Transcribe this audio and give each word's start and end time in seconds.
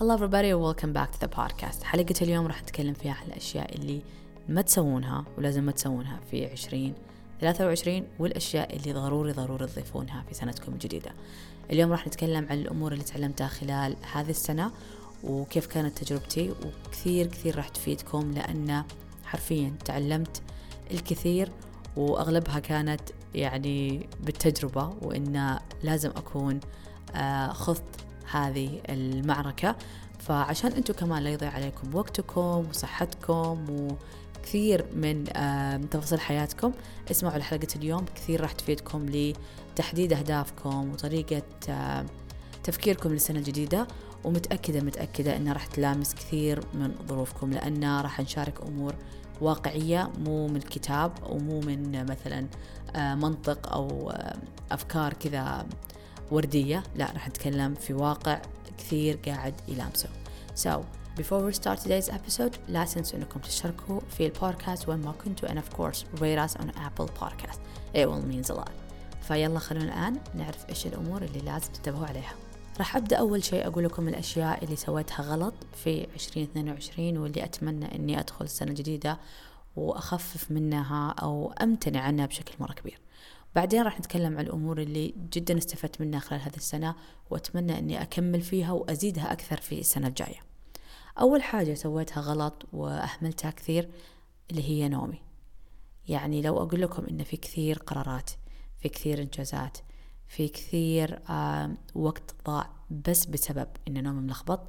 Hello 0.00 0.14
everybody 0.14 0.48
and 0.48 0.62
welcome 0.62 0.92
back 0.94 1.12
to 1.12 1.20
the 1.20 1.28
podcast. 1.28 1.82
حلقة 1.82 2.14
اليوم 2.22 2.46
راح 2.46 2.62
نتكلم 2.62 2.94
فيها 2.94 3.12
عن 3.12 3.26
الأشياء 3.26 3.74
اللي 3.74 4.02
ما 4.48 4.62
تسوونها 4.62 5.24
ولازم 5.38 5.64
ما 5.64 5.72
تسوونها 5.72 6.20
في 6.30 6.46
عشرين 6.46 6.94
ثلاثة 7.40 7.66
وعشرين 7.66 8.06
والأشياء 8.18 8.76
اللي 8.76 8.92
ضروري 8.92 9.32
ضروري 9.32 9.66
تضيفونها 9.66 10.24
في 10.28 10.34
سنتكم 10.34 10.72
الجديدة. 10.72 11.12
اليوم 11.70 11.92
راح 11.92 12.06
نتكلم 12.06 12.46
عن 12.50 12.58
الأمور 12.58 12.92
اللي 12.92 13.04
تعلمتها 13.04 13.46
خلال 13.46 13.96
هذه 14.12 14.30
السنة 14.30 14.70
وكيف 15.24 15.66
كانت 15.66 15.98
تجربتي 15.98 16.50
وكثير 16.50 17.26
كثير 17.26 17.56
راح 17.56 17.68
تفيدكم 17.68 18.30
لأن 18.30 18.84
حرفيا 19.24 19.74
تعلمت 19.84 20.42
الكثير 20.90 21.50
وأغلبها 21.96 22.58
كانت 22.58 23.00
يعني 23.34 24.06
بالتجربة 24.20 24.92
وإن 25.02 25.58
لازم 25.82 26.10
أكون 26.10 26.60
آه، 27.14 27.48
خضت 27.48 28.09
هذه 28.30 28.80
المعركة. 28.88 29.76
فعشان 30.18 30.72
أنتم 30.72 30.94
كمان 30.94 31.22
لا 31.22 31.30
يضيع 31.30 31.50
عليكم 31.50 31.94
وقتكم 31.94 32.66
وصحتكم 32.70 33.66
وكثير 34.38 34.86
من 34.94 35.24
تفاصيل 35.90 36.20
حياتكم 36.20 36.72
اسمعوا 37.10 37.38
لحلقة 37.38 37.68
اليوم. 37.76 38.04
كثير 38.14 38.40
راح 38.40 38.52
تفيدكم 38.52 39.06
لتحديد 39.08 40.12
أهدافكم 40.12 40.92
وطريقة 40.92 41.42
تفكيركم 42.64 43.12
للسنة 43.12 43.38
الجديدة. 43.38 43.86
ومتأكدة 44.24 44.80
متأكدة 44.80 45.36
أنها 45.36 45.52
راح 45.52 45.66
تلامس 45.66 46.14
كثير 46.14 46.64
من 46.74 46.94
ظروفكم 47.08 47.50
لأن 47.50 48.00
راح 48.00 48.20
نشارك 48.20 48.62
أمور 48.62 48.94
واقعية 49.40 50.10
مو 50.18 50.48
من 50.48 50.60
كتاب 50.60 51.12
ومو 51.30 51.60
من 51.60 52.06
مثلا 52.06 52.46
منطق 53.14 53.72
أو 53.72 54.12
أفكار 54.72 55.12
كذا 55.12 55.66
وردية. 56.30 56.82
لا 56.96 57.12
راح 57.12 57.28
نتكلم 57.28 57.74
في 57.74 57.94
واقع 57.94 58.42
كثير 58.78 59.18
قاعد 59.26 59.54
يلامسه. 59.68 60.08
So 60.56 60.84
before 61.20 61.42
we 61.46 61.52
start 61.52 61.78
today's 61.78 62.10
episode 62.10 62.56
لا 62.68 62.84
تنسوا 62.84 63.18
إنكم 63.18 63.40
تشتركوا 63.40 64.00
في 64.10 64.26
البودكاست 64.26 64.88
وين 64.88 65.00
ما 65.00 65.12
كنتوا. 65.12 65.48
And 65.48 65.58
of 65.58 65.76
course 65.76 66.04
rate 66.20 66.38
us 66.48 66.60
on 66.60 66.66
Apple 66.66 67.08
Podcast. 67.20 67.58
It 67.94 68.06
will 68.06 68.22
means 68.32 68.50
a 68.50 68.54
lot. 68.54 68.70
فيلا 69.22 69.58
خلونا 69.58 69.84
الآن 69.84 70.20
نعرف 70.34 70.68
إيش 70.68 70.86
الأمور 70.86 71.22
اللي 71.22 71.38
لازم 71.38 71.72
تنتبهوا 71.72 72.06
عليها. 72.06 72.34
راح 72.78 72.96
أبدأ 72.96 73.16
أول 73.16 73.44
شيء 73.44 73.66
أقول 73.66 73.84
لكم 73.84 74.08
الأشياء 74.08 74.64
اللي 74.64 74.76
سويتها 74.76 75.22
غلط 75.22 75.54
في 75.84 76.04
2022 76.14 77.18
واللي 77.18 77.44
أتمنى 77.44 77.94
أني 77.94 78.20
أدخل 78.20 78.44
السنة 78.44 78.70
الجديدة 78.70 79.18
وأخفف 79.76 80.50
منها 80.50 81.14
أو 81.22 81.52
أمتنع 81.62 82.00
عنها 82.00 82.26
بشكل 82.26 82.54
مرة 82.60 82.72
كبير. 82.72 82.98
بعدين 83.54 83.82
راح 83.82 83.98
نتكلم 83.98 84.38
عن 84.38 84.44
الأمور 84.46 84.80
اللي 84.80 85.14
جدا 85.32 85.58
استفدت 85.58 86.00
منها 86.00 86.20
خلال 86.20 86.40
هذه 86.40 86.56
السنة 86.56 86.94
وأتمنى 87.30 87.78
أني 87.78 88.02
أكمل 88.02 88.40
فيها 88.40 88.72
وأزيدها 88.72 89.32
أكثر 89.32 89.60
في 89.60 89.80
السنة 89.80 90.06
الجاية. 90.06 90.40
أول 91.20 91.42
حاجة 91.42 91.74
سويتها 91.74 92.20
غلط 92.20 92.66
وأهملتها 92.72 93.50
كثير 93.50 93.88
اللي 94.50 94.62
هي 94.62 94.88
نومي. 94.88 95.20
يعني 96.08 96.42
لو 96.42 96.62
أقول 96.62 96.80
لكم 96.80 97.04
إن 97.04 97.22
في 97.22 97.36
كثير 97.36 97.78
قرارات 97.78 98.30
في 98.78 98.88
كثير 98.88 99.22
إنجازات 99.22 99.78
في 100.28 100.48
كثير 100.48 101.18
وقت 101.94 102.34
ضاع 102.46 102.70
بس 102.90 103.24
بسبب 103.24 103.68
إن 103.88 104.02
نومي 104.02 104.20
ملخبط 104.20 104.60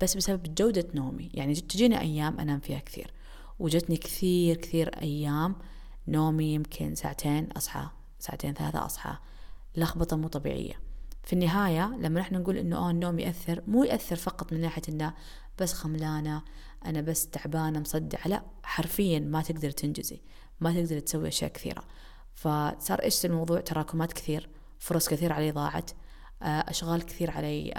بس 0.00 0.16
بسبب 0.16 0.54
جودة 0.54 0.88
نومي. 0.94 1.30
يعني 1.34 1.54
تجيني 1.54 2.00
أيام 2.00 2.40
أنام 2.40 2.60
فيها 2.60 2.78
كثير 2.78 3.12
وجتني 3.58 3.96
كثير 3.96 4.56
كثير 4.56 4.88
أيام 5.02 5.56
نومي 6.08 6.54
يمكن 6.54 6.94
ساعتين 6.94 7.52
أصحى 7.52 7.88
ساعتين 8.22 8.54
ثلاثة 8.54 8.86
أصحى. 8.86 9.16
لخبطة 9.76 10.16
مو 10.16 10.28
طبيعية. 10.28 10.80
في 11.24 11.32
النهاية 11.32 11.96
لما 11.98 12.20
نحن 12.20 12.34
نقول 12.34 12.56
إنه 12.56 12.76
آه 12.76 12.90
النوم 12.90 13.18
يأثر 13.18 13.62
مو 13.66 13.84
يأثر 13.84 14.16
فقط 14.16 14.52
من 14.52 14.60
ناحية 14.60 14.82
إنه 14.88 15.14
بس 15.58 15.72
خملانة 15.72 16.42
أنا 16.84 17.00
بس 17.00 17.26
تعبانة 17.26 17.80
مصدعة 17.80 18.28
لا 18.28 18.42
حرفيا 18.62 19.18
ما 19.18 19.42
تقدر 19.42 19.70
تنجزي 19.70 20.20
ما 20.60 20.72
تقدر 20.72 20.98
تسوي 20.98 21.28
أشياء 21.28 21.52
كثيرة. 21.52 21.84
فصار 22.34 23.02
إيش 23.02 23.26
الموضوع؟ 23.26 23.60
تراكمات 23.60 24.12
كثير 24.12 24.48
فرص 24.78 25.08
كثير 25.08 25.32
علي 25.32 25.50
ضاعت 25.50 25.90
آه، 26.42 26.70
أشغال 26.70 27.02
كثير 27.02 27.30
علي 27.30 27.72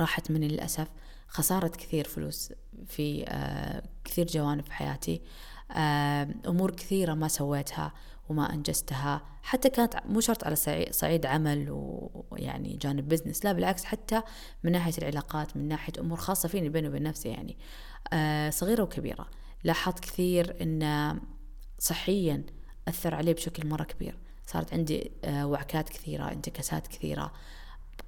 راحت 0.00 0.30
مني 0.30 0.48
للأسف 0.48 0.88
خسارة 1.28 1.68
كثير 1.68 2.08
فلوس 2.08 2.52
في 2.86 3.24
آه، 3.28 3.82
كثير 4.04 4.26
جوانب 4.26 4.68
حياتي 4.68 5.22
أمور 6.46 6.70
كثيرة 6.70 7.14
ما 7.14 7.28
سويتها. 7.28 7.92
وما 8.28 8.52
أنجزتها. 8.54 9.22
حتى 9.42 9.70
كانت 9.70 9.94
مو 10.06 10.20
شرط 10.20 10.44
على 10.44 10.56
صعيد 10.90 11.26
عمل 11.26 11.66
ويعني 12.30 12.76
جانب 12.76 13.08
بزنس 13.08 13.44
لا 13.44 13.52
بالعكس 13.52 13.84
حتى 13.84 14.22
من 14.62 14.72
ناحية 14.72 14.92
العلاقات 14.98 15.56
من 15.56 15.68
ناحية 15.68 15.92
أمور 15.98 16.16
خاصة 16.16 16.48
فيني 16.48 16.68
بيني 16.68 16.88
وبين 16.88 17.02
نفسي 17.02 17.28
يعني. 17.28 17.58
آه 18.12 18.50
صغيرة 18.50 18.82
وكبيرة. 18.82 19.30
لاحظت 19.64 19.98
كثير 19.98 20.62
أن 20.62 21.20
صحيا 21.78 22.44
أثر 22.88 23.14
علي 23.14 23.32
بشكل 23.32 23.68
مرة 23.68 23.84
كبير. 23.84 24.18
صارت 24.46 24.74
عندي 24.74 25.12
آه 25.24 25.46
وعكات 25.46 25.88
كثيرة 25.88 26.32
انتكاسات 26.32 26.86
كثيرة. 26.86 27.32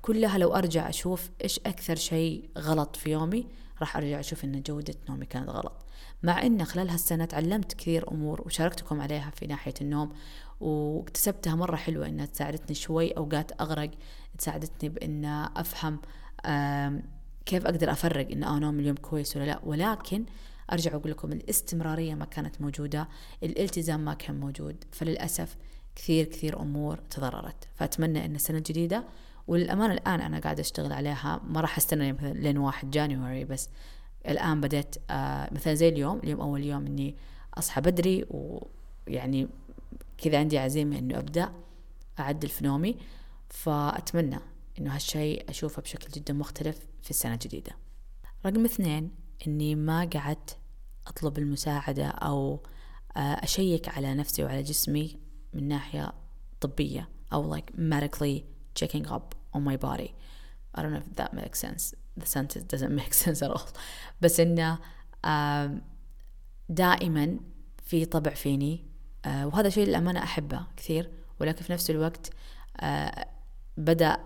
كلها 0.02 0.38
لو 0.38 0.54
أرجع 0.54 0.88
أشوف 0.88 1.30
إيش 1.44 1.58
أكثر 1.58 1.96
شيء 1.96 2.50
غلط 2.58 2.96
في 2.96 3.10
يومي 3.10 3.46
راح 3.80 3.96
أرجع 3.96 4.20
أشوف 4.20 4.44
أن 4.44 4.62
جودة 4.62 4.94
نومي 5.08 5.26
كانت 5.26 5.48
غلط. 5.48 5.85
مع 6.22 6.42
أن 6.42 6.64
خلال 6.64 6.90
هالسنة 6.90 7.24
تعلمت 7.24 7.74
كثير 7.74 8.10
أمور 8.10 8.42
وشاركتكم 8.46 9.00
عليها 9.00 9.30
في 9.30 9.46
ناحية 9.46 9.74
النوم 9.80 10.12
واكتسبتها 10.60 11.54
مرة 11.54 11.76
حلوة 11.76 12.06
إنها 12.06 12.26
تساعدتني 12.26 12.74
شوي 12.74 13.10
أوقات 13.10 13.60
أغرق 13.60 13.90
تساعدتني 14.38 14.88
بإن 14.88 15.24
أفهم 15.56 16.00
كيف 17.46 17.66
أقدر 17.66 17.90
أفرق 17.90 18.30
آه 18.30 18.58
نوم 18.58 18.80
اليوم 18.80 18.96
كويس 18.96 19.36
ولا 19.36 19.44
لأ. 19.44 19.60
ولكن 19.64 20.24
أرجع 20.72 20.94
أقول 20.94 21.10
لكم 21.10 21.32
الاستمرارية 21.32 22.14
ما 22.14 22.24
كانت 22.24 22.60
موجودة 22.60 23.08
الالتزام 23.42 24.00
ما 24.00 24.14
كان 24.14 24.40
موجود. 24.40 24.84
فللأسف 24.92 25.56
كثير 25.96 26.24
كثير 26.24 26.60
أمور 26.60 26.96
تضررت. 26.96 27.68
فأتمنى 27.74 28.24
أن 28.24 28.34
السنة 28.34 28.58
الجديدة 28.58 29.04
وللأمانة 29.46 29.94
الآن 29.94 30.20
أنا 30.20 30.38
قاعدة 30.38 30.60
أشتغل 30.60 30.92
عليها 30.92 31.40
ما 31.48 31.60
راح 31.60 31.76
أستنى 31.76 32.16
لين 32.22 32.58
واحد 32.58 32.90
جانيوري 32.90 33.44
بس 33.44 33.68
الآن 34.28 34.60
بديت 34.60 34.96
آه 35.10 35.54
مثلا 35.54 35.74
زي 35.74 35.88
اليوم 35.88 36.18
اليوم 36.18 36.40
أول 36.40 36.64
يوم 36.64 36.86
إني 36.86 37.16
أصحى 37.54 37.80
بدري 37.80 38.24
ويعني 38.30 39.48
كذا 40.18 40.38
عندي 40.38 40.58
عزيمة 40.58 40.98
إنه 40.98 41.18
أبدأ 41.18 41.52
أعدل 42.18 42.48
في 42.48 42.64
نومي 42.64 42.96
فأتمنى 43.48 44.38
إنه 44.78 44.94
هالشيء 44.94 45.50
أشوفه 45.50 45.82
بشكل 45.82 46.08
جدا 46.08 46.32
مختلف 46.34 46.78
في 47.02 47.10
السنة 47.10 47.32
الجديدة. 47.32 47.72
رقم 48.46 48.64
اثنين 48.64 49.10
إني 49.46 49.74
ما 49.74 50.10
قعدت 50.14 50.56
أطلب 51.06 51.38
المساعدة 51.38 52.06
أو 52.06 52.62
آه 53.16 53.20
أشيك 53.20 53.88
على 53.88 54.14
نفسي 54.14 54.44
وعلى 54.44 54.62
جسمي 54.62 55.18
من 55.54 55.68
ناحية 55.68 56.12
طبية 56.60 57.08
أو 57.32 57.56
like 57.56 57.70
medically 57.76 58.44
checking 58.80 59.06
up 59.06 59.34
on 59.54 59.62
my 59.64 59.76
body. 59.76 60.14
I 60.74 60.82
don't 60.82 60.92
know 60.92 60.98
if 60.98 61.16
that 61.16 61.32
makes 61.32 61.58
sense. 61.58 61.94
The 62.20 62.26
sentence 62.26 62.64
doesn't 62.64 62.94
make 62.94 63.14
sense 63.24 63.42
at 63.42 63.50
all. 63.50 63.68
بس 64.20 64.40
إنه 64.40 64.78
دائما 66.68 67.38
في 67.82 68.04
طبع 68.04 68.34
فيني 68.34 68.84
آه، 69.26 69.46
وهذا 69.46 69.68
شيء 69.68 69.86
للأمانة 69.86 70.22
أحبه 70.22 70.66
كثير. 70.76 71.10
ولكن 71.40 71.62
في 71.62 71.72
نفس 71.72 71.90
الوقت 71.90 72.30
آه، 72.80 73.26
بدأ 73.76 74.18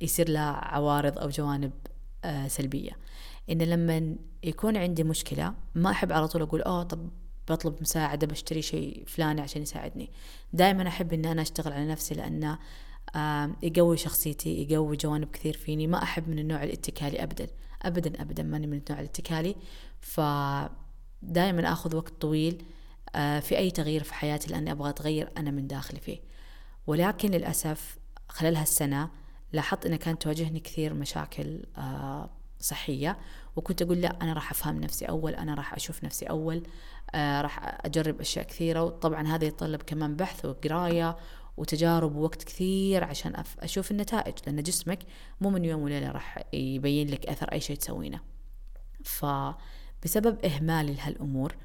يصير 0.00 0.28
له 0.28 0.40
عوارض 0.40 1.18
أو 1.18 1.28
جوانب 1.28 1.72
آه، 2.24 2.48
سلبية. 2.48 2.92
إن 3.50 3.62
لما 3.62 4.16
يكون 4.42 4.76
عندي 4.76 5.04
مشكلة 5.04 5.54
ما 5.74 5.90
أحب 5.90 6.12
على 6.12 6.28
طول 6.28 6.42
أقول 6.42 6.62
أوه 6.62 6.82
طب 6.82 7.10
بطلب 7.48 7.76
مساعدة 7.80 8.26
بشتري 8.26 8.62
شيء 8.62 9.04
فلاني 9.06 9.40
عشان 9.40 9.62
يساعدني. 9.62 10.10
دائما 10.52 10.88
أحب 10.88 11.12
إن 11.12 11.24
أنا 11.24 11.42
أشتغل 11.42 11.72
على 11.72 11.86
نفسي 11.86 12.14
لأن 12.14 12.58
يقوي 13.62 13.96
شخصيتي 13.96 14.62
يقوي 14.62 14.96
جوانب 14.96 15.30
كثير 15.30 15.56
فيني. 15.56 15.86
ما 15.86 16.02
أحب 16.02 16.28
من 16.28 16.38
النوع 16.38 16.62
الاتكالي 16.62 17.22
أبدا. 17.22 17.46
أبدا 17.82 18.22
أبدا 18.22 18.42
ماني 18.42 18.66
من 18.66 18.78
النوع 18.78 19.00
الاتكالي. 19.00 19.56
فدائما 20.00 21.72
أخذ 21.72 21.96
وقت 21.96 22.12
طويل 22.20 22.64
آه، 23.14 23.40
في 23.40 23.58
أي 23.58 23.70
تغيير 23.70 24.02
في 24.02 24.14
حياتي 24.14 24.50
لأني 24.50 24.72
أبغى 24.72 24.90
أتغير 24.90 25.30
أنا 25.36 25.50
من 25.50 25.66
داخلي 25.66 26.00
فيه. 26.00 26.20
ولكن 26.86 27.30
للأسف 27.30 27.98
خلال 28.28 28.56
هالسنة 28.56 29.10
لاحظت 29.52 29.86
أنها 29.86 29.96
كانت 29.96 30.22
تواجهني 30.22 30.60
كثير 30.60 30.94
مشاكل 30.94 31.62
آه، 31.76 32.30
صحية. 32.60 33.18
وكنت 33.56 33.82
أقول 33.82 34.00
لا 34.00 34.16
أنا 34.22 34.32
راح 34.32 34.50
أفهم 34.50 34.80
نفسي 34.80 35.04
أول 35.04 35.34
أنا 35.34 35.54
راح 35.54 35.74
أشوف 35.74 36.04
نفسي 36.04 36.26
أول 36.26 36.62
آه، 37.14 37.40
راح 37.40 37.60
أجرب 37.84 38.20
أشياء 38.20 38.44
كثيرة. 38.44 38.82
وطبعا 38.82 39.26
هذا 39.26 39.44
يتطلب 39.44 39.82
كمان 39.82 40.16
بحث 40.16 40.44
وقراية 40.44 41.16
وتجارب 41.58 42.16
ووقت 42.16 42.44
كثير 42.44 43.04
عشان 43.04 43.42
أشوف 43.60 43.90
النتائج 43.90 44.34
لأن 44.46 44.62
جسمك 44.62 44.98
مو 45.40 45.50
من 45.50 45.64
يوم 45.64 45.82
وليلة 45.82 46.10
راح 46.10 46.44
يبين 46.52 47.08
لك 47.10 47.26
أثر 47.26 47.52
أي 47.52 47.60
شيء 47.60 47.76
تسوينه. 47.76 48.20
فبسبب 49.04 50.44
إهمالي 50.44 50.94
لهالأمور 50.94 51.56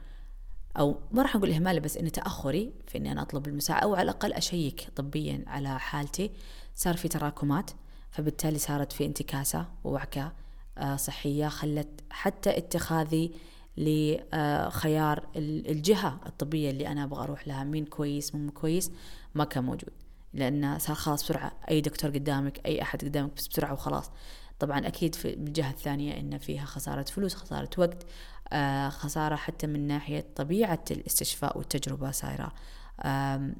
أو 0.80 1.00
ما 1.12 1.22
راح 1.22 1.36
أقول 1.36 1.52
إهمالي 1.52 1.80
بس 1.80 1.98
إن 1.98 2.12
تأخري 2.12 2.74
في 2.88 2.98
إني 2.98 3.12
أنا 3.12 3.22
أطلب 3.22 3.48
المساعدة 3.48 3.84
أو 3.84 3.96
على 3.96 4.04
الأقل 4.04 4.34
أشيك 4.34 4.88
طبيا 4.96 5.44
على 5.48 5.80
حالتي 5.80 6.32
صار 6.76 6.98
في 6.98 7.08
تراكمات 7.08 7.72
فبالتالي 8.12 8.60
صارت 8.60 8.92
في 8.92 9.06
انتكاسة 9.06 9.66
ووعكة 9.84 10.34
آه، 10.78 10.96
صحية 10.96 11.48
خلت 11.48 12.02
حتى 12.10 12.58
اتخاذي 12.58 13.32
لخيار 13.78 15.28
الجهة 15.36 16.20
الطبية 16.26 16.70
اللي 16.70 16.88
أنا 16.88 17.04
أبغى 17.04 17.24
أروح 17.24 17.48
لها 17.48 17.64
مين 17.64 17.86
كويس 17.86 18.36
مين 18.36 18.50
كويس. 18.50 18.92
ما 19.36 19.44
كان 19.44 19.64
موجود. 19.64 19.94
لأن 20.34 20.80
صار 20.80 20.96
خلاص 20.96 21.24
بسرعة 21.24 21.52
أي 21.70 21.82
دكتور 21.82 22.12
قدامك 22.12 22.66
أي 22.66 22.82
أحد 22.82 23.02
قدامك 23.02 23.32
بس 23.38 23.48
بسرعة 23.48 23.74
وخلاص. 23.74 24.12
طبعا 24.60 24.88
أكيد 24.88 25.16
في 25.16 25.34
الجهة 25.34 25.70
الثانية 25.70 26.20
إن 26.20 26.38
فيها 26.38 26.66
خسارة 26.66 27.04
فلوس 27.04 27.36
خسارة 27.36 27.70
وقت 27.78 28.06
آه 28.54 28.90
خسارة 28.90 29.36
حتى 29.36 29.68
من 29.68 29.88
ناحية 29.88 30.26
طبيعة 30.36 30.84
الاستشفاء 30.92 31.58
والتجربة 31.58 32.12
صايرة 32.12 32.54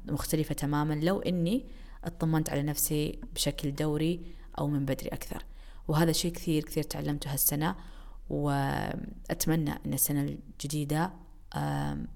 مختلفة 0.06 0.54
تماما. 0.54 0.94
لو 0.94 1.20
إني 1.20 1.66
اطمنت 2.04 2.50
على 2.50 2.62
نفسي 2.62 3.18
بشكل 3.34 3.74
دوري 3.74 4.20
أو 4.58 4.68
من 4.68 4.84
بدري 4.84 5.08
أكثر. 5.08 5.44
وهذا 5.88 6.12
شيء 6.12 6.32
كثير 6.32 6.64
كثير 6.64 6.82
تعلمته 6.82 7.32
هالسنة 7.32 7.74
وأتمنى 8.30 9.70
أن 9.86 9.92
السنة 9.94 10.20
الجديدة 10.20 11.12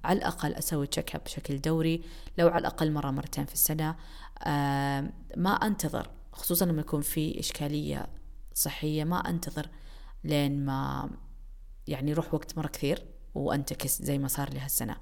على 0.05 0.19
الأقل 0.19 0.55
أسوي 0.55 0.87
check 0.87 1.15
up 1.15 1.25
بشكل 1.25 1.61
دوري 1.61 2.03
لو 2.39 2.49
على 2.49 2.59
الأقل 2.59 2.93
مرة 2.93 3.11
مرتين 3.11 3.45
في 3.45 3.55
السنة. 3.55 3.97
ما 5.37 5.51
أنتظر 5.51 6.11
خصوصا 6.33 6.67
لما 6.67 6.81
يكون 6.81 7.01
في 7.01 7.41
إشكالية 7.41 8.07
صحية 8.55 9.05
ما 9.05 9.31
أنتظر 9.31 9.69
لين 10.25 10.65
ما 10.65 11.11
يعني 11.87 12.11
يروح 12.11 12.35
وقت 12.35 12.59
مرة 12.59 12.67
كثير 12.69 13.07
وأنتكس 13.35 14.03
زي 14.03 14.19
ما 14.19 14.29
صار 14.29 14.51
لي 14.51 14.61
هالسنة. 14.61 14.97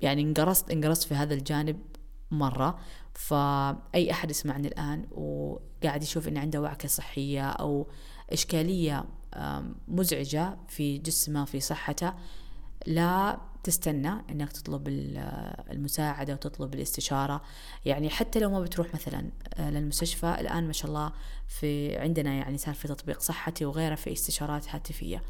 يعني 0.00 0.22
انقرصت 0.22 0.70
انقرصت 0.70 1.04
في 1.04 1.14
هذا 1.14 1.34
الجانب 1.34 1.80
مرة. 2.30 2.78
فأي 3.14 4.10
أحد 4.10 4.30
يسمعني 4.30 4.68
الآن 4.68 5.06
وقاعد 5.10 6.02
يشوف 6.02 6.28
إن 6.28 6.36
عنده 6.38 6.60
وعكة 6.60 6.88
صحية 6.88 7.50
أو 7.50 7.90
إشكالية 8.32 9.04
مزعجة 9.88 10.58
في 10.68 10.98
جسمه 10.98 11.44
في 11.44 11.60
صحته 11.60 12.14
لا 12.86 13.40
تستنى 13.62 14.12
إنك 14.30 14.52
تطلب 14.52 14.88
المساعدة 15.70 16.32
وتطلب 16.32 16.74
الاستشارة. 16.74 17.42
يعني 17.84 18.10
حتى 18.10 18.38
لو 18.38 18.50
ما 18.50 18.60
بتروح 18.60 18.94
مثلا 18.94 19.30
آه، 19.54 19.70
للمستشفى 19.70 20.36
الآن 20.40 20.66
ما 20.66 20.72
شاء 20.72 20.90
الله 20.90 21.12
في 21.48 21.96
عندنا 21.96 22.34
يعني 22.34 22.58
صار 22.58 22.74
في 22.74 22.88
تطبيق 22.88 23.20
صحتي 23.20 23.64
وغيره 23.64 23.94
في 23.94 24.12
استشارات 24.12 24.68
هاتفية. 24.68 25.22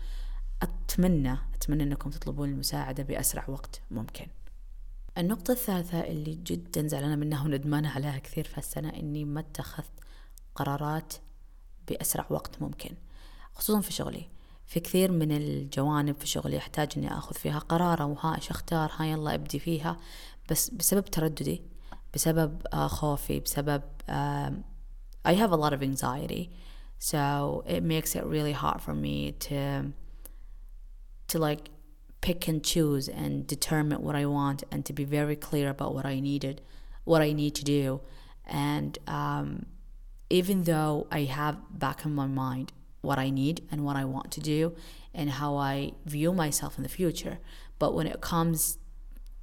أتمنى 0.62 1.38
أتمنى 1.54 1.82
إنكم 1.82 2.10
تطلبون 2.10 2.48
المساعدة 2.48 3.02
بأسرع 3.02 3.44
وقت 3.48 3.80
ممكن. 3.90 4.26
النقطة 5.18 5.52
الثالثة 5.52 6.00
اللي 6.00 6.34
جدا 6.34 6.88
زعلانة 6.88 7.16
منها 7.16 7.44
وندمانة 7.44 7.88
عليها 7.88 8.18
كثير 8.18 8.44
في 8.44 8.58
السنة 8.58 8.88
إني 8.88 9.24
ما 9.24 9.40
اتخذت 9.40 9.92
قرارات 10.54 11.12
بأسرع 11.88 12.26
وقت 12.30 12.62
ممكن 12.62 12.90
خصوصا 13.54 13.80
في 13.80 13.92
شغلي. 13.92 14.28
في 14.67 14.79
كثير 14.79 15.11
من 15.11 15.31
الجوانب 15.31 16.15
في 16.19 16.27
شغلي 16.27 16.57
أحتاج 16.57 16.91
إني 16.97 17.17
أخذ 17.17 17.35
فيها 17.35 17.59
قرار 17.59 18.01
وها 18.03 18.35
إيش 18.35 18.49
أختار 18.49 18.91
ها 18.95 19.05
يلا 19.05 19.33
أبدي 19.33 19.59
فيها 19.59 19.97
بس 20.49 20.69
بسبب 20.69 21.05
ترددي 21.05 21.61
بسبب 22.13 22.67
خوفي 22.87 23.39
بسبب 23.39 23.81
I 25.25 25.33
have 25.33 25.51
a 25.51 25.55
lot 25.55 25.73
of 25.73 25.81
anxiety 25.81 26.49
so 26.99 27.63
it 27.75 27.81
makes 27.83 28.15
it 28.15 28.23
really 28.25 28.51
hard 28.51 28.81
for 28.81 28.93
me 28.93 29.31
to 29.47 29.91
to 31.29 31.39
like 31.39 31.63
pick 32.21 32.47
and 32.47 32.63
choose 32.63 33.07
and 33.07 33.47
determine 33.47 34.01
what 34.01 34.15
I 34.15 34.25
want 34.25 34.63
and 34.71 34.85
to 34.85 34.93
be 34.93 35.05
very 35.05 35.37
clear 35.47 35.69
about 35.69 35.93
what 35.95 36.05
I 36.05 36.19
needed 36.19 36.61
what 37.11 37.21
I 37.21 37.31
need 37.41 37.53
to 37.55 37.63
do 37.63 38.01
and 38.45 38.97
um, 39.07 39.65
even 40.29 40.63
though 40.63 41.07
I 41.11 41.21
have 41.39 41.55
back 41.85 42.05
in 42.05 42.13
my 42.21 42.27
mind 42.27 42.71
what 43.02 43.18
I 43.18 43.30
need 43.30 43.56
and 43.70 43.80
what 43.86 43.96
I 43.96 44.04
want 44.04 44.30
to 44.36 44.40
do 44.40 44.72
and 45.14 45.30
how 45.30 45.56
I 45.56 45.92
view 46.06 46.32
myself 46.32 46.72
in 46.78 46.82
the 46.82 46.94
future. 47.00 47.38
But 47.78 47.94
when 47.94 48.06
it 48.06 48.20
comes 48.20 48.78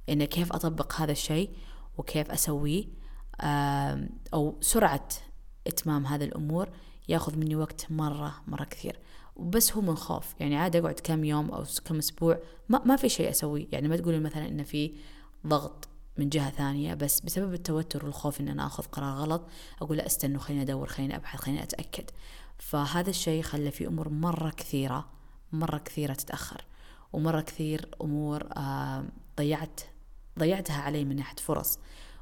إن 0.08 0.24
كيف 0.24 0.52
أطبق 0.52 1.00
هذا 1.00 1.12
الشيء 1.12 1.50
وكيف 1.98 2.30
أسويه 2.30 2.84
أو 4.34 4.56
سرعة 4.60 5.08
إتمام 5.66 6.06
هذه 6.06 6.24
الأمور 6.24 6.68
يأخذ 7.08 7.38
مني 7.38 7.56
وقت 7.56 7.86
مرة 7.90 8.34
مرة 8.46 8.64
كثير. 8.64 8.98
وبس 9.36 9.72
هو 9.72 9.80
من 9.80 9.96
خوف. 9.96 10.34
يعني 10.40 10.56
عادي 10.56 10.78
أقعد 10.78 11.00
كم 11.04 11.24
يوم 11.24 11.50
أو 11.50 11.64
كم 11.84 11.98
أسبوع 11.98 12.38
ما, 12.68 12.82
ما 12.84 12.96
في 12.96 13.08
شيء 13.08 13.30
أسويه. 13.30 13.66
يعني 13.72 13.88
ما 13.88 13.96
تقولي 13.96 14.20
مثلا 14.20 14.48
إن 14.48 14.64
في 14.64 14.94
ضغط 15.46 15.88
من 16.16 16.28
جهة 16.28 16.50
ثانية 16.50 16.94
بس 16.94 17.20
بسبب 17.20 17.54
التوتر 17.54 18.04
والخوف 18.04 18.40
إن 18.40 18.48
أنا 18.48 18.66
أخذ 18.66 18.84
قرار 18.84 19.14
غلط 19.14 19.48
أقول 19.82 19.96
لا 19.96 20.06
استنوا 20.06 20.40
خليني 20.40 20.62
أدور 20.62 20.86
خليني 20.86 21.16
أبحث 21.16 21.40
خليني 21.40 21.62
أتأكد. 21.62 22.10
فهذا 22.58 23.10
الشيء 23.10 23.42
خلى 23.42 23.70
في 23.70 23.86
أمور 23.86 24.08
مرة 24.08 24.50
كثيرة 24.50 25.08
مرة 25.52 25.78
كثيرة 25.78 26.14
تتأخر 26.14 26.64
ومرة 27.12 27.40
كثير 27.40 27.88
أمور 28.02 28.48
آه، 28.56 29.04
ضيعت 29.36 29.80
ضيعتها 30.38 30.82
علي 30.82 31.04
من 31.04 31.16
ناحية 31.16 31.36
فرص 31.36 31.78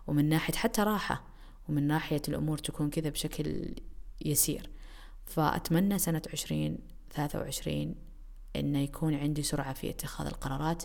ومن 0.06 0.28
ناحية 0.28 0.54
حتى 0.54 0.82
راحة 0.82 1.22
ومن 1.68 1.86
ناحية 1.86 2.22
الأمور 2.28 2.58
تكون 2.58 2.90
كذا 2.90 3.08
بشكل 3.08 3.74
يسير. 4.24 4.70
فأتمنى 5.26 5.98
سنة 5.98 6.22
عشرين 6.32 6.78
ثلاثة 7.14 7.38
وعشرين 7.38 7.94
إنه 8.56 8.78
يكون 8.78 9.14
عندي 9.14 9.42
سرعة 9.42 9.72
في 9.72 9.90
اتخاذ 9.90 10.26
القرارات. 10.26 10.82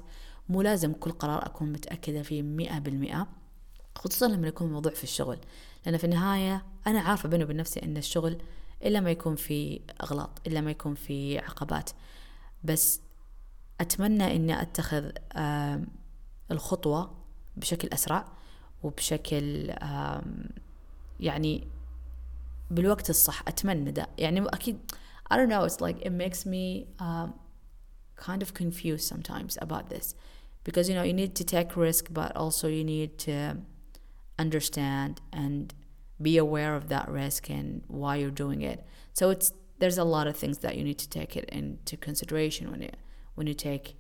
مو 0.50 0.62
لازم 0.62 0.94
كل 0.94 1.12
قرار 1.12 1.46
أكون 1.46 1.72
متأكدة 1.72 2.22
فيه 2.22 2.42
مئة 2.42 2.80
بالمئة 2.80 3.28
خصوصا 3.96 4.28
لما 4.28 4.48
يكون 4.48 4.68
الموضوع 4.68 4.92
في 4.92 5.04
الشغل. 5.04 5.40
لأن 5.86 5.98
في 5.98 6.04
النهاية 6.04 6.66
أنا 6.88 7.00
عارفة 7.00 7.30
بيني 7.30 7.44
وبين 7.44 7.58
نفسي 7.58 7.84
أن 7.84 7.98
الشغل 7.98 8.42
إلا 8.84 9.00
ما 9.00 9.12
يكون 9.12 9.36
في 9.36 9.82
أغلاط 10.04 10.48
إلا 10.48 10.62
ما 10.62 10.72
يكون 10.72 10.96
في 10.96 11.40
عقبات 11.40 11.90
بس 12.64 13.02
أتمنى 13.82 14.36
إني 14.36 14.62
أتخذ 14.62 15.12
الخطوة 16.52 17.16
بشكل 17.58 17.88
أسرع 17.94 18.26
وبشكل 18.84 19.74
يعني 21.20 21.68
بالوقت 22.72 23.10
الصح 23.10 23.44
أتمنى 23.48 23.92
ده 23.92 24.08
يعني 24.18 24.46
أكيد 24.48 24.78
I 25.34 25.36
don't 25.36 25.50
know 25.50 25.64
it's 25.64 25.80
like 25.82 25.98
it 26.08 26.12
makes 26.12 26.46
me 26.46 26.88
um, 27.00 27.34
kind 28.16 28.42
of 28.42 28.54
confused 28.54 29.06
sometimes 29.14 29.58
about 29.62 29.90
this 29.90 30.16
because 30.64 30.90
you 30.90 30.96
know 30.96 31.04
you 31.04 31.14
need 31.14 31.34
to 31.36 31.44
take 31.44 31.70
risk 31.78 32.04
but 32.20 32.36
also 32.36 32.68
you 32.68 32.84
need 32.84 33.12
to 33.28 33.36
understand 34.40 35.22
and 35.32 35.74
be 36.22 36.38
aware 36.38 36.76
of 36.76 36.90
that 36.90 37.10
risk 37.10 37.50
and 37.50 37.84
why 37.88 38.18
you're 38.18 38.32
doing 38.32 38.62
it. 38.62 38.86
So 39.14 39.30
it's 39.30 39.54
there's 39.80 39.98
a 39.98 40.04
lot 40.04 40.28
of 40.28 40.36
things 40.36 40.60
that 40.60 40.76
you 40.78 40.84
need 40.84 40.98
to 41.00 41.10
take 41.10 41.38
it 41.38 41.46
into 41.46 41.96
consideration 41.98 42.70
when 42.70 42.82
you 42.82 42.90
when 43.36 43.48
you 43.48 43.54
take 43.54 43.96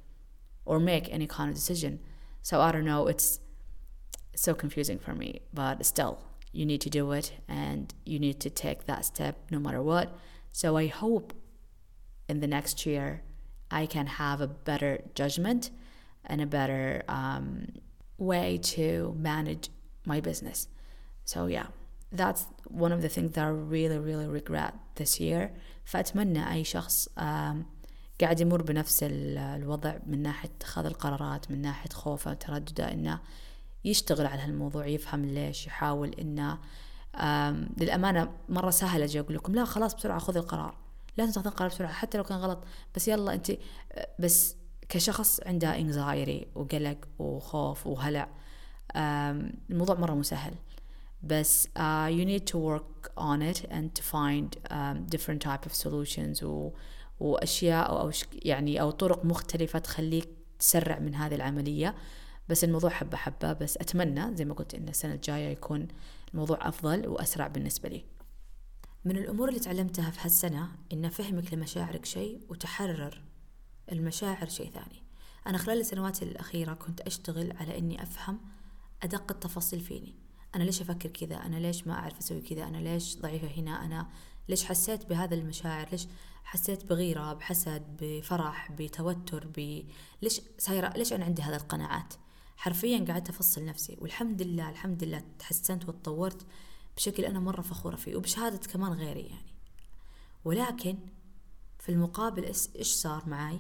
or 0.66 0.80
make 0.80 1.12
any 1.12 1.26
kind 1.26 1.50
of 1.50 1.56
decision. 1.56 2.00
So 2.42 2.62
I 2.62 2.72
don't 2.72 2.86
know, 2.86 3.08
it's, 3.08 3.40
so 4.36 4.54
confusing 4.54 5.00
for 5.00 5.14
me, 5.14 5.42
but 5.54 5.86
still 5.86 6.20
you 6.54 6.66
need 6.66 6.82
to 6.82 6.90
do 6.90 7.12
it 7.12 7.34
and 7.48 7.94
you 8.06 8.20
need 8.20 8.40
to 8.40 8.50
take 8.50 8.86
that 8.86 9.04
step 9.04 9.36
no 9.52 9.60
matter 9.60 9.82
what. 9.82 10.16
So 10.52 10.78
I 10.78 10.88
hope 10.88 11.34
in 12.30 12.40
the 12.40 12.48
next 12.48 12.86
year 12.86 13.22
I 13.70 13.86
can 13.86 14.08
have 14.08 14.40
a 14.40 14.48
better 14.48 15.02
judgment 15.14 15.72
and 16.24 16.40
a 16.42 16.46
better 16.46 17.04
um, 17.08 17.68
way 18.18 18.60
to 18.64 19.16
manage 19.18 19.70
my 20.06 20.22
business. 20.22 20.68
So 21.26 21.48
yeah. 21.48 21.68
That's 22.16 22.42
one 22.70 22.92
of 22.92 23.02
the 23.02 23.10
things 23.16 23.32
that 23.36 23.44
I 23.44 23.52
really 23.76 24.00
really 24.00 24.28
regret 24.28 24.74
this 24.96 25.20
year. 25.20 25.50
فأتمنى 25.86 26.52
أي 26.54 26.64
شخص 26.64 27.10
قاعد 28.22 28.40
يمر 28.40 28.62
بنفس 28.62 29.00
الوضع 29.04 29.98
من 30.08 30.22
ناحية 30.22 30.50
اتخاذ 30.58 30.86
القرارات 30.86 31.52
من 31.52 31.62
ناحية 31.62 31.90
خوفه 31.90 32.32
وتردده 32.32 32.92
إنه 32.92 33.20
يشتغل 33.86 34.26
على 34.26 34.42
هالموضوع 34.42 34.88
يفهم 34.88 35.26
ليش 35.26 35.68
يحاول 35.68 36.10
إنه 36.10 36.58
للأمانة 37.78 38.32
مرة 38.50 38.70
سهل 38.70 39.02
أجي 39.02 39.20
أقول 39.20 39.36
لكم 39.36 39.56
لا 39.56 39.66
خلاص 39.66 39.96
بسرعة 39.96 40.20
خذ 40.20 40.38
القرار. 40.38 40.78
لازم 41.18 41.32
تاخذ 41.32 41.48
القرار 41.48 41.70
بسرعة 41.70 41.92
حتى 41.92 42.18
لو 42.18 42.24
كان 42.24 42.38
غلط. 42.38 42.64
بس 42.96 43.08
يلا 43.08 43.34
أنت 43.34 43.52
بس 44.20 44.56
كشخص 44.90 45.40
عنده 45.46 45.80
انكزايري 45.80 46.48
وقلق 46.56 46.98
وخوف 47.20 47.88
وهلع 47.88 48.30
الموضوع 49.70 49.96
مرة 49.96 50.14
مو 50.14 50.24
سهل. 50.24 50.54
بس 51.24 51.68
uh, 51.68 52.08
you 52.10 52.26
need 52.26 52.46
to 52.52 52.58
work 52.58 53.12
on 53.18 53.42
it 53.42 53.66
and 53.70 53.94
to 53.96 54.04
find 54.04 54.58
um, 54.72 55.06
different 55.16 55.42
type 55.42 55.66
of 55.66 55.74
solutions 55.74 56.44
و, 56.44 56.72
وأشياء 57.20 57.90
أو, 57.90 58.00
أو 58.00 58.12
يعني 58.34 58.82
أو 58.82 58.92
طرق 58.92 59.26
مختلفة 59.26 59.80
تخليك 59.80 60.30
تسرع 60.60 61.00
من 61.00 61.16
هذه 61.16 61.36
العملية. 61.36 61.96
بس 62.50 62.64
الموضوع 62.64 62.90
حبة 62.90 63.18
حبة. 63.18 63.54
بس 63.54 63.78
أتمنى 63.78 64.36
زي 64.36 64.46
ما 64.46 64.54
قلت 64.54 64.74
إن 64.74 64.90
السنة 64.90 65.14
الجاية 65.14 65.50
يكون 65.50 65.88
الموضوع 66.34 66.68
أفضل 66.68 67.08
وأسرع 67.08 67.48
بالنسبة 67.48 67.90
لي. 67.90 68.06
من 69.06 69.18
الأمور 69.18 69.50
اللي 69.50 69.60
تعلمتها 69.60 70.12
في 70.12 70.20
هالسنة 70.22 70.68
إن 70.94 71.10
فهمك 71.10 71.54
لمشاعرك 71.54 72.06
شيء 72.06 72.42
وتحرر 72.50 73.22
المشاعر 73.92 74.50
شيء 74.50 74.70
ثاني. 74.72 75.04
أنا 75.48 75.58
خلال 75.58 75.80
السنوات 75.80 76.24
الأخيرة 76.24 76.74
كنت 76.74 77.02
أشتغل 77.02 77.58
على 77.58 77.78
إني 77.78 78.04
أفهم 78.04 78.40
أدق 79.04 79.32
التفاصيل 79.32 79.80
فيني. 79.80 80.16
أنا 80.56 80.64
ليش 80.64 80.82
أفكر 80.82 81.10
كذا؟ 81.10 81.36
أنا 81.36 81.56
ليش 81.56 81.88
ما 81.88 81.94
أعرف 81.94 82.18
أسوي 82.18 82.42
كذا؟ 82.42 82.64
أنا 82.64 82.78
ليش 82.78 83.18
ضعيفة 83.18 83.48
هنا؟ 83.48 83.86
أنا 83.86 84.10
ليش 84.50 84.66
حسيت 84.66 85.06
بهذا 85.06 85.36
المشاعر؟ 85.36 85.88
ليش 85.92 86.08
حسيت 86.44 86.86
بغيرة 86.86 87.34
بحسد 87.34 87.84
بفرح 88.02 88.72
بتوتر 88.72 89.48
ب... 89.48 89.86
ليش 90.22 90.42
سايرة؟ 90.58 90.94
ليش 90.98 91.14
أنا 91.14 91.26
عندي 91.26 91.42
هذه 91.42 91.56
القناعات؟ 91.56 92.14
حرفيا 92.58 93.06
قعدت 93.08 93.30
أفصل 93.30 93.66
نفسي 93.66 93.98
والحمد 94.00 94.42
لله 94.42 94.70
الحمد 94.70 95.04
لله 95.04 95.24
تحسنت 95.40 95.90
وتطورت 95.90 96.46
بشكل 96.98 97.26
أنا 97.26 97.40
مرة 97.40 97.62
فخورة 97.62 97.96
فيه 97.96 98.16
وبشهادة 98.16 98.58
كمان 98.58 98.92
غيري 98.94 99.22
يعني. 99.22 99.54
ولكن 100.46 100.98
في 101.80 101.90
المقابل 101.90 102.46
إيش 102.76 102.88
صار 102.88 103.30
معاي؟ 103.30 103.60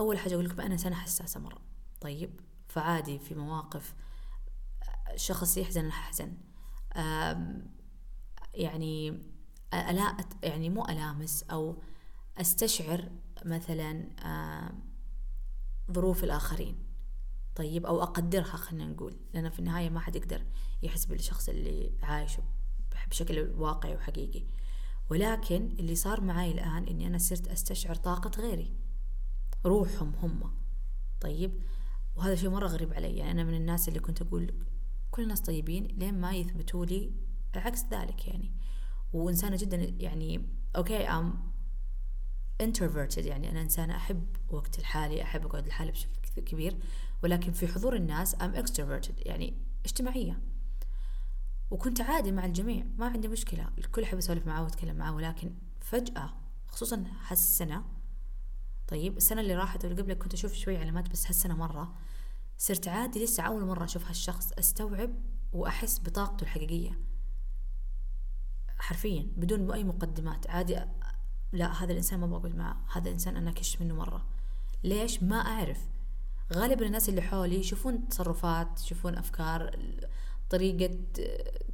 أول 0.00 0.18
حاجة 0.18 0.34
أقول 0.34 0.44
لكم 0.44 0.60
أنا 0.60 0.72
إنسانة 0.72 0.96
حساسة 0.96 1.40
مرة. 1.40 1.60
طيب 2.00 2.40
فعادي 2.68 3.18
في 3.18 3.34
مواقف 3.34 3.94
شخص 5.16 5.56
يحزن 5.56 5.80
أنا 5.80 5.90
أحزن 5.90 6.32
يعني 8.54 9.22
ألا 9.74 10.16
يعني 10.42 10.70
مو 10.70 10.84
ألامس 10.84 11.42
أو 11.42 11.82
أستشعر 12.38 13.10
مثلا 13.44 14.06
ظروف 15.92 16.24
الآخرين. 16.24 16.84
طيب 17.54 17.86
أو 17.86 18.02
أقدرها 18.02 18.56
خلينا 18.56 18.86
نقول 18.86 19.16
لأن 19.34 19.50
في 19.50 19.58
النهاية 19.58 19.90
ما 19.90 20.00
حد 20.00 20.16
يقدر 20.16 20.44
يحس 20.82 21.04
بالشخص 21.04 21.48
اللي 21.48 21.92
عايشه 22.02 22.42
بشكل 23.10 23.38
واقعي 23.56 23.94
وحقيقي. 23.94 24.46
ولكن 25.10 25.76
اللي 25.78 25.94
صار 25.94 26.20
معي 26.20 26.52
الآن 26.52 26.84
إني 26.84 27.06
أنا 27.06 27.18
صرت 27.18 27.48
أستشعر 27.48 27.94
طاقة 27.94 28.40
غيري. 28.40 28.76
روحهم 29.66 30.14
هم. 30.14 30.54
طيب 31.20 31.62
وهذا 32.16 32.34
شيء 32.34 32.50
مرة 32.50 32.66
غريب 32.66 32.92
علي. 32.92 33.16
يعني 33.16 33.30
أنا 33.30 33.44
من 33.44 33.54
الناس 33.54 33.88
اللي 33.88 34.00
كنت 34.00 34.22
أقول 34.22 34.54
كل 35.10 35.22
الناس 35.22 35.40
طيبين 35.40 35.84
لين 35.84 36.20
ما 36.20 36.32
يثبتوا 36.32 36.86
لي 36.86 37.12
عكس 37.54 37.84
ذلك 37.92 38.28
يعني. 38.28 38.52
وإنسانة 39.12 39.56
جدا 39.56 39.76
يعني 39.76 40.48
أوكي 40.76 41.08
أم 41.08 41.52
introverted 42.62 43.18
يعني. 43.18 43.50
أنا 43.50 43.62
إنسانة 43.62 43.96
أحب 43.96 44.26
وقت 44.48 44.78
الحالي 44.78 45.22
أحب 45.22 45.46
أقعد 45.46 45.68
لحالي 45.68 45.90
بشكل 45.90 46.42
كبير. 46.42 46.78
ولكن 47.22 47.52
في 47.52 47.68
حضور 47.68 47.96
الناس 47.96 48.42
أم 48.42 48.64
extroverted 48.64 49.26
يعني 49.26 49.54
اجتماعية. 49.84 50.40
وكنت 51.70 52.00
عادي 52.00 52.32
مع 52.32 52.44
الجميع 52.44 52.84
ما 52.98 53.06
عندي 53.06 53.28
مشكلة. 53.28 53.70
الكل 53.78 54.02
أحب 54.02 54.18
أسولف 54.18 54.46
معاه 54.46 54.62
وأتكلم 54.62 54.96
معاه 54.96 55.14
ولكن 55.14 55.54
فجأة 55.80 56.34
خصوصا 56.68 57.04
هالسنة 57.26 57.84
طيب 58.88 59.16
السنة 59.16 59.40
اللي 59.40 59.54
راحت 59.54 59.84
واللي 59.84 60.02
قبلها 60.02 60.16
كنت 60.16 60.34
أشوف 60.34 60.52
شوي 60.52 60.76
علامات 60.76 61.10
بس 61.10 61.26
هالسنة 61.26 61.56
مرة 61.56 61.94
صرت 62.58 62.88
عادي 62.88 63.24
لسه 63.24 63.42
أول 63.42 63.64
مرة 63.64 63.84
أشوف 63.84 64.06
هالشخص 64.08 64.52
أستوعب 64.52 65.10
وأحس 65.52 66.00
بطاقته 66.00 66.42
الحقيقية. 66.42 66.98
حرفيا 68.78 69.26
بدون 69.36 69.70
أي 69.72 69.84
مقدمات 69.84 70.50
عادي 70.50 70.80
لا 71.52 71.84
هذا 71.84 71.92
الإنسان 71.92 72.20
ما 72.20 72.26
بقعد 72.26 72.56
معه 72.56 72.76
هذا 72.92 73.08
الإنسان 73.08 73.36
أنا 73.36 73.50
كش 73.50 73.80
منه 73.80 73.94
مرة. 73.94 74.26
ليش؟ 74.84 75.22
ما 75.22 75.36
أعرف. 75.36 75.88
غالبا 76.52 76.86
الناس 76.86 77.08
اللي 77.08 77.22
حولي 77.22 77.58
يشوفون 77.58 78.08
تصرفات 78.08 78.80
يشوفون 78.82 79.14
أفكار 79.14 79.78
طريقة 80.50 80.98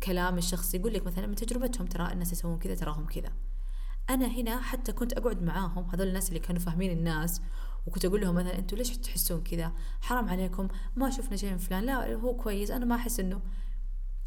كلام 0.02 0.38
الشخص 0.38 0.74
يقول 0.74 0.94
لك 0.94 1.06
مثلا 1.06 1.26
من 1.26 1.34
تجربتهم 1.34 1.86
ترى 1.86 2.12
الناس 2.12 2.32
يسوون 2.32 2.58
كذا 2.58 2.74
تراهم 2.74 3.06
كذا. 3.06 3.32
أنا 4.10 4.26
هنا 4.26 4.60
حتى 4.60 4.92
كنت 4.92 5.12
أقعد 5.12 5.42
معاهم 5.42 5.90
هذول 5.90 6.08
الناس 6.08 6.28
اللي 6.28 6.40
كانوا 6.40 6.60
فاهمين 6.60 6.90
الناس 6.90 7.40
وكنت 7.86 8.04
أقول 8.04 8.20
لهم 8.20 8.34
مثلا 8.34 8.58
أنتوا 8.58 8.78
ليش 8.78 8.96
تحسون 8.98 9.42
كذا؟ 9.42 9.72
حرام 10.00 10.28
عليكم 10.28 10.68
ما 10.96 11.10
شفنا 11.10 11.36
شيء 11.36 11.50
من 11.50 11.58
فلان. 11.58 11.84
لا 11.84 12.14
هو 12.14 12.36
كويس 12.36 12.70
أنا 12.70 12.84
ما 12.84 12.94
أحس 12.94 13.20
إنه 13.20 13.40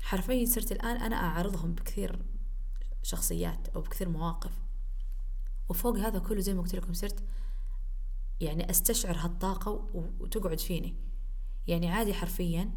حرفيا 0.02 0.46
صرت 0.46 0.72
الآن 0.72 0.98
أنا 0.98 1.16
أعرضهم 1.16 1.74
بكثير 1.74 2.26
شخصيات 3.04 3.68
أو 3.68 3.82
بكثير 3.82 4.10
مواقف. 4.10 4.52
وفوق 5.70 5.98
هذا 5.98 6.20
كله 6.20 6.40
زي 6.40 6.54
ما 6.54 6.62
قلت 6.62 6.76
لكم 6.76 6.94
صرت 6.94 7.24
يعني 8.40 8.70
أستشعر 8.70 9.18
هالطاقة 9.18 9.72
وتقعد 10.20 10.60
فيني. 10.60 10.96
يعني 11.68 11.92
عادي 11.92 12.14
حرفيا 12.14 12.72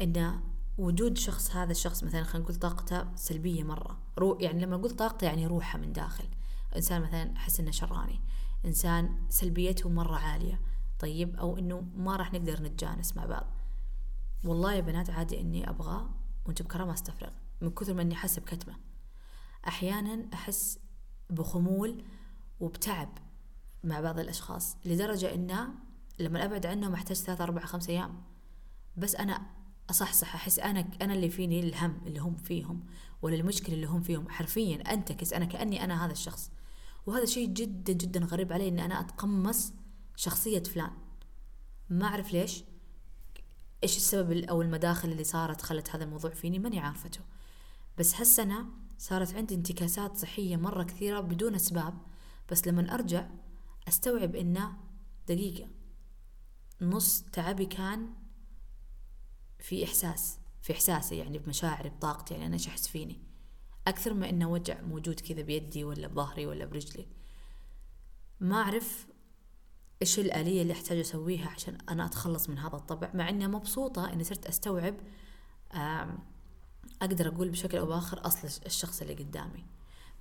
إن 0.00 0.40
وجود 0.78 1.18
شخص 1.18 1.56
هذا 1.56 1.70
الشخص 1.72 2.04
مثلا 2.04 2.22
خلينا 2.22 2.44
نقول 2.44 2.56
طاقته 2.56 3.16
سلبية 3.16 3.62
مرة. 3.62 3.98
رو 4.18 4.38
يعني 4.40 4.64
لما 4.64 4.76
أقول 4.76 4.90
طاقته 4.90 5.24
يعني 5.24 5.46
روحه 5.46 5.78
من 5.78 5.92
داخل. 5.92 6.28
إنسان 6.76 7.02
مثلا 7.02 7.36
أحس 7.36 7.60
إنه 7.60 7.70
شراني. 7.70 8.20
إنسان 8.64 9.16
سلبيته 9.28 9.88
مرة 9.88 10.16
عالية. 10.16 10.60
طيب؟ 10.98 11.36
أو 11.36 11.58
إنه 11.58 11.80
ما 11.96 12.16
راح 12.16 12.32
نقدر 12.32 12.62
نتجانس 12.62 13.16
مع 13.16 13.26
بعض. 13.26 13.46
والله 14.44 14.74
يا 14.74 14.80
بنات 14.80 15.10
عادي 15.10 15.40
إني 15.40 15.70
أبغى 15.70 16.10
وأنت 16.46 16.62
بكرة 16.62 16.84
ما 16.84 16.92
أستفرغ 16.92 17.30
من 17.60 17.70
كثر 17.70 17.94
ما 17.94 18.02
إني 18.02 18.14
أحس 18.14 18.38
بكتمة. 18.38 18.76
أحيانا 19.68 20.26
أحس 20.34 20.78
بخمول 21.30 22.04
وبتعب 22.60 23.08
مع 23.84 24.00
بعض 24.00 24.18
الأشخاص 24.18 24.76
لدرجة 24.84 25.34
إنه 25.34 25.68
لما 26.18 26.44
أبعد 26.44 26.66
عنهم 26.66 26.94
أحتاج 26.94 27.16
ثلاثة 27.16 27.44
أربعة 27.44 27.66
خمسة 27.66 27.92
أيام. 27.92 28.22
بس 28.96 29.16
أنا 29.16 29.42
أصحصح 29.90 30.34
أحس 30.34 30.58
أنا 30.58 30.88
أنا 31.02 31.14
اللي 31.14 31.28
فيني 31.30 31.60
الهم 31.60 32.00
اللي 32.06 32.18
هم 32.20 32.36
فيهم 32.36 32.86
ولا 33.22 33.34
المشكلة 33.34 33.74
اللي 33.74 33.86
هم 33.86 34.02
فيهم. 34.02 34.28
حرفيا 34.28 34.92
أنتكس 34.92 35.32
أنا 35.32 35.44
كأني 35.44 35.84
أنا 35.84 36.06
هذا 36.06 36.12
الشخص. 36.12 36.50
وهذا 37.06 37.24
شيء 37.24 37.48
جدا 37.48 37.92
جدا 37.92 38.20
غريب 38.20 38.52
علي 38.52 38.68
إني 38.68 38.84
أنا 38.84 39.00
أتقمص 39.00 39.72
شخصية 40.16 40.62
فلان. 40.62 40.90
ما 41.90 42.06
أعرف 42.06 42.32
ليش. 42.32 42.64
إيش 43.82 43.96
السبب 43.96 44.32
أو 44.32 44.62
المداخل 44.62 45.12
اللي 45.12 45.24
صارت 45.24 45.62
خلت 45.62 45.90
هذا 45.90 46.04
الموضوع 46.04 46.30
فيني؟ 46.30 46.58
ماني 46.58 46.78
عارفته. 46.78 47.20
بس 47.98 48.14
هالسنة 48.14 48.66
صارت 48.98 49.34
عندي 49.34 49.54
انتكاسات 49.54 50.16
صحية 50.16 50.56
مرة 50.56 50.82
كثيرة 50.82 51.20
بدون 51.20 51.54
أسباب. 51.54 51.94
بس 52.50 52.66
لما 52.66 52.94
أرجع 52.94 53.26
أستوعب 53.88 54.34
إنه 54.36 54.76
دقيقة 55.28 55.68
نص 56.80 57.22
تعبي 57.22 57.66
كان 57.66 58.12
في 59.58 59.84
إحساس 59.84 60.38
في 60.62 60.72
إحساسي 60.72 61.16
يعني 61.16 61.38
بمشاعري 61.38 61.88
بطاقتي 61.90 62.34
يعني 62.34 62.46
أنا 62.46 62.54
إيش 62.54 62.68
أحس 62.68 62.88
فيني. 62.88 63.31
أكثر 63.86 64.14
ما 64.14 64.28
إنه 64.30 64.50
وجع 64.50 64.80
موجود 64.80 65.20
كذا 65.20 65.42
بيدي 65.42 65.84
ولا 65.84 66.08
بظهري 66.08 66.46
ولا 66.46 66.64
برجلي. 66.64 67.06
ما 68.40 68.56
أعرف 68.62 69.06
إيش 70.02 70.18
الآلية 70.18 70.62
اللي 70.62 70.72
أحتاج 70.72 70.98
أسويها 70.98 71.48
عشان 71.48 71.78
أنا 71.88 72.06
أتخلص 72.06 72.48
من 72.48 72.58
هذا 72.58 72.76
الطبع 72.76 73.10
مع 73.14 73.28
إني 73.28 73.48
مبسوطة 73.48 74.12
إني 74.12 74.24
صرت 74.24 74.46
أستوعب 74.46 74.94
أقدر 77.02 77.28
أقول 77.28 77.48
بشكل 77.48 77.78
أو 77.78 77.86
بآخر 77.86 78.26
أصل 78.26 78.64
الشخص 78.66 79.02
اللي 79.02 79.14
قدامي. 79.14 79.64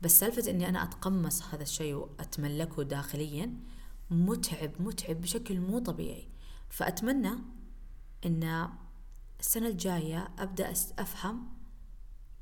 بس 0.02 0.20
سالفة 0.20 0.52
إني 0.52 0.70
أنا 0.70 0.84
أتقمص 0.84 1.44
هذا 1.44 1.64
الشيء 1.64 1.94
وأتملكه 1.94 2.84
داخليا 2.84 3.54
متعب 4.10 4.72
متعب 4.80 5.22
بشكل 5.22 5.60
مو 5.60 5.80
طبيعي. 5.80 6.30
فأتمنى 6.70 7.32
إن 8.26 8.70
السنة 9.40 9.68
الجاية 9.68 10.32
أبدأ 10.40 10.72
أفهم 11.00 11.61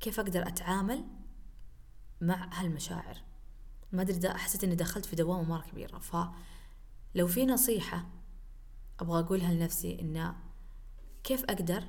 كيف 0.00 0.20
أقدر 0.20 0.48
أتعامل 0.48 1.04
مع 2.20 2.48
هالمشاعر؟ 2.52 3.16
ما 3.92 4.02
أدري 4.02 4.34
حسيت 4.34 4.64
إني 4.64 4.74
دخلت 4.74 5.06
في 5.06 5.16
دوامة 5.16 5.42
مرة 5.42 5.62
كبيرة. 5.62 5.98
فلو 5.98 7.26
في 7.26 7.46
نصيحة 7.46 8.06
أبغى 9.00 9.20
أقولها 9.20 9.54
لنفسي 9.54 10.00
إنه 10.00 10.36
كيف 11.24 11.44
أقدر 11.44 11.84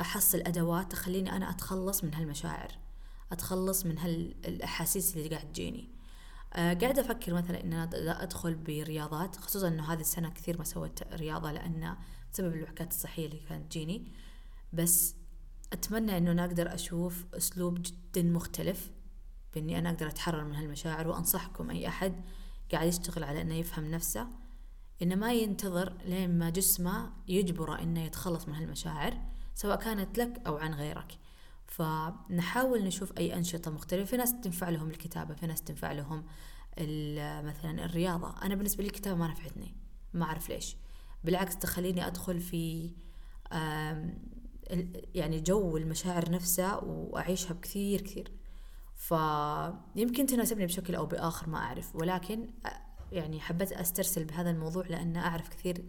أحصل 0.00 0.38
أدوات 0.38 0.92
تخليني 0.92 1.36
أنا 1.36 1.50
أتخلص 1.50 2.04
من 2.04 2.14
هالمشاعر 2.14 2.78
أتخلص 3.32 3.86
من 3.86 3.98
هالأحاسيس 3.98 5.16
اللي 5.16 5.28
قاعد 5.28 5.52
تجيني؟ 5.52 5.90
أه 6.52 6.74
قاعدة 6.74 7.02
أفكر 7.02 7.34
مثلا 7.34 7.64
إن 7.64 7.72
أنا 7.72 8.22
أدخل 8.22 8.54
برياضات 8.54 9.36
خصوصا 9.36 9.68
إنه 9.68 9.92
هذه 9.92 10.00
السنة 10.00 10.30
كثير 10.30 10.58
ما 10.58 10.64
سويت 10.64 11.12
رياضة 11.12 11.52
لأن 11.52 11.96
بسبب 12.32 12.54
الوعكات 12.54 12.90
الصحية 12.90 13.26
اللي 13.26 13.40
كانت 13.48 13.72
تجيني. 13.72 14.12
بس 14.72 15.14
أتمنى 15.72 16.18
إنه 16.18 16.32
أنا 16.32 16.44
أقدر 16.44 16.74
أشوف 16.74 17.24
أسلوب 17.34 17.82
جدا 17.82 18.22
مختلف 18.22 18.90
بإني 19.54 19.78
أنا 19.78 19.90
أقدر 19.90 20.08
أتحرر 20.08 20.44
من 20.44 20.54
هالمشاعر 20.54 21.08
وأنصحكم 21.08 21.70
أي 21.70 21.88
أحد 21.88 22.24
قاعد 22.72 22.88
يشتغل 22.88 23.24
على 23.24 23.40
إنه 23.40 23.54
يفهم 23.54 23.90
نفسه 23.90 24.28
إنه 25.02 25.14
ما 25.14 25.32
ينتظر 25.32 25.96
لين 26.04 26.38
ما 26.38 26.50
جسمه 26.50 27.12
يجبره 27.28 27.82
إنه 27.82 28.04
يتخلص 28.04 28.48
من 28.48 28.54
هالمشاعر 28.54 29.20
سواء 29.54 29.76
كانت 29.76 30.18
لك 30.18 30.42
أو 30.46 30.56
عن 30.56 30.74
غيرك. 30.74 31.18
فنحاول 31.66 32.84
نشوف 32.84 33.18
أي 33.18 33.36
أنشطة 33.36 33.70
مختلفة. 33.70 34.04
في 34.04 34.16
ناس 34.16 34.40
تنفع 34.40 34.68
لهم 34.68 34.90
الكتابة 34.90 35.34
في 35.34 35.46
ناس 35.46 35.62
تنفع 35.62 35.92
لهم 35.92 36.24
مثلا 37.48 37.84
الرياضة. 37.84 38.34
أنا 38.42 38.54
بالنسبة 38.54 38.82
لي 38.82 38.88
الكتابة 38.88 39.16
ما 39.16 39.28
نفعتني 39.28 39.74
ما 40.14 40.24
أعرف 40.24 40.48
ليش. 40.48 40.76
بالعكس 41.24 41.56
تخليني 41.56 42.06
أدخل 42.06 42.40
في 42.40 42.90
يعني 45.14 45.40
جو 45.40 45.76
المشاعر 45.76 46.30
نفسها 46.30 46.76
وأعيشها 46.76 47.54
بكثير 47.54 48.00
كثير. 48.00 48.32
فيمكن 48.94 50.26
تناسبني 50.26 50.66
بشكل 50.66 50.94
أو 50.94 51.06
بآخر 51.06 51.48
ما 51.48 51.58
أعرف 51.58 51.96
ولكن 51.96 52.50
يعني 53.12 53.40
حبيت 53.40 53.72
أسترسل 53.72 54.24
بهذا 54.24 54.50
الموضوع 54.50 54.86
لأن 54.86 55.16
أعرف 55.16 55.48
كثير 55.48 55.84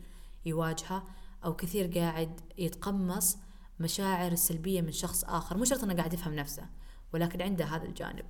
يواجهه 0.46 1.04
أو 1.46 1.56
كثير 1.56 2.00
قاعد 2.00 2.42
يتقمص 2.58 3.38
مشاعر 3.80 4.32
السلبية 4.32 4.82
من 4.82 4.92
شخص 4.92 5.24
آخر. 5.24 5.58
مو 5.58 5.64
شرط 5.64 5.84
أنه 5.84 5.94
قاعد 5.94 6.14
يفهم 6.14 6.36
نفسه 6.36 6.70
ولكن 7.14 7.42
عنده 7.42 7.66
هذا 7.66 7.86
الجانب. 7.86 8.26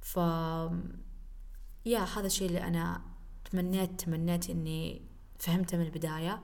ف 0.00 0.16
يا 1.86 1.98
هذا 1.98 2.26
الشيء 2.26 2.48
اللي 2.48 2.62
أنا 2.62 3.02
تمنيت 3.50 4.00
تمنيت 4.00 4.50
إني 4.50 5.02
فهمته 5.38 5.76
من 5.76 5.84
البداية 5.84 6.42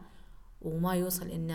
وما 0.60 0.94
يوصل 0.94 1.28
إن 1.28 1.50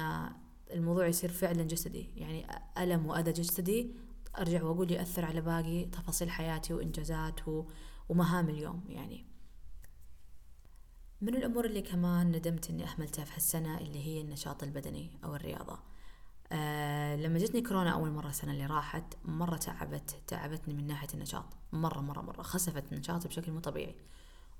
الموضوع 0.73 1.07
يصير 1.07 1.31
فعلا 1.31 1.63
جسدي. 1.63 2.09
يعني 2.15 2.47
ألم 2.77 3.05
وأذى 3.05 3.31
جسدي 3.31 3.95
أرجع 4.37 4.63
وأقول 4.63 4.91
يأثر 4.91 5.25
على 5.25 5.41
باقي 5.41 5.85
تفاصيل 5.85 6.29
حياتي 6.29 6.73
وإنجازات 6.73 7.39
ومهام 8.09 8.49
اليوم 8.49 8.83
يعني. 8.87 9.25
من 11.21 11.35
الأمور 11.35 11.65
اللي 11.65 11.81
كمان 11.81 12.31
ندمت 12.31 12.69
إني 12.69 12.83
أهملتها 12.83 13.25
في 13.25 13.35
هالسنة 13.35 13.77
اللي 13.77 14.05
هي 14.05 14.21
النشاط 14.21 14.63
البدني 14.63 15.19
أو 15.23 15.35
الرياضة. 15.35 15.79
أه 16.51 17.15
لما 17.15 17.39
جتني 17.39 17.61
كورونا 17.61 17.89
أول 17.89 18.11
مرة 18.11 18.29
السنة 18.29 18.51
اللي 18.51 18.65
راحت 18.65 19.13
مرة 19.25 19.55
تعبت 19.55 20.21
تعبتني 20.27 20.73
من 20.73 20.87
ناحية 20.87 21.07
النشاط. 21.13 21.45
مرة 21.73 22.01
مرة 22.01 22.21
مرة. 22.21 22.41
خسفت 22.41 22.93
نشاطي 22.93 23.27
بشكل 23.27 23.51
مو 23.51 23.59
طبيعي. 23.59 23.95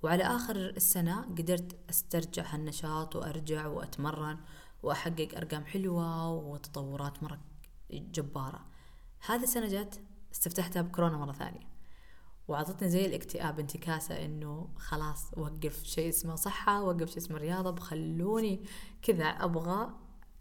وعلى 0.04 0.24
آخر 0.24 0.56
السنة 0.56 1.22
قدرت 1.22 1.76
أسترجع 1.90 2.44
هالنشاط 2.54 3.16
وأرجع 3.16 3.68
وأتمرن 3.68 4.38
وأحقق 4.84 5.28
أرقام 5.38 5.66
حلوة 5.66 6.30
وتطورات 6.30 7.24
مرة 7.24 7.40
جبارة. 7.92 8.66
هذه 9.26 9.44
السنة 9.44 9.68
جت 9.68 10.02
استفتحتها 10.34 10.82
بكورونا 10.82 11.18
مرة 11.18 11.34
ثانية 11.34 11.74
وعطتني 12.48 12.90
زي 12.90 13.06
الاكتئاب 13.06 13.60
انتكاسة 13.60 14.26
إنه 14.26 14.70
خلاص 14.78 15.32
وقف 15.38 15.84
شيء 15.84 16.10
اسمه 16.10 16.36
صحة 16.36 16.84
وقف 16.84 17.10
شيء 17.10 17.18
اسمه 17.18 17.38
رياضة 17.38 17.72
بخلوني 17.72 18.66
كذا 19.02 19.26
أبغى 19.26 19.94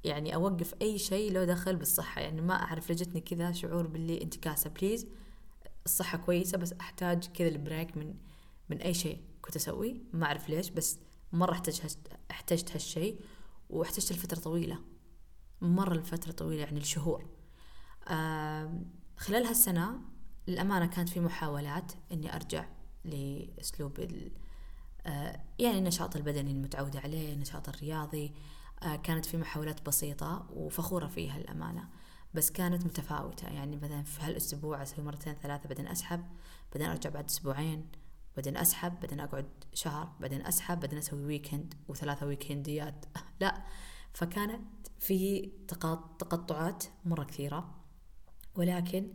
يعني 0.05 0.35
أوقف 0.35 0.75
أي 0.83 0.99
شيء 0.99 1.33
له 1.33 1.45
دخل 1.45 1.77
بالصحة. 1.77 2.21
يعني 2.21 2.41
ما 2.41 2.55
أعرف 2.55 2.91
لجتني 2.91 3.21
كذا 3.21 3.53
شعور 3.53 3.87
باللي 3.87 4.23
انتكاسة. 4.23 4.71
please 4.71 5.07
الصحة 5.87 6.19
كويسة 6.19 6.59
بس 6.59 6.73
أحتاج 6.73 7.27
كذا 7.27 7.49
ال 7.49 7.57
break 7.57 7.97
من 7.97 8.15
من 8.71 8.81
أي 8.81 8.95
شيء 8.95 9.21
كنت 9.43 9.57
أسويه. 9.57 9.95
ما 10.13 10.27
أعرف 10.27 10.49
ليش 10.49 10.71
بس 10.71 10.99
مرة 11.33 11.53
احتجت 11.53 11.99
احتجت 12.31 12.73
هالشيء. 12.73 13.21
واحتجت 13.73 14.13
لفترة 14.13 14.41
طويلة 14.41 14.79
مرة 15.61 15.95
لفترة 15.95 16.33
طويلة 16.33 16.63
يعني 16.63 16.81
الشهور 16.81 17.27
خلال 19.17 19.47
هالسنة 19.47 20.01
للأمانة 20.49 20.87
كانت 20.87 21.09
في 21.09 21.21
محاولات 21.21 21.93
إني 22.13 22.35
أرجع 22.35 22.65
لأسلوب 23.05 24.01
آه، 25.07 25.41
يعني 25.59 25.79
النشاط 25.79 26.17
البدني 26.17 26.51
المتعودة 26.53 27.01
عليه 27.01 27.33
النشاط 27.33 27.69
الرياضي. 27.69 28.33
آه، 28.83 28.97
كانت 28.97 29.25
في 29.27 29.37
محاولات 29.37 29.87
بسيطة 29.87 30.47
وفخورة 30.51 31.07
فيها 31.07 31.37
الأمانة 31.37 31.89
بس 32.35 32.51
كانت 32.51 32.85
متفاوتة. 32.85 33.49
يعني 33.49 33.77
مثلا 33.77 34.03
في 34.03 34.23
هالأسبوع 34.23 34.83
أسوي 34.83 35.05
مرتين 35.05 35.35
ثلاثة 35.35 35.69
بعدين 35.69 35.87
أسحب 35.89 36.25
بعدين 36.73 36.91
أرجع 36.91 37.11
بعد 37.11 37.25
أسبوعين. 37.25 37.87
بعدين 38.37 38.57
أسحب 38.57 39.01
بعدين 39.01 39.21
أقعد 39.21 39.49
شهر 39.75 40.13
بعدين 40.21 40.47
أسحب 40.47 40.81
بعدين 40.81 40.99
أسوي 40.99 41.25
ويكند 41.25 41.75
وثلاثة 41.89 42.27
ويكنديات 42.27 43.05
لا 43.41 43.63
فكانت 44.13 44.63
في 45.01 45.51
تقطعات 46.19 46.85
مرة 47.05 47.25
كثيرة. 47.25 47.75
ولكن 48.55 49.15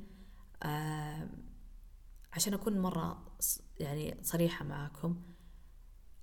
آه 0.64 1.30
عشان 2.34 2.54
أكون 2.54 2.80
مرة 2.80 3.38
يعني 3.80 4.18
صريحة 4.24 4.66
معاكم 4.66 5.22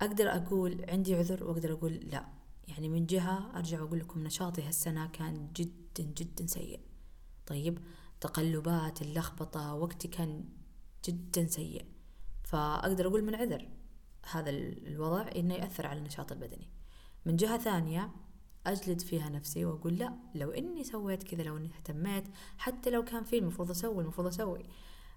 أقدر 0.00 0.28
أقول 0.36 0.84
عندي 0.88 1.14
عذر 1.14 1.44
وأقدر 1.44 1.72
أقول 1.72 1.92
لا. 1.92 2.26
يعني 2.68 2.88
من 2.88 3.06
جهة 3.06 3.56
أرجع 3.56 3.78
أقول 3.78 3.98
لكم 3.98 4.24
نشاطي 4.24 4.62
هالسنة 4.62 5.06
كان 5.06 5.52
جدا 5.52 6.02
جدا 6.04 6.46
سيء. 6.46 6.80
طيب 7.46 7.78
تقلبات 8.20 9.02
اللخبطة 9.02 9.74
وقتي 9.74 10.08
كان 10.08 10.44
جدا 11.04 11.46
سيء. 11.46 11.93
فأقدر 12.54 13.06
أقول 13.06 13.24
من 13.24 13.34
عذر 13.34 13.68
هذا 14.30 14.50
الوضع 14.50 15.30
إنه 15.36 15.54
يأثر 15.54 15.86
على 15.86 15.98
النشاط 15.98 16.32
البدني. 16.32 16.68
من 17.26 17.36
جهة 17.36 17.58
ثانية 17.58 18.10
أجلد 18.66 19.00
فيها 19.00 19.28
نفسي 19.28 19.64
وأقول 19.64 19.94
لا 19.94 20.12
لو 20.34 20.50
إني 20.50 20.84
سويت 20.84 21.22
كذا 21.22 21.42
لو 21.42 21.56
إني 21.56 21.70
اهتميت 21.76 22.24
حتى 22.58 22.90
لو 22.90 23.04
كان 23.04 23.24
في 23.24 23.38
المفروض 23.38 23.70
أسوي 23.70 24.02
المفروض 24.02 24.26
أسوي. 24.26 24.62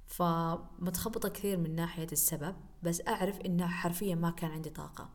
فمتخبطة 0.05 1.29
كثير 1.29 1.57
من 1.57 1.75
ناحية 1.75 2.07
السبب 2.11 2.55
بس 2.83 3.01
أعرف 3.07 3.41
إنه 3.41 3.67
حرفيا 3.67 4.15
ما 4.15 4.29
كان 4.29 4.51
عندي 4.51 4.69
طاقة. 4.69 5.09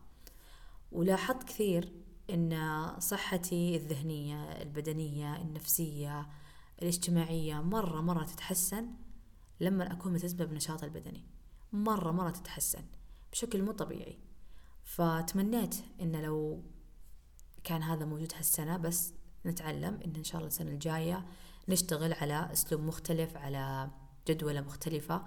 ولاحظت 0.91 1.43
كثير 1.43 1.91
إن 2.29 2.85
صحتي 2.99 3.75
الذهنية 3.75 4.61
البدنية 4.61 5.35
النفسية 5.35 6.29
الاجتماعية 6.81 7.61
مرة 7.61 8.01
مرة 8.01 8.23
تتحسن 8.23 8.87
لما 9.59 9.91
أكون 9.93 10.13
ملتزمة 10.13 10.45
بالنشاط 10.45 10.83
البدني. 10.83 11.32
مرة 11.73 12.11
مرة 12.11 12.29
تتحسن 12.29 12.83
بشكل 13.31 13.61
مو 13.61 13.71
طبيعي. 13.71 14.17
فتمنيت 14.83 15.75
إن 16.01 16.21
لو 16.21 16.63
كان 17.63 17.83
هذا 17.83 18.05
موجود 18.05 18.33
هالسنة 18.35 18.77
بس 18.77 19.13
نتعلم 19.45 19.99
إن 20.05 20.15
إن 20.15 20.23
شاء 20.23 20.37
الله 20.37 20.47
السنة 20.47 20.71
الجاية 20.71 21.25
نشتغل 21.69 22.13
على 22.13 22.49
أسلوب 22.53 22.81
مختلف 22.81 23.37
على 23.37 23.91
جدولة 24.27 24.61
مختلفة 24.61 25.23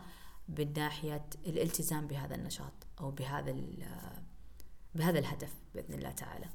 من 0.49 0.73
ناحية 0.73 1.27
الالتزام 1.47 2.07
بهذا 2.07 2.35
النشاط 2.35 2.73
أو 3.01 3.11
بهذا 3.11 3.53
بهذا 4.95 5.19
الهدف 5.19 5.55
بإذن 5.75 5.95
الله 5.95 6.11
تعالى. 6.11 6.49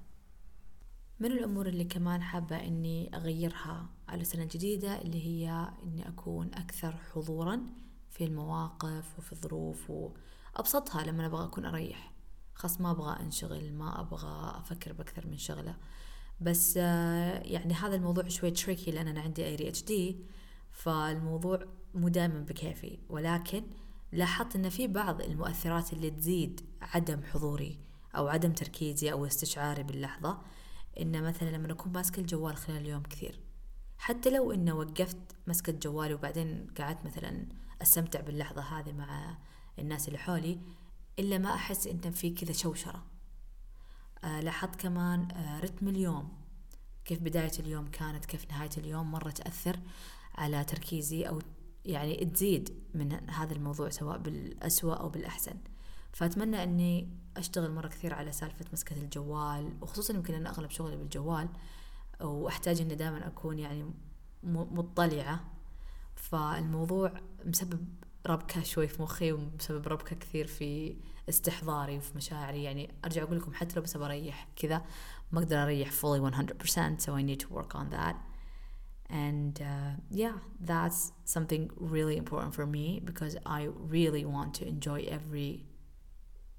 من 1.19 1.31
الأمور 1.31 1.67
اللي 1.67 1.83
كمان 1.83 2.21
حابة 2.21 2.55
إني 2.55 3.15
أغيرها 3.15 3.89
على 4.07 4.21
السنة 4.21 4.43
الجديدة 4.43 5.01
اللي 5.01 5.25
هي 5.25 5.71
إني 5.83 6.07
أكون 6.07 6.53
أكثر 6.53 6.97
حضورا 6.97 7.65
في 8.11 8.23
المواقف 8.23 9.19
وفي 9.19 9.31
الظروف 9.31 9.89
وأبسطها 9.89 11.03
لما 11.03 11.25
أبغى 11.25 11.45
أكون 11.45 11.65
أريح. 11.65 12.11
خاص 12.53 12.81
ما 12.81 12.91
أبغى 12.91 13.19
أنشغل 13.19 13.73
ما 13.73 14.01
أبغى 14.01 14.59
أفكر 14.59 14.93
بأكثر 14.93 15.27
من 15.27 15.37
شغلة. 15.37 15.75
بس 16.41 16.77
آه، 16.77 17.39
يعني 17.39 17.73
هذا 17.73 17.95
الموضوع 17.95 18.27
شوي 18.27 18.51
تريكي 18.51 18.91
لأن 18.91 19.07
أنا 19.07 19.21
عندي 19.21 19.45
اي 19.45 19.69
اتش 19.69 19.83
دي 19.83 20.25
فالموضوع 20.71 21.65
مو 21.93 22.07
دائما 22.07 22.39
بكيفي. 22.39 22.99
ولكن 23.09 23.63
لاحظت 24.11 24.55
أن 24.55 24.69
في 24.69 24.87
بعض 24.87 25.21
المؤثرات 25.21 25.93
اللي 25.93 26.09
تزيد 26.09 26.61
عدم 26.81 27.23
حضوري 27.23 27.79
أو 28.15 28.27
عدم 28.27 28.53
تركيزي 28.53 29.11
أو 29.11 29.25
استشعاري 29.25 29.83
باللحظة. 29.83 30.41
إن 30.99 31.23
مثلا 31.23 31.49
لما 31.49 31.71
أكون 31.71 31.91
ماسكة 31.91 32.19
الجوال 32.19 32.55
خلال 32.55 32.77
اليوم 32.77 33.03
كثير. 33.03 33.39
حتى 33.97 34.29
لو 34.29 34.51
إنه 34.51 34.73
وقفت 34.73 35.17
مسكة 35.47 35.71
جوالي 35.71 36.13
وبعدين 36.13 36.67
قعدت 36.77 37.05
مثلا 37.05 37.47
أستمتع 37.81 38.21
باللحظة 38.21 38.61
هذه 38.61 38.91
مع 38.91 39.37
الناس 39.79 40.07
اللي 40.07 40.19
حولي 40.19 40.59
إلا 41.19 41.37
ما 41.37 41.53
أحس 41.53 41.87
إن 41.87 42.11
في 42.11 42.29
كذا 42.29 42.53
شوشرة. 42.53 43.03
آه 44.23 44.41
لاحظت 44.41 44.75
كمان 44.75 45.31
آه 45.31 45.59
رتم 45.59 45.87
اليوم. 45.87 46.29
كيف 47.05 47.21
بداية 47.21 47.51
اليوم 47.59 47.87
كانت 47.91 48.25
كيف 48.25 48.51
نهاية 48.51 48.69
اليوم 48.77 49.11
مرة 49.11 49.29
تأثر 49.29 49.79
على 50.35 50.63
تركيزي 50.63 51.27
أو 51.27 51.39
يعني 51.85 52.25
تزيد 52.25 52.83
من 52.93 53.29
هذا 53.29 53.53
الموضوع 53.53 53.89
سواء 53.89 54.17
بالأسوأ 54.17 54.95
أو 54.95 55.09
بالأحسن. 55.09 55.55
فأتمنى 56.13 56.63
أني 56.63 57.09
أشتغل 57.37 57.71
مرة 57.71 57.87
كثير 57.87 58.13
على 58.13 58.31
سالفة 58.31 58.65
مسكة 58.73 58.95
الجوال 58.95 59.77
وخصوصا 59.81 60.13
يمكن 60.13 60.33
أن 60.33 60.47
أغلب 60.47 60.69
شغلي 60.69 60.97
بالجوال 60.97 61.49
وأحتاج 62.21 62.81
أني 62.81 62.95
دائما 62.95 63.27
أكون 63.27 63.59
يعني 63.59 63.93
مطلعة 64.43 65.43
فالموضوع 66.20 67.12
مسبب 67.44 67.88
ربكة 68.26 68.62
شوي 68.62 68.88
في 68.88 69.02
مخي 69.02 69.32
وبسبب 69.32 69.88
ربكة 69.88 70.16
كثير 70.16 70.46
في 70.46 70.96
استحضاري 71.28 71.98
وفي 71.98 72.16
مشاعري 72.16 72.62
يعني 72.62 72.94
أرجع 73.04 73.22
أقول 73.22 73.38
لكم 73.38 73.54
حتى 73.54 73.76
لو 73.76 73.82
بس 73.82 73.96
أريح 73.96 74.48
كذا 74.56 74.82
ما 75.32 75.38
أقدر 75.40 75.62
أريح 75.62 75.90
fully 75.90 76.20
100% 76.20 77.00
so 77.04 77.12
I 77.12 77.22
need 77.22 77.40
to 77.40 77.48
work 77.48 77.74
on 77.74 77.90
that 77.90 78.16
and 79.10 79.60
uh, 79.60 79.92
yeah 80.10 80.36
that's 80.60 81.12
something 81.24 81.70
really 81.76 82.16
important 82.16 82.54
for 82.54 82.66
me 82.66 83.00
because 83.04 83.36
I 83.46 83.68
really 83.96 84.24
want 84.24 84.54
to 84.54 84.66
enjoy 84.66 85.06
every 85.08 85.66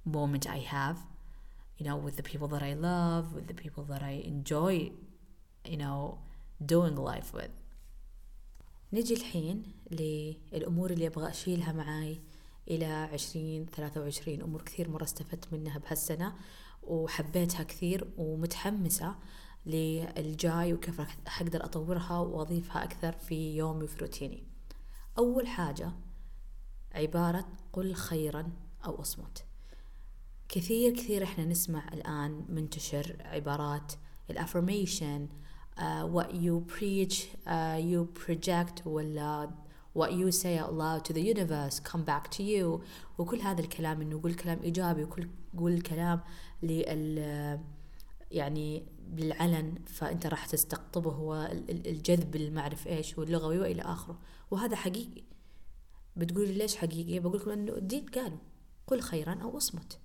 moment 0.05 0.43
I 0.49 0.59
have 0.59 0.97
you 1.77 1.85
know 1.87 1.97
with 2.05 2.15
the 2.15 2.23
people 2.23 2.47
that 2.53 2.63
I 2.63 2.73
love 2.73 3.33
with 3.33 3.47
the 3.47 3.53
people 3.63 3.83
that 3.91 4.01
I 4.01 4.15
enjoy 4.33 4.91
you 5.65 5.77
know 5.77 6.19
doing 6.73 6.95
life 6.95 7.33
with 7.33 7.51
نجي 8.94 9.14
الحين 9.14 9.62
للأمور 9.90 10.90
اللي 10.90 11.06
أبغى 11.06 11.30
أشيلها 11.30 11.72
معاي 11.72 12.20
إلى 12.70 12.84
عشرين 12.84 13.66
ثلاثة 13.66 14.00
وعشرين. 14.00 14.42
أمور 14.42 14.62
كثير 14.62 14.90
مرة 14.90 15.04
استفدت 15.04 15.52
منها 15.52 15.78
بهالسنة 15.78 16.34
وحبيتها 16.82 17.62
كثير 17.62 18.12
ومتحمسة 18.16 19.14
للجاي 19.66 20.74
وكيف 20.74 21.00
راح 21.00 21.18
أقدر 21.40 21.64
أطورها 21.64 22.18
وأضيفها 22.18 22.84
أكثر 22.84 23.12
في 23.12 23.56
يومي 23.56 23.84
وفي 23.84 23.98
روتيني. 23.98 24.42
أول 25.18 25.46
حاجة 25.46 25.92
عبارة 26.92 27.48
قل 27.72 27.94
خيرا 27.94 28.52
أو 28.84 29.00
أصمت. 29.00 29.44
كثير 30.48 30.92
كثير 30.94 31.22
إحنا 31.22 31.44
نسمع 31.44 31.88
الآن 31.92 32.44
منتشر 32.48 33.16
عبارات 33.20 33.92
الافرميشن 34.30 35.28
uh, 35.78 36.04
what 36.06 36.34
you 36.34 36.64
preach 36.66 37.28
uh, 37.46 37.78
you 37.78 38.06
project 38.14 38.86
ولا 38.86 39.50
what 39.94 40.12
you 40.12 40.30
say 40.32 40.58
out 40.58 40.72
loud 40.72 41.04
to 41.04 41.12
the 41.12 41.20
universe 41.20 41.80
come 41.80 42.02
back 42.04 42.30
to 42.30 42.42
you. 42.42 42.80
وكل 43.18 43.40
هذا 43.40 43.60
الكلام 43.60 44.00
إنه 44.00 44.22
قول 44.22 44.34
كلام 44.34 44.60
إيجابي 44.62 45.04
وكل 45.04 45.28
قول 45.58 45.80
كلام 45.80 46.20
لل 46.62 47.60
يعني 48.30 48.86
بالعلن 49.08 49.74
فأنت 49.86 50.26
راح 50.26 50.46
تستقطبه 50.46 51.10
هو 51.10 51.50
الجذب 51.68 52.36
المعرف 52.36 52.86
إيش 52.86 53.18
واللغوي 53.18 53.58
وإلى 53.58 53.82
آخره. 53.82 54.18
وهذا 54.50 54.76
حقيقي. 54.76 55.22
بتقول 56.16 56.48
ليش 56.48 56.76
حقيقي؟ 56.76 57.18
بقول 57.18 57.36
لكم 57.36 57.50
إنه 57.50 57.72
الدين 57.72 58.06
قالوا 58.06 58.38
قل 58.86 59.00
خيرا 59.00 59.34
أو 59.42 59.56
اصمت. 59.56 59.98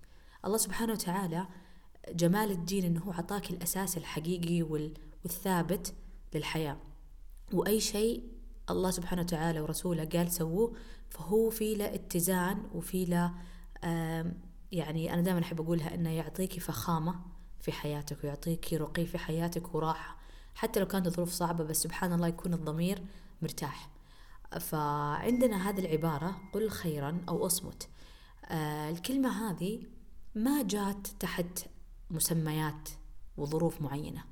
الله 0.45 0.58
سبحانه 0.58 0.93
وتعالى 0.93 1.47
جمال 2.13 2.51
الدين 2.51 2.86
إنه 2.86 3.01
هو 3.01 3.12
عطاك 3.12 3.49
الأساس 3.51 3.97
الحقيقي 3.97 4.63
والثابت 5.23 5.93
للحياة. 6.36 6.77
وأي 7.53 7.80
شيء 7.80 8.23
الله 8.69 8.91
سبحانه 8.91 9.21
وتعالى 9.21 9.60
ورسوله 9.60 10.06
قال 10.06 10.32
سووه 10.32 10.75
فهو 11.10 11.49
في 11.49 11.75
له 11.75 11.95
اتزان 11.95 12.63
وفي 12.73 13.06
له 13.06 13.34
يعني 14.71 15.13
أنا 15.13 15.21
دائما 15.21 15.39
أحب 15.39 15.62
أقولها 15.62 15.95
إنه 15.95 16.10
يعطيك 16.10 16.60
فخامة 16.60 17.19
في 17.60 17.71
حياتك 17.71 18.23
ويعطيك 18.23 18.73
رقي 18.73 19.06
في 19.06 19.17
حياتك 19.17 19.75
وراحة 19.75 20.17
حتى 20.56 20.80
لو 20.80 20.88
كانت 20.88 21.08
الظروف 21.08 21.32
صعبة 21.32 21.63
بس 21.63 21.84
سبحان 21.84 22.13
الله 22.13 22.27
يكون 22.27 22.53
الضمير 22.53 23.03
مرتاح. 23.41 23.89
فعندنا 24.60 25.69
هذه 25.69 25.80
العبارة 25.80 26.36
قل 26.53 26.69
خيرا 26.69 27.21
أو 27.30 27.45
أصمت. 27.45 27.89
آه، 28.45 28.89
الكلمة 28.89 29.49
هذه 29.49 29.84
ما 30.36 30.63
جات 30.63 31.08
تحت 31.19 31.65
مسميات 32.12 32.89
وظروف 33.38 33.82
معينة. 33.82 34.23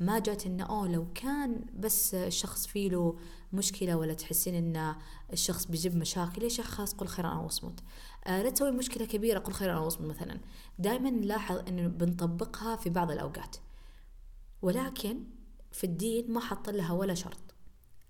ما 0.00 0.18
جات 0.18 0.46
إنه 0.46 0.64
أوه 0.64 0.88
لو 0.88 1.06
كان 1.14 1.64
بس 1.78 2.14
الشخص 2.14 2.66
فيه 2.66 2.90
له 2.90 3.18
مشكلة 3.52 3.96
ولا 3.96 4.14
تحسين 4.14 4.54
إن 4.54 4.94
الشخص 5.32 5.66
بيجيب 5.66 5.96
مشاكل 5.96 6.42
ليش 6.42 6.60
خلاص 6.60 6.94
قل 6.94 7.06
خيرا 7.06 7.28
أو 7.28 7.46
أصمت. 7.46 7.80
آه 8.26 8.42
لا 8.42 8.50
تسوي 8.50 8.70
مشكلة 8.70 9.06
كبيرة 9.06 9.38
قل 9.38 9.52
خيرا 9.52 9.72
أو 9.72 9.86
أصمت 9.86 10.06
مثلا. 10.06 10.40
دائما 10.78 11.10
نلاحظ 11.10 11.56
إنه 11.68 11.88
بنطبقها 11.88 12.76
في 12.76 12.90
بعض 12.90 13.10
الأوقات. 13.10 13.56
ولكن 14.62 15.24
في 15.72 15.84
الدين 15.84 16.32
ما 16.32 16.40
حط 16.40 16.70
لها 16.70 16.92
ولا 16.92 17.14
شرط. 17.14 17.54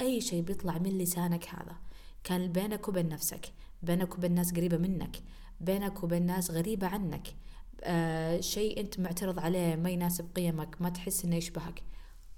أي 0.00 0.20
شيء 0.20 0.42
بيطلع 0.42 0.78
من 0.78 0.98
لسانك 0.98 1.48
هذا 1.48 1.76
كان 2.24 2.52
بينك 2.52 2.88
وبين 2.88 3.08
نفسك 3.08 3.52
بينك 3.82 4.14
وبين 4.18 4.34
ناس 4.34 4.52
قريبة 4.52 4.76
منك 4.76 5.22
بينك 5.60 6.02
وبين 6.02 6.26
ناس 6.26 6.50
غريبة 6.50 6.86
عنك. 6.86 7.34
آه 7.82 8.40
شيء 8.40 8.80
أنت 8.80 9.00
معترض 9.00 9.38
عليه 9.38 9.76
ما 9.76 9.90
يناسب 9.90 10.36
قيمك 10.36 10.82
ما 10.82 10.88
تحس 10.88 11.24
إنه 11.24 11.36
يشبهك. 11.36 11.82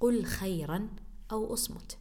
قل 0.00 0.24
خيرا 0.24 0.88
أو 1.32 1.54
أصمت. 1.54 1.98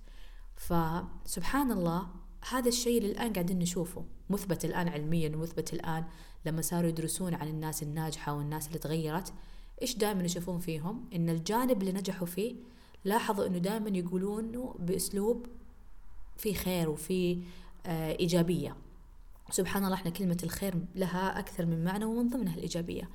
فسبحان 0.56 1.72
الله 1.72 2.08
هذا 2.50 2.68
الشيء 2.70 2.98
اللي 2.98 3.12
الآن 3.12 3.34
قاعدين 3.34 3.60
نشوفه. 3.60 4.06
مثبت 4.30 4.66
الآن 4.66 4.88
علميا 4.88 5.36
ومثبت 5.36 5.74
الآن 5.74 6.04
لما 6.46 6.62
صاروا 6.62 6.90
يدرسون 6.90 7.34
عن 7.34 7.48
الناس 7.48 7.84
الناجحة 7.84 8.34
والناس 8.34 8.68
اللي 8.68 8.80
تغيرت. 8.80 9.34
إيش 9.82 9.96
دائما 9.98 10.24
يشوفون 10.24 10.60
فيهم؟ 10.60 11.10
إن 11.16 11.30
الجانب 11.30 11.82
اللي 11.82 11.92
نجحوا 11.92 12.28
فيه 12.28 12.56
لاحظوا 13.06 13.48
إنه 13.48 13.58
دائما 13.58 13.90
يقولونه 13.90 14.76
بأسلوب 14.80 15.46
في 16.38 16.54
خير 16.54 16.90
وفي 16.90 17.44
آه 17.86 18.16
إيجابية. 18.20 18.76
سبحان 19.52 19.86
الله 19.86 19.96
إحنا 19.96 20.12
كلمة 20.12 20.38
الخير 20.44 20.76
لها 20.96 21.40
أكثر 21.40 21.66
من 21.66 21.84
معنى 21.84 22.06
ومن 22.06 22.30
ضمنها 22.30 22.56
الإيجابية. 22.56 23.10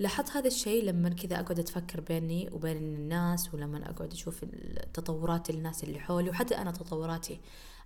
لاحظت 0.00 0.30
هذا 0.30 0.46
الشيء 0.46 0.84
لما 0.84 1.08
كذا 1.08 1.40
أقعد 1.40 1.58
أتفكر 1.58 2.00
بيني 2.00 2.50
وبين 2.52 2.76
الناس 2.76 3.54
ولما 3.54 3.90
أقعد 3.90 4.12
أشوف 4.12 4.44
تطورات 4.94 5.50
الناس 5.50 5.84
اللي 5.84 5.98
حولي 6.00 6.30
وحتى 6.30 6.56
أنا 6.56 6.70
تطوراتي. 6.70 7.40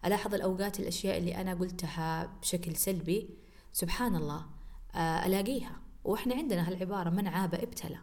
ألاحظ 0.04 0.34
الأوقات 0.34 0.80
الأشياء 0.80 1.18
اللي 1.18 1.36
أنا 1.36 1.54
قلتها 1.54 2.32
بشكل 2.42 2.76
سلبي 2.76 3.30
سبحان 3.72 4.16
الله 4.16 4.46
آه، 4.94 5.26
ألاقيها. 5.26 5.80
وإحنا 6.04 6.34
عندنا 6.34 6.68
هالعبارة 6.68 7.10
من 7.10 7.26
عاب 7.26 7.54
ابتلى 7.54 7.98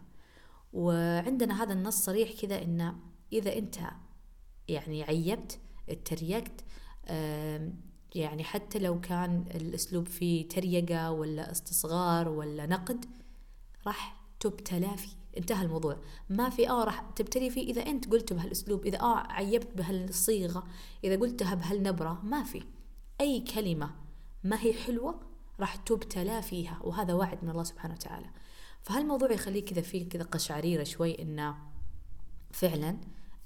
وعندنا 0.72 1.62
هذا 1.62 1.72
النص 1.72 1.96
صريح 1.96 2.40
كذا 2.40 2.62
إن 2.62 2.96
إذا 3.32 3.58
أنت 3.58 3.76
يعني 4.68 5.02
عيبت 5.02 5.58
اتريقت 5.88 6.64
يعني 8.14 8.44
حتى 8.44 8.78
لو 8.78 9.00
كان 9.00 9.44
الأسلوب 9.54 10.06
فيه 10.06 10.48
تريقة 10.48 11.10
ولا 11.10 11.50
استصغار 11.50 12.28
ولا 12.28 12.66
نقد 12.66 13.04
راح 13.86 14.26
تبتلى 14.40 14.96
فيه. 14.96 15.22
انتهى 15.36 15.64
الموضوع. 15.64 15.96
ما 16.30 16.50
في 16.50 16.68
آه 16.68 16.84
راح 16.84 17.00
تبتلي 17.00 17.50
فيه 17.50 17.70
إذا 17.70 17.86
أنت 17.86 18.12
قلت 18.12 18.32
بهالأسلوب 18.32 18.86
إذا 18.86 19.00
آه 19.00 19.16
عيبت 19.32 19.76
بهالصيغة 19.76 20.66
إذا 21.04 21.16
قلتها 21.16 21.54
بهالنبرة 21.54 22.20
ما 22.22 22.42
في. 22.44 22.62
أي 23.20 23.40
كلمة 23.40 23.90
ما 24.44 24.60
هي 24.60 24.72
حلوة 24.72 25.20
راح 25.60 25.76
تبتلى 25.76 26.42
فيها 26.42 26.78
وهذا 26.82 27.14
وعد 27.14 27.44
من 27.44 27.50
الله 27.50 27.64
سبحانه 27.64 27.94
وتعالى. 27.94 28.30
فهالموضوع 28.82 29.32
يخليك 29.32 29.70
كذا 29.70 29.82
فيه 29.82 30.08
كذا 30.08 30.22
قشعريرة 30.22 30.84
شوي 30.84 31.22
انه 31.22 31.56
فعلا 32.50 32.96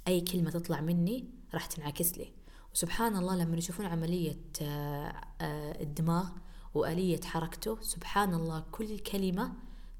أي 0.08 0.20
كلمة 0.20 0.50
تطلع 0.50 0.80
مني 0.80 1.30
راح 1.54 1.66
تنعكس 1.66 2.18
لي. 2.18 2.32
وسبحان 2.74 3.16
الله 3.16 3.36
لما 3.36 3.56
يشوفون 3.56 3.86
عملية 3.86 4.40
آه، 4.62 5.12
آه، 5.40 5.82
الدماغ 5.82 6.28
وآلية 6.74 7.20
حركته 7.24 7.78
سبحان 7.80 8.34
الله 8.34 8.64
كل 8.72 8.98
كلمة 8.98 9.52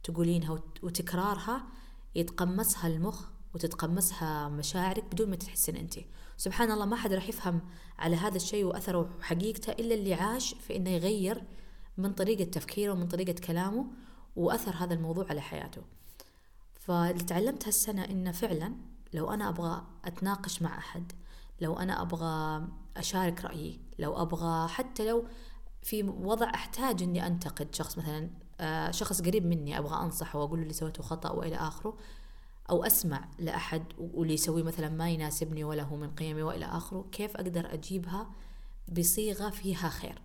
تقولينها 0.07 0.59
وتكرارها 0.83 1.66
يتقمصها 2.14 2.87
المخ 2.87 3.25
وتتقمصها 3.55 4.49
مشاعرك 4.49 5.05
بدون 5.05 5.31
ما 5.31 5.37
تحسين 5.37 5.77
انت 5.77 5.95
سبحان 6.37 6.71
الله 6.71 6.87
ما 6.87 6.97
حد 6.97 7.12
راح 7.12 7.29
يفهم 7.29 7.61
على 7.99 8.16
هذا 8.16 8.37
الشيء 8.37 8.64
وأثره 8.64 9.11
وحقيقته 9.19 9.73
إلا 9.73 9.95
اللي 9.95 10.14
عاش 10.14 10.55
في 10.55 10.77
إنه 10.77 10.90
يغير 10.90 11.42
من 11.97 12.12
طريقة 12.12 12.45
تفكيره 12.45 12.92
ومن 12.92 13.09
طريقة 13.09 13.33
كلامه 13.33 13.87
وأثر 14.37 14.75
هذا 14.77 14.95
الموضوع 14.95 15.27
على 15.31 15.40
حياته. 15.40 15.83
فاللي 16.75 17.25
تعلمت 17.25 17.66
هالسنة 17.66 18.05
إنه 18.05 18.33
فعلا 18.33 18.75
لو 19.14 19.31
أنا 19.31 19.49
أبغى 19.49 19.83
أتناقش 20.05 20.62
مع 20.62 20.79
أحد 20.79 21.12
لو 21.61 21.79
أنا 21.79 22.03
أبغى 22.03 22.66
أشارك 22.97 23.45
رأيي 23.45 23.81
لو 23.99 24.23
أبغى 24.23 24.69
حتى 24.69 25.09
لو 25.09 25.27
في 25.83 26.03
وضع 26.03 26.51
أحتاج 26.55 27.03
إني 27.03 27.27
أنتقد 27.27 27.75
شخص 27.75 27.99
مثلا 27.99 28.31
شخص 28.90 29.23
قريب 29.23 29.47
مني 29.47 29.79
أبغى 29.79 30.05
أنصحه 30.05 30.38
وأقول 30.38 30.59
له 30.59 30.62
اللي 30.62 30.75
سويته 30.75 31.03
خطأ 31.03 31.31
وإلى 31.31 31.57
آخره 31.57 31.97
أو 32.71 32.85
أسمع 32.85 33.29
لأحد 33.38 33.85
واللي 33.99 34.35
يسويه 34.35 34.62
مثلا 34.62 34.88
ما 34.88 35.11
يناسبني 35.11 35.64
ولا 35.64 35.83
هو 35.83 35.97
من 35.97 36.11
قيمي 36.11 36.42
وإلى 36.42 36.64
آخره 36.64 37.07
كيف 37.12 37.37
أقدر 37.37 37.75
أجيبها 37.75 38.31
بصيغة 38.92 39.51
فيها 39.51 39.88
خير؟ 39.88 40.23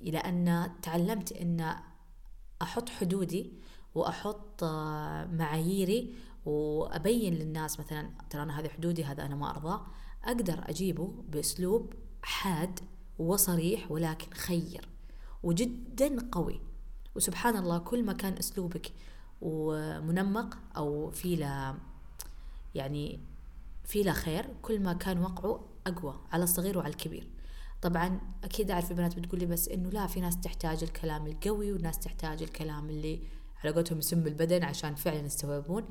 لأن 0.00 0.70
تعلمت 0.82 1.32
إن 1.32 1.74
أحط 2.62 2.88
حدودي 2.88 3.52
وأحط 3.94 4.64
آه، 4.64 5.24
معاييري 5.26 6.14
وأبين 6.46 7.34
للناس 7.34 7.80
مثلا 7.80 8.10
ترى 8.30 8.42
أنا 8.42 8.60
هذه 8.60 8.68
حدودي 8.68 9.04
هذا 9.04 9.26
أنا 9.26 9.34
ما 9.34 9.50
أرضاه 9.50 9.86
أقدر 10.24 10.70
أجيبه 10.70 11.14
بأسلوب 11.28 11.94
حاد 12.22 12.80
وصريح 13.18 13.90
ولكن 13.90 14.30
خير 14.30 14.88
وجدا 15.42 16.28
قوي. 16.32 16.60
وسبحان 17.18 17.56
الله 17.56 17.78
كل 17.78 18.04
ما 18.04 18.12
كان 18.12 18.32
أسلوبك 18.38 18.92
ومنمق 19.40 20.58
أو 20.76 21.10
في 21.10 21.36
له 21.36 21.74
يعني 22.74 23.20
في 23.84 24.02
له 24.02 24.12
خير 24.12 24.46
كل 24.62 24.80
ما 24.80 24.92
كان 24.92 25.18
وقعه 25.18 25.64
أقوى 25.86 26.20
على 26.32 26.44
الصغير 26.44 26.78
وعلى 26.78 26.90
الكبير. 26.90 27.28
طبعا 27.82 28.20
أكيد 28.44 28.70
أعرف 28.70 28.90
البنات 28.90 29.18
بتقولي 29.18 29.46
بس 29.46 29.68
إنه 29.68 29.90
لا 29.90 30.06
في 30.06 30.20
ناس 30.20 30.40
تحتاج 30.40 30.82
الكلام 30.82 31.26
القوي 31.26 31.72
وناس 31.72 31.98
تحتاج 31.98 32.42
الكلام 32.42 32.90
اللي 32.90 33.22
على 33.64 33.74
قولتهم 33.74 33.98
يسم 33.98 34.26
البدن 34.26 34.64
عشان 34.64 34.94
فعلا 34.94 35.26
يستوعبون. 35.26 35.84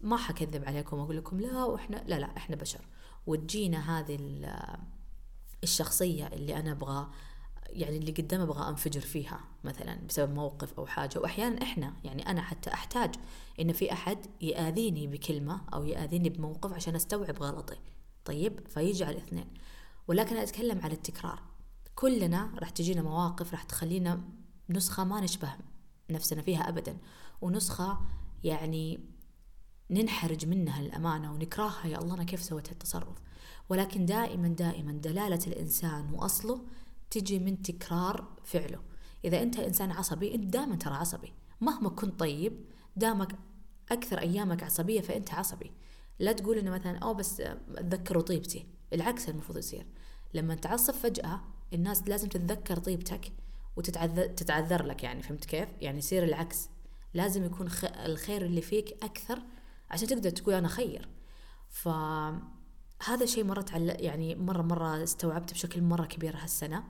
ما 0.00 0.16
حكذب 0.16 0.64
عليكم 0.64 0.98
وأقول 0.98 1.16
لكم 1.16 1.40
لا 1.40 1.64
وإحنا 1.64 1.96
لا 2.06 2.18
لا 2.18 2.36
إحنا 2.36 2.56
بشر. 2.56 2.80
وتجينا 3.26 3.98
هذه 3.98 4.18
الشخصية 5.62 6.26
اللي 6.26 6.56
أنا 6.56 6.72
أبغى 6.72 7.10
يعني 7.74 7.96
اللي 7.96 8.12
قدام 8.12 8.40
أبغى 8.40 8.68
أنفجر 8.68 9.00
فيها 9.00 9.40
مثلا 9.64 9.98
بسبب 10.08 10.34
موقف 10.34 10.78
أو 10.78 10.86
حاجة. 10.86 11.18
واحيانا 11.18 11.62
إحنا 11.62 11.94
يعني 12.04 12.30
أنا 12.30 12.42
حتى 12.42 12.72
أحتاج 12.72 13.14
إن 13.60 13.72
في 13.72 13.92
أحد 13.92 14.18
ياذيني 14.40 15.06
بكلمة 15.06 15.60
أو 15.74 15.84
ياذيني 15.84 16.28
بموقف 16.28 16.72
عشان 16.72 16.94
أستوعب 16.94 17.42
غلطي. 17.42 17.76
طيب؟ 18.24 18.60
فيجي 18.68 19.04
على 19.04 19.16
الاثنين. 19.16 19.46
ولكن 20.08 20.36
أتكلم 20.36 20.80
على 20.80 20.94
التكرار. 20.94 21.42
كلنا 21.94 22.50
راح 22.58 22.70
تجينا 22.70 23.02
مواقف 23.02 23.52
راح 23.52 23.62
تخلينا 23.62 24.20
نسخة 24.70 25.04
ما 25.04 25.20
نشبه 25.20 25.52
نفسنا 26.10 26.42
فيها 26.42 26.68
ابدا. 26.68 26.96
ونسخة 27.40 28.00
يعني 28.44 29.00
ننحرج 29.90 30.46
منها 30.46 30.80
الأمانة 30.80 31.32
ونكرهها 31.32 31.86
يا 31.86 31.98
الله 31.98 32.14
أنا 32.14 32.24
كيف 32.24 32.42
سويت 32.42 32.68
هالتصرف؟ 32.68 33.18
ولكن 33.68 34.06
دائما 34.06 34.48
دائما 34.48 34.92
دلالة 34.92 35.40
الإنسان 35.46 36.10
وأصله 36.12 36.60
تجي 37.10 37.38
من 37.38 37.62
تكرار 37.62 38.28
فعله. 38.44 38.80
إذا 39.24 39.42
أنت 39.42 39.58
إنسان 39.58 39.90
عصبي 39.90 40.34
أنت 40.34 40.44
دائما 40.44 40.76
ترى 40.76 40.94
عصبي. 40.94 41.32
مهما 41.60 41.88
كنت 41.88 42.20
طيب 42.20 42.64
دامك 42.96 43.38
أكثر 43.92 44.18
أيامك 44.18 44.62
عصبية 44.62 45.00
فأنت 45.00 45.34
عصبي. 45.34 45.72
لا 46.18 46.32
تقول 46.32 46.58
إنه 46.58 46.70
مثلا 46.70 46.98
أو 46.98 47.14
بس 47.14 47.40
أتذكر 47.40 48.20
طيبتي. 48.20 48.66
العكس 48.92 49.28
المفروض 49.28 49.58
يصير. 49.58 49.86
لما 50.34 50.54
تعصب 50.54 50.94
فجأة 50.94 51.40
الناس 51.72 52.08
لازم 52.08 52.28
تتذكر 52.28 52.78
طيبتك 52.78 53.32
وتتعذر 53.76 54.26
تتعذر 54.26 54.86
لك 54.86 55.02
يعني 55.02 55.22
فهمت 55.22 55.44
كيف؟ 55.44 55.68
يعني 55.80 55.98
يصير 55.98 56.24
العكس. 56.24 56.68
لازم 57.14 57.44
يكون. 57.44 57.68
الخير 57.84 58.44
اللي 58.44 58.60
فيك 58.60 59.04
أكثر 59.04 59.42
عشان 59.90 60.08
تقدر 60.08 60.30
تقول 60.30 60.54
أنا 60.54 60.68
خير. 60.68 61.08
فهذا 63.04 63.24
الشيء 63.24 63.44
مرة 63.44 63.60
تعل... 63.62 63.96
يعني 63.98 64.34
مرة 64.34 64.62
مرة 64.62 65.02
استوعبت 65.02 65.52
بشكل 65.52 65.82
مرة 65.82 66.04
كبير 66.04 66.36
هالسنة 66.36 66.84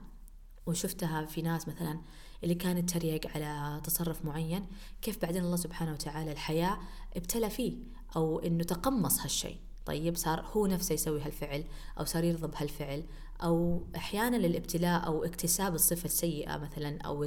وشفتها 0.65 1.25
في 1.25 1.41
ناس 1.41 1.67
مثلا 1.67 1.99
اللي 2.43 2.55
كانت 2.55 2.89
تريق 2.89 3.27
على 3.35 3.81
تصرف 3.83 4.25
معين 4.25 4.65
كيف 5.01 5.21
بعدين 5.21 5.43
الله 5.43 5.55
سبحانه 5.55 5.91
وتعالى 5.93 6.31
الحياة 6.31 6.77
ابتلى 7.15 7.49
فيه 7.49 7.73
أو 8.15 8.39
إنه 8.39 8.63
تقمص 8.63 9.21
هالشيء. 9.21 9.57
طيب 9.85 10.15
صار 10.15 10.45
هو 10.53 10.67
نفسه 10.67 10.93
يسوي 10.93 11.21
هالفعل 11.21 11.63
أو 11.99 12.05
صار 12.05 12.23
يرضى 12.23 12.47
بهالفعل 12.47 13.03
أو 13.43 13.83
أحيانا 13.95 14.37
الابتلاء 14.37 15.05
أو 15.05 15.23
اكتساب 15.23 15.75
الصفة 15.75 16.05
السيئة 16.05 16.57
مثلا 16.57 17.01
أو 17.01 17.23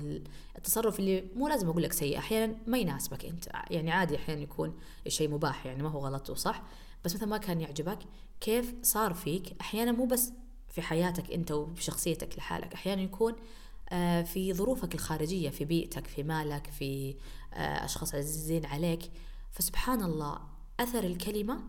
التصرف 0.58 0.98
اللي 0.98 1.24
مو 1.36 1.48
لازم 1.48 1.68
أقول 1.68 1.82
لك 1.82 1.92
سيء 1.92 2.18
أحيانا 2.18 2.56
ما 2.66 2.78
يناسبك 2.78 3.24
أنت 3.24 3.48
يعني 3.70 3.90
عادي 3.90 4.16
أحيانا 4.16 4.42
يكون 4.42 4.78
الشيء 5.06 5.30
مباح 5.30 5.66
يعني 5.66 5.82
ما 5.82 5.88
هو 5.88 6.06
غلط 6.06 6.30
وصح. 6.30 6.62
بس 7.08 7.14
مثلا 7.14 7.28
ما 7.28 7.38
كان 7.38 7.60
يعجبك 7.60 7.98
كيف 8.40 8.74
صار 8.82 9.14
فيك. 9.14 9.56
أحيانا 9.60 9.92
مو 9.92 10.06
بس 10.06 10.32
في 10.68 10.82
حياتك 10.82 11.30
أنت 11.30 11.50
وبشخصيتك 11.50 12.38
لحالك 12.38 12.74
أحيانا 12.74 13.02
يكون 13.02 13.36
آه، 13.90 14.22
في 14.22 14.54
ظروفك 14.54 14.94
الخارجية 14.94 15.50
في 15.50 15.64
بيئتك 15.64 16.06
في 16.06 16.22
مالك 16.22 16.66
في 16.66 17.16
آه، 17.54 17.84
أشخاص 17.84 18.14
عزيزين 18.14 18.66
عليك. 18.66 19.00
فسبحان 19.50 20.02
الله 20.02 20.38
أثر 20.80 21.04
الكلمة 21.04 21.60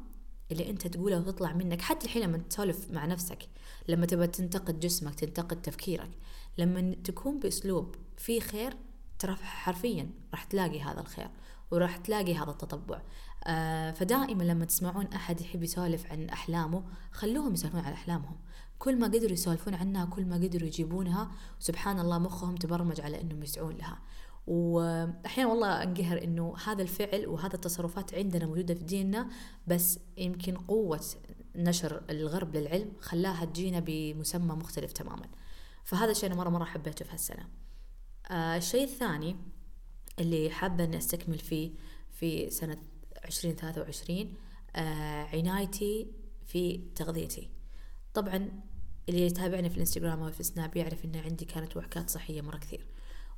اللي 0.52 0.70
أنت 0.70 0.88
تقولها 0.88 1.20
وتطلع 1.20 1.54
منك 1.54 1.82
حتى 1.82 2.06
الحين 2.06 2.24
لما 2.24 2.38
تسولف 2.38 2.92
مع 2.92 3.06
نفسك 3.06 3.50
لما 3.88 4.06
تبى 4.06 4.28
تنتقد 4.28 4.80
جسمك 4.80 5.16
تنتقد 5.16 5.62
تفكيرك 5.62 6.12
لما 6.58 6.96
تكون 7.04 7.40
بأسلوب 7.40 7.96
فيه 8.18 8.40
خير 8.40 8.74
ترى 9.20 9.36
حرفيا 9.36 10.10
راح 10.32 10.44
تلاقي 10.44 10.82
هذا 10.82 11.00
الخير. 11.00 11.30
وراح 11.72 11.98
تلاقي 11.98 12.36
هذا 12.36 12.52
التطبع. 12.52 13.02
آه 13.44 13.92
فدائما 13.92 14.44
لما 14.44 14.66
تسمعون 14.66 15.06
أحد 15.06 15.42
يحب 15.42 15.64
يسولف 15.64 16.12
عن 16.12 16.30
أحلامه 16.30 16.84
خلوهم 17.12 17.54
يسولفون 17.54 17.80
عن 17.80 17.94
أحلامهم. 17.94 18.38
كل 18.80 19.00
ما 19.00 19.08
قدروا 19.08 19.32
يسولفون 19.32 19.74
عنها 19.74 20.06
كل 20.06 20.26
ما 20.26 20.36
قدروا 20.36 20.68
يجيبونها 20.68 21.32
سبحان 21.60 22.00
الله 22.00 22.18
مخهم 22.18 22.56
تبرمج 22.56 23.02
على 23.02 23.22
إنهم 23.22 23.44
يسعون 23.44 23.76
لها. 23.76 24.00
واحيانا 24.48 25.50
والله 25.50 25.84
أنقهر 25.84 26.24
إنه 26.24 26.56
هذا 26.66 26.82
الفعل 26.82 27.28
وهذا 27.28 27.56
التصرفات 27.56 28.14
عندنا 28.14 28.46
موجودة 28.46 28.74
في 28.74 28.84
ديننا 28.84 29.30
بس 29.68 30.00
يمكن 30.18 30.58
قوة 30.58 31.06
نشر 31.56 32.02
الغرب 32.10 32.56
للعلم 32.56 32.92
خلاها 33.00 33.46
تجينا 33.46 33.80
بمسمى 33.80 34.56
مختلف 34.56 34.92
تماما. 34.92 35.26
فهذا 35.84 36.12
الشيء 36.12 36.30
أنا 36.30 36.36
مرة 36.36 36.50
مرة 36.50 36.64
حبيته 36.64 37.06
في 37.06 37.12
هالسنة. 37.12 37.48
آه 38.32 38.58
الشيء 38.58 38.84
الثاني 38.84 39.36
اللي 40.20 40.50
حابة 40.50 40.84
إني 40.84 40.98
أستكمل 40.98 41.38
فيه 41.40 41.72
في 42.12 42.50
سنة 42.50 42.78
2023 43.26 44.34
آه 44.76 45.24
عنايتي 45.24 46.08
في 46.46 46.78
تغذيتي. 46.96 47.50
طبعا 48.14 48.50
اللي 49.10 49.26
يتابعني 49.26 49.70
في 49.70 49.76
الإنستغرام 49.76 50.24
أو 50.24 50.32
في 50.32 50.44
سناب 50.44 50.78
يعرف 50.78 51.06
إن 51.06 51.16
عندي 51.16 51.46
كانت 51.46 51.78
وعكات 51.78 52.10
صحية 52.10 52.42
مرة 52.42 52.58
كثير 52.58 52.86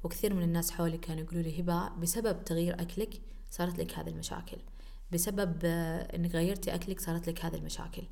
وكثير 0.03 0.33
من 0.33 0.43
الناس 0.43 0.71
حولي 0.71 0.97
كانوا 0.97 1.23
يقولوا 1.23 1.43
لي 1.43 1.59
هبة 1.61 1.89
بسبب 1.89 2.43
تغيير 2.43 2.81
أكلك 2.81 3.21
صارت 3.49 3.79
لك 3.79 3.99
هذه 3.99 4.09
المشاكل 4.09 4.57
بسبب 5.11 5.59
آه، 5.63 6.15
إنك 6.15 6.35
غيرتي 6.35 6.75
أكلك 6.75 6.99
صارت 6.99 7.29
لك 7.29 7.45
هذه 7.45 7.55
المشاكل. 7.55 8.03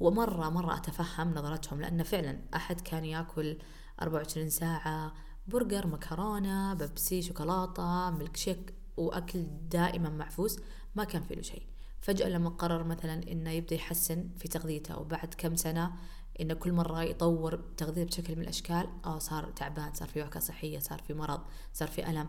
ومرة 0.00 0.48
مرة 0.48 0.76
أتفهم 0.76 1.34
نظرتهم 1.34 1.80
لأن 1.80 2.02
فعلا 2.02 2.38
أحد 2.54 2.80
كان 2.80 3.04
يأكل 3.04 3.58
24 4.02 4.50
ساعة 4.50 5.14
برجر 5.50 5.86
مكرونة 5.86 6.74
بيبسي 6.74 7.22
شوكولاتة 7.22 8.10
ميلك 8.10 8.36
شيك 8.36 8.74
وأكل 8.96 9.44
دائما 9.70 10.10
معفوس 10.10 10.58
ما 10.94 11.04
كان 11.04 11.22
في 11.22 11.34
له 11.34 11.42
شيء. 11.42 11.62
فجأة 12.00 12.28
لما 12.28 12.50
قرر 12.50 12.84
مثلا 12.84 13.32
إنه 13.32 13.50
يبدأ 13.50 13.74
يحسن 13.74 14.28
في 14.36 14.48
تغذيته 14.48 14.98
وبعد 14.98 15.34
كم 15.38 15.56
سنة 15.56 15.92
إنه 16.40 16.54
كل 16.54 16.72
مرة 16.72 17.02
يطور 17.02 17.56
تغذيته 17.76 18.06
بشكل 18.06 18.36
من 18.36 18.42
الأشكال 18.42 18.88
آه 19.04 19.18
صار 19.18 19.50
تعبان 19.50 19.94
صار 19.94 20.08
في 20.08 20.20
وعكة 20.20 20.40
صحية 20.40 20.78
صار 20.78 21.02
في 21.02 21.14
مرض 21.14 21.40
صار 21.72 21.88
في 21.88 22.10
ألم. 22.10 22.26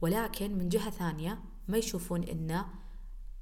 ولكن 0.00 0.58
من 0.58 0.68
جهة 0.68 0.90
ثانية 0.90 1.38
ما 1.68 1.78
يشوفون 1.78 2.22
إنه 2.22 2.66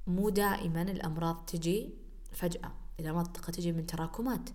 مو 0.07 0.29
دائما 0.29 0.81
الأمراض 0.81 1.45
تجي 1.45 1.93
فجأة. 2.31 2.86
الامراض 2.99 3.27
تجي 3.27 3.71
من 3.71 3.85
تراكمات 3.85 4.49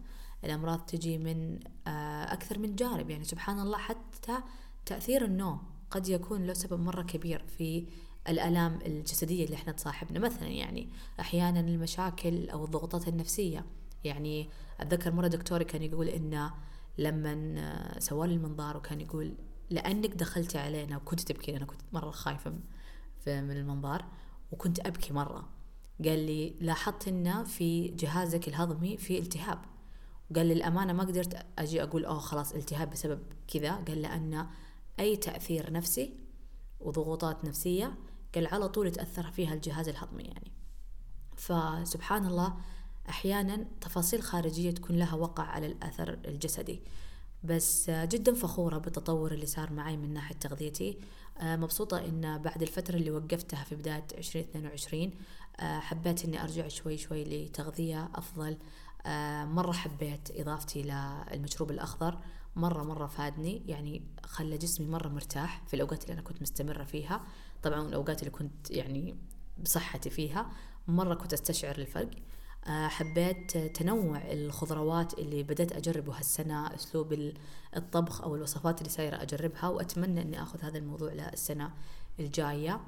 الامراض 0.45 0.81
تجي 0.81 1.19
من 1.19 1.61
آه، 1.87 2.33
أكثر 2.33 2.59
من 2.59 2.77
جانب. 2.77 3.11
يعني 3.11 3.25
سبحان 3.25 3.61
الله 3.61 3.79
حتى 3.79 4.39
تأثير 4.87 5.25
النوم 5.25 5.59
قد 5.91 6.09
يكون 6.09 6.47
له 6.47 6.53
سبب 6.53 6.81
مرة 6.81 7.03
كبير 7.03 7.45
في 7.59 7.87
الآلام 8.29 8.79
الجسدية 8.87 9.45
اللي 9.45 9.57
إحنا 9.57 9.73
تصاحبنا. 9.73 10.19
مثلا 10.19 10.49
يعني 10.49 10.89
أحيانا 11.21 11.61
المشاكل 11.61 12.51
أو 12.51 12.65
الضغوطات 12.65 13.09
النفسية. 13.09 13.65
يعني 14.05 14.49
أتذكر 14.81 15.13
مرة 15.13 15.27
دكتوري 15.27 15.65
كان 15.65 15.83
يقول 15.83 16.09
إنه 16.09 16.53
لما 16.99 17.99
سوالي 17.99 18.35
المنظار 18.35 18.77
وكان 18.77 19.01
يقول 19.01 19.35
لأنك 19.71 20.15
دخلتي 20.15 20.59
علينا 20.59 20.97
وكنت 20.97 21.21
تبكي 21.21 21.57
أنا 21.57 21.65
كنت 21.65 21.81
مرة 21.93 22.11
خايفة 22.11 22.51
من 23.27 23.51
المنظار 23.51 24.05
وكنت 24.53 24.87
أبكي 24.87 25.13
مرة. 25.13 25.49
قال 26.05 26.27
لي 26.27 26.55
لاحظت 26.61 27.09
إنه 27.09 27.45
في 27.45 27.89
جهازك 27.89 28.49
الهضمي 28.49 28.97
في 28.97 29.19
التهاب. 29.19 29.59
قال 30.37 30.47
لي 30.47 30.53
الأمانة 30.53 30.93
ما 30.93 31.03
قدرت 31.03 31.47
أجي 31.59 31.83
أقول 31.83 32.05
أوه 32.05 32.19
خلاص 32.19 32.53
التهاب 32.53 32.91
بسبب 32.91 33.21
كذا. 33.49 33.73
قال 33.73 34.03
لأن 34.03 34.47
أي 35.01 35.17
تأثير 35.17 35.73
نفسي 35.73 36.15
وضغوطات 36.81 37.45
نفسية 37.45 37.95
قال 38.35 38.47
على 38.47 38.69
طول 38.69 38.87
يتأثر 38.87 39.31
فيها 39.31 39.55
الجهاز 39.55 39.89
الهضمي 39.89 40.23
يعني. 40.23 40.53
فسبحان 41.37 42.27
الله 42.27 42.55
أحيانا 43.09 43.67
تفاصيل 43.81 44.23
خارجية 44.23 44.71
تكون 44.71 44.97
لها 44.97 45.15
وقع 45.15 45.43
على 45.43 45.67
الأثر 45.67 46.19
الجسدي. 46.25 46.83
بس 47.45 47.91
جدا 47.91 48.35
فخورة 48.35 48.79
بالتطور 48.79 49.33
اللي 49.33 49.47
صار 49.47 49.73
معي 49.73 49.97
من 49.97 50.15
ناحية 50.15 50.35
تغذيتي. 50.35 50.99
آه، 51.39 51.57
مبسوطة 51.57 52.05
إن 52.05 52.39
بعد 52.39 52.63
الفترة 52.63 52.97
اللي 52.97 53.11
وقفتها 53.11 53.65
في 53.65 53.75
بداية 53.75 54.07
2022 54.19 55.03
آه، 55.03 55.11
حبيت 55.61 56.25
إني 56.25 56.43
أرجع 56.43 56.69
شوي 56.69 56.99
شوي 56.99 57.25
لتغذية 57.25 58.09
أفضل. 58.15 58.59
آه، 59.07 59.45
مرة 59.45 59.73
حبيت 59.73 60.31
إضافتي 60.31 60.83
للمشروب 60.83 61.71
الأخضر. 61.71 62.19
مرة 62.57 62.83
مرة 62.83 63.07
فادني 63.07 63.63
يعني 63.67 64.03
خلى 64.25 64.59
جسمي 64.59 64.87
مرة 64.87 65.09
مرتاح 65.09 65.63
في 65.67 65.75
الأوقات 65.75 66.03
اللي 66.03 66.13
أنا 66.13 66.23
كنت 66.23 66.43
مستمرة 66.43 66.85
فيها. 66.85 67.21
طبعا 67.63 67.89
الأوقات 67.89 68.21
اللي 68.21 68.31
كنت 68.31 68.71
يعني 68.71 69.17
بصحتي 69.59 70.11
فيها 70.11 70.51
مرة 70.89 71.15
كنت 71.15 71.33
أستشعر 71.33 71.79
الفرق. 71.79 72.11
آه، 72.67 72.89
حبيت 72.89 73.59
تنوع 73.59 74.23
الخضروات 74.25 75.19
اللي 75.19 75.43
بدأت 75.43 75.73
أجربه 75.73 76.19
هالسنة 76.19 76.75
أسلوب 76.75 77.33
الطبخ 77.77 78.21
أو 78.23 78.37
الوصفات 78.37 78.79
اللي 78.79 78.91
سايرة 78.91 79.23
أجربها 79.23 79.69
وأتمنى 79.69 80.23
أني 80.23 80.43
أخذ 80.43 80.65
هذا 80.65 80.79
الموضوع 80.79 81.13
للسنة 81.13 81.71
الجاية. 82.21 82.81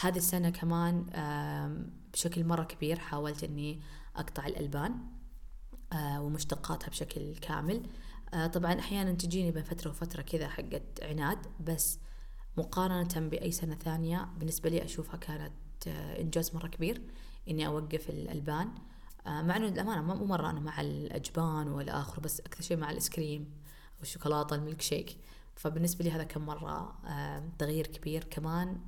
هذه 0.00 0.16
السنة 0.16 0.50
كمان 0.50 1.06
بشكل 2.12 2.44
مرة 2.44 2.64
كبير 2.64 2.98
حاولت 2.98 3.44
أني 3.44 3.80
أقطع 4.16 4.46
الألبان 4.46 4.98
آه، 5.92 6.22
ومشتقاتها 6.22 6.88
بشكل 6.88 7.36
كامل. 7.36 7.82
آه، 8.34 8.46
طبعا 8.46 8.78
أحيانا 8.78 9.12
تجيني 9.12 9.50
بين 9.50 9.62
فترة 9.64 9.90
وفترة 9.90 10.22
كذا 10.22 10.48
حقت 10.48 11.02
عناد 11.02 11.38
بس 11.60 11.98
مقارنة 12.56 13.28
بأي 13.28 13.52
سنة 13.52 13.74
ثانية 13.74 14.28
بالنسبة 14.38 14.70
لي 14.70 14.84
أشوفها 14.84 15.16
كانت 15.16 15.52
آه، 15.86 16.20
إنجاز 16.20 16.54
مرة 16.54 16.66
كبير 16.66 17.02
إني 17.48 17.66
أوقف 17.66 18.10
الألبان. 18.10 18.68
مع 19.26 19.56
إنه 19.56 19.68
الأمانة 19.68 20.02
مو 20.02 20.24
مرة 20.24 20.50
أنا 20.50 20.60
مع 20.60 20.80
الأجبان 20.80 21.68
والآخر 21.68 22.20
بس 22.20 22.40
أكثر 22.40 22.62
شيء 22.62 22.76
مع 22.76 22.90
الآيس 22.90 23.10
كريم 23.10 23.50
والشوكولاتة 23.98 24.56
الميلك 24.56 24.80
شيك 24.80 25.16
فبالنسبة 25.54 26.04
لي 26.04 26.10
هذا 26.10 26.24
كان 26.24 26.42
مرة 26.42 26.98
تغيير 27.58 27.86
كبير. 27.86 28.24
كمان 28.24 28.80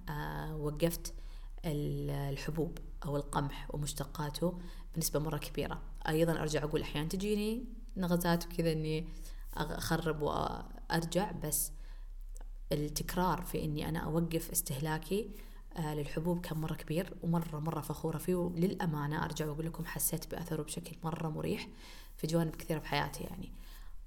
وقفت 0.58 1.14
الحبوب 1.64 2.78
أو 3.04 3.16
القمح 3.16 3.74
ومشتقاته 3.74 4.58
بنسبة 4.94 5.20
مرة 5.20 5.38
كبيرة. 5.38 5.82
أيضا 6.08 6.40
أرجع 6.40 6.64
أقول 6.64 6.80
أحيانا 6.80 7.08
تجيني 7.08 7.64
نغزات 7.96 8.46
وكذا 8.46 8.72
إني 8.72 9.08
أخرب 9.54 10.22
وأرجع 10.22 11.32
بس 11.32 11.72
التكرار 12.72 13.42
في 13.42 13.64
إني 13.64 13.88
أنا 13.88 13.98
أوقف 13.98 14.50
استهلاكي 14.50 15.30
آه، 15.76 15.94
للحبوب 15.94 16.40
كان 16.40 16.58
مرة 16.58 16.74
كبير 16.74 17.14
ومرة 17.22 17.58
مرة 17.58 17.80
فخورة 17.80 18.18
فيه 18.18 18.34
وللأمانة 18.34 19.24
أرجع 19.24 19.46
وأقول 19.46 19.66
لكم 19.66 19.84
حسيت 19.84 20.30
بأثره 20.30 20.62
بشكل 20.62 20.96
مرة 21.04 21.28
مريح 21.28 21.68
في 22.16 22.26
جوانب 22.26 22.56
كثيرة 22.56 22.78
في 22.78 22.86
حياتي 22.88 23.24
يعني. 23.24 23.52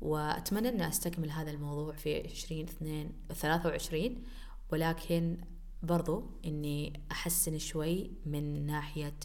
وأتمنى 0.02 0.70
أن 0.70 0.82
أستكمل 0.82 1.32
هذا 1.32 1.52
الموضوع 1.52 1.94
في 1.94 2.28
عشرين 2.28 2.68
اثنين 2.68 3.12
ثلاثة 3.34 3.70
وعشرين 3.70 4.24
ولكن 4.72 5.38
برضو 5.84 6.24
إني 6.46 7.02
أحسن 7.12 7.58
شوي 7.58 8.12
من 8.26 8.66
ناحية 8.66 9.16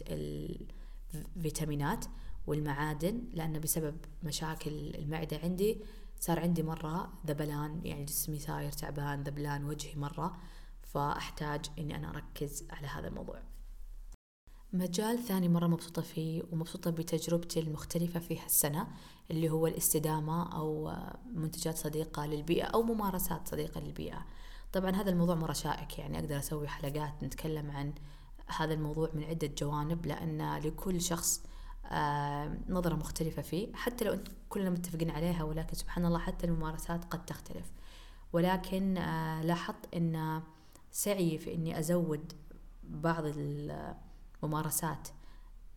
الفيتامينات 1.15 2.05
والمعادن 2.47 3.21
لأن 3.33 3.59
بسبب 3.59 3.97
مشاكل 4.23 4.95
المعدة 4.95 5.37
عندي 5.43 5.81
صار 6.19 6.39
عندي 6.39 6.63
مرة 6.63 7.13
ذبلان 7.27 7.81
يعني 7.83 8.05
جسمي 8.05 8.39
صاير 8.39 8.71
تعبان 8.71 9.23
ذبلان 9.23 9.65
وجهي 9.65 9.95
مرة 9.95 10.39
فأحتاج 10.81 11.65
إني 11.79 11.95
أنا 11.95 12.09
أركز 12.09 12.67
على 12.69 12.87
هذا 12.87 13.07
الموضوع. 13.07 13.39
مجال 14.73 15.19
ثاني 15.19 15.49
مرة 15.49 15.67
مبسوطة 15.67 16.01
فيه 16.01 16.43
ومبسوطة 16.51 16.91
بتجربتي 16.91 17.59
المختلفة 17.59 18.19
في 18.19 18.39
هالسنة 18.39 18.87
اللي 19.31 19.49
هو 19.49 19.67
الاستدامة 19.67 20.55
أو 20.55 20.95
منتجات 21.33 21.77
صديقة 21.77 22.25
للبيئة 22.25 22.65
أو 22.65 22.83
ممارسات 22.83 23.47
صديقة 23.47 23.81
للبيئة. 23.81 24.25
طبعا 24.73 24.91
هذا 24.91 25.09
الموضوع 25.09 25.35
مرة 25.35 25.53
شائك 25.53 25.99
يعني 25.99 26.19
أقدر 26.19 26.39
أسوي 26.39 26.67
حلقات 26.67 27.23
نتكلم 27.23 27.71
عن 27.71 27.93
هذا 28.47 28.73
الموضوع 28.73 29.09
من 29.13 29.23
عدة 29.23 29.47
جوانب 29.57 30.05
لأن 30.05 30.57
لكل 30.57 31.01
شخص 31.01 31.43
آه، 31.91 32.57
نظرة 32.69 32.95
مختلفة 32.95 33.41
فيه 33.41 33.73
حتى 33.73 34.05
لو 34.05 34.17
كلنا 34.49 34.69
متفقين 34.69 35.09
عليها 35.09 35.43
ولكن 35.43 35.75
سبحان 35.75 36.05
الله 36.05 36.19
حتى 36.19 36.45
الممارسات 36.47 37.05
قد 37.05 37.25
تختلف. 37.25 37.71
ولكن 38.33 38.97
آه، 38.97 39.41
لاحظت 39.41 39.95
أن 39.95 40.41
سعي 40.91 41.37
في 41.37 41.53
أني 41.53 41.79
أزود 41.79 42.33
بعض 42.83 43.23
الممارسات 43.25 45.07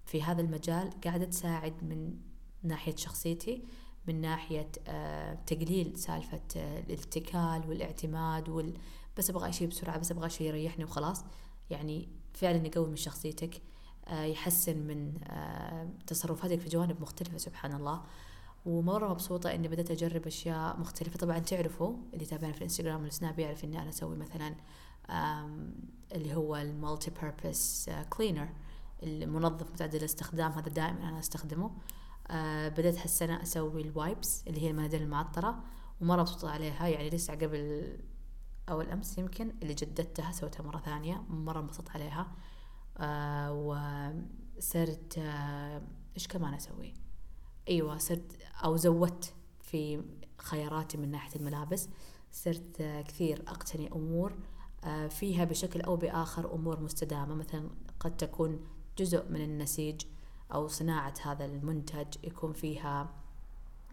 في 0.07 0.23
هذا 0.23 0.41
المجال 0.41 0.91
قاعدة 1.05 1.25
تساعد 1.25 1.85
من 1.85 2.15
ناحية 2.63 2.97
شخصيتي. 2.97 3.65
من 4.09 4.21
ناحية 4.21 4.69
آه، 4.89 5.39
تقليل 5.47 5.99
سالفة 5.99 6.41
الاتكال 6.57 7.63
والاعتماد 7.69 8.49
وال... 8.49 8.75
بس 9.19 9.31
أبغى 9.31 9.53
شيء 9.53 9.69
بسرعة 9.69 9.99
بس 9.99 10.11
أبغى 10.11 10.31
شيء 10.31 10.47
يريحني 10.47 10.85
وخلاص. 10.85 11.25
يعني 11.71 12.09
فعلا 12.35 12.67
يقوي 12.67 12.89
من 12.89 12.97
شخصيتك 12.97 13.63
آه، 14.09 14.25
يحسن 14.25 14.79
من 14.79 15.15
آه، 15.25 15.89
تصرفاتك 16.07 16.61
في 16.61 16.69
جوانب 16.69 17.01
مختلفة 17.01 17.39
سبحان 17.39 17.75
الله. 17.75 18.03
ومرة 18.67 19.09
مبسوطة 19.09 19.55
إني 19.55 19.69
بدأت 19.69 19.91
أجرب 19.91 20.27
أشياء 20.27 20.81
مختلفة. 20.81 21.19
طبعا 21.19 21.39
تعرفوا 21.39 21.97
اللي 22.13 22.25
يتابعني 22.25 22.53
في 22.53 22.59
الإنستغرام 22.59 23.03
والسناب 23.03 23.39
يعرف 23.39 23.65
إني 23.65 23.83
أنا 23.83 23.89
أسوي 23.89 24.17
مثلا 24.17 24.55
اللي 26.13 26.35
هو 26.35 26.57
ال 26.57 27.11
multi-purpose 27.11 27.91
cleaner 28.11 28.49
المنظف 29.03 29.71
متعدد 29.71 29.95
الاستخدام. 29.95 30.53
هذا 30.53 30.69
دائما 30.69 31.09
أنا 31.09 31.19
أستخدمه. 31.19 31.71
آه 32.31 32.69
بدأت 32.69 32.99
هالسنة 32.99 33.43
أسوي 33.43 33.83
ال 33.83 33.93
wipes 33.93 34.45
اللي 34.47 34.63
هي 34.63 34.71
المناديل 34.71 35.03
المعطرة 35.03 35.63
ومرة 36.01 36.21
مبسوطة 36.21 36.51
عليها 36.51 36.89
يعني 36.89 37.11
لسه 37.11 37.35
قبل 37.35 37.97
أول 38.69 38.91
أمس 38.91 39.19
يمكن 39.19 39.53
اللي 39.63 39.75
جددتها 39.75 40.33
سويتها 40.33 40.63
مرة 40.63 40.79
ثانية 40.79 41.23
مرة 41.29 41.61
انبسطت 41.61 41.91
عليها. 41.91 42.33
آه 42.99 43.53
وصرت 44.59 45.19
آه 45.19 45.83
إيش 46.17 46.29
كمان 46.29 46.55
أسوي؟ 46.55 46.95
أيوة 47.69 47.99
صرت 47.99 48.37
أو 48.65 48.77
زودت 48.77 49.35
في 49.61 50.03
خياراتي 50.39 50.97
من 50.99 51.11
ناحية 51.11 51.41
الملابس. 51.41 51.89
صرت 52.33 52.81
آه 52.81 53.03
كثير 53.03 53.43
أقتني 53.49 53.93
أمور 53.93 54.39
آه 54.85 55.09
فيها 55.09 55.45
بشكل 55.45 55.81
أو 55.81 55.97
بآخر 55.97 56.55
أمور 56.55 56.81
مستدامة. 56.81 57.35
مثلا 57.35 57.71
قد 58.01 58.17
تكون 58.17 58.61
جزء 58.99 59.29
من 59.31 59.41
النسيج 59.41 60.03
أو 60.55 60.69
صناعة 60.69 61.15
هذا 61.23 61.45
المنتج 61.45 62.07
يكون 62.25 62.53
فيها 62.53 63.09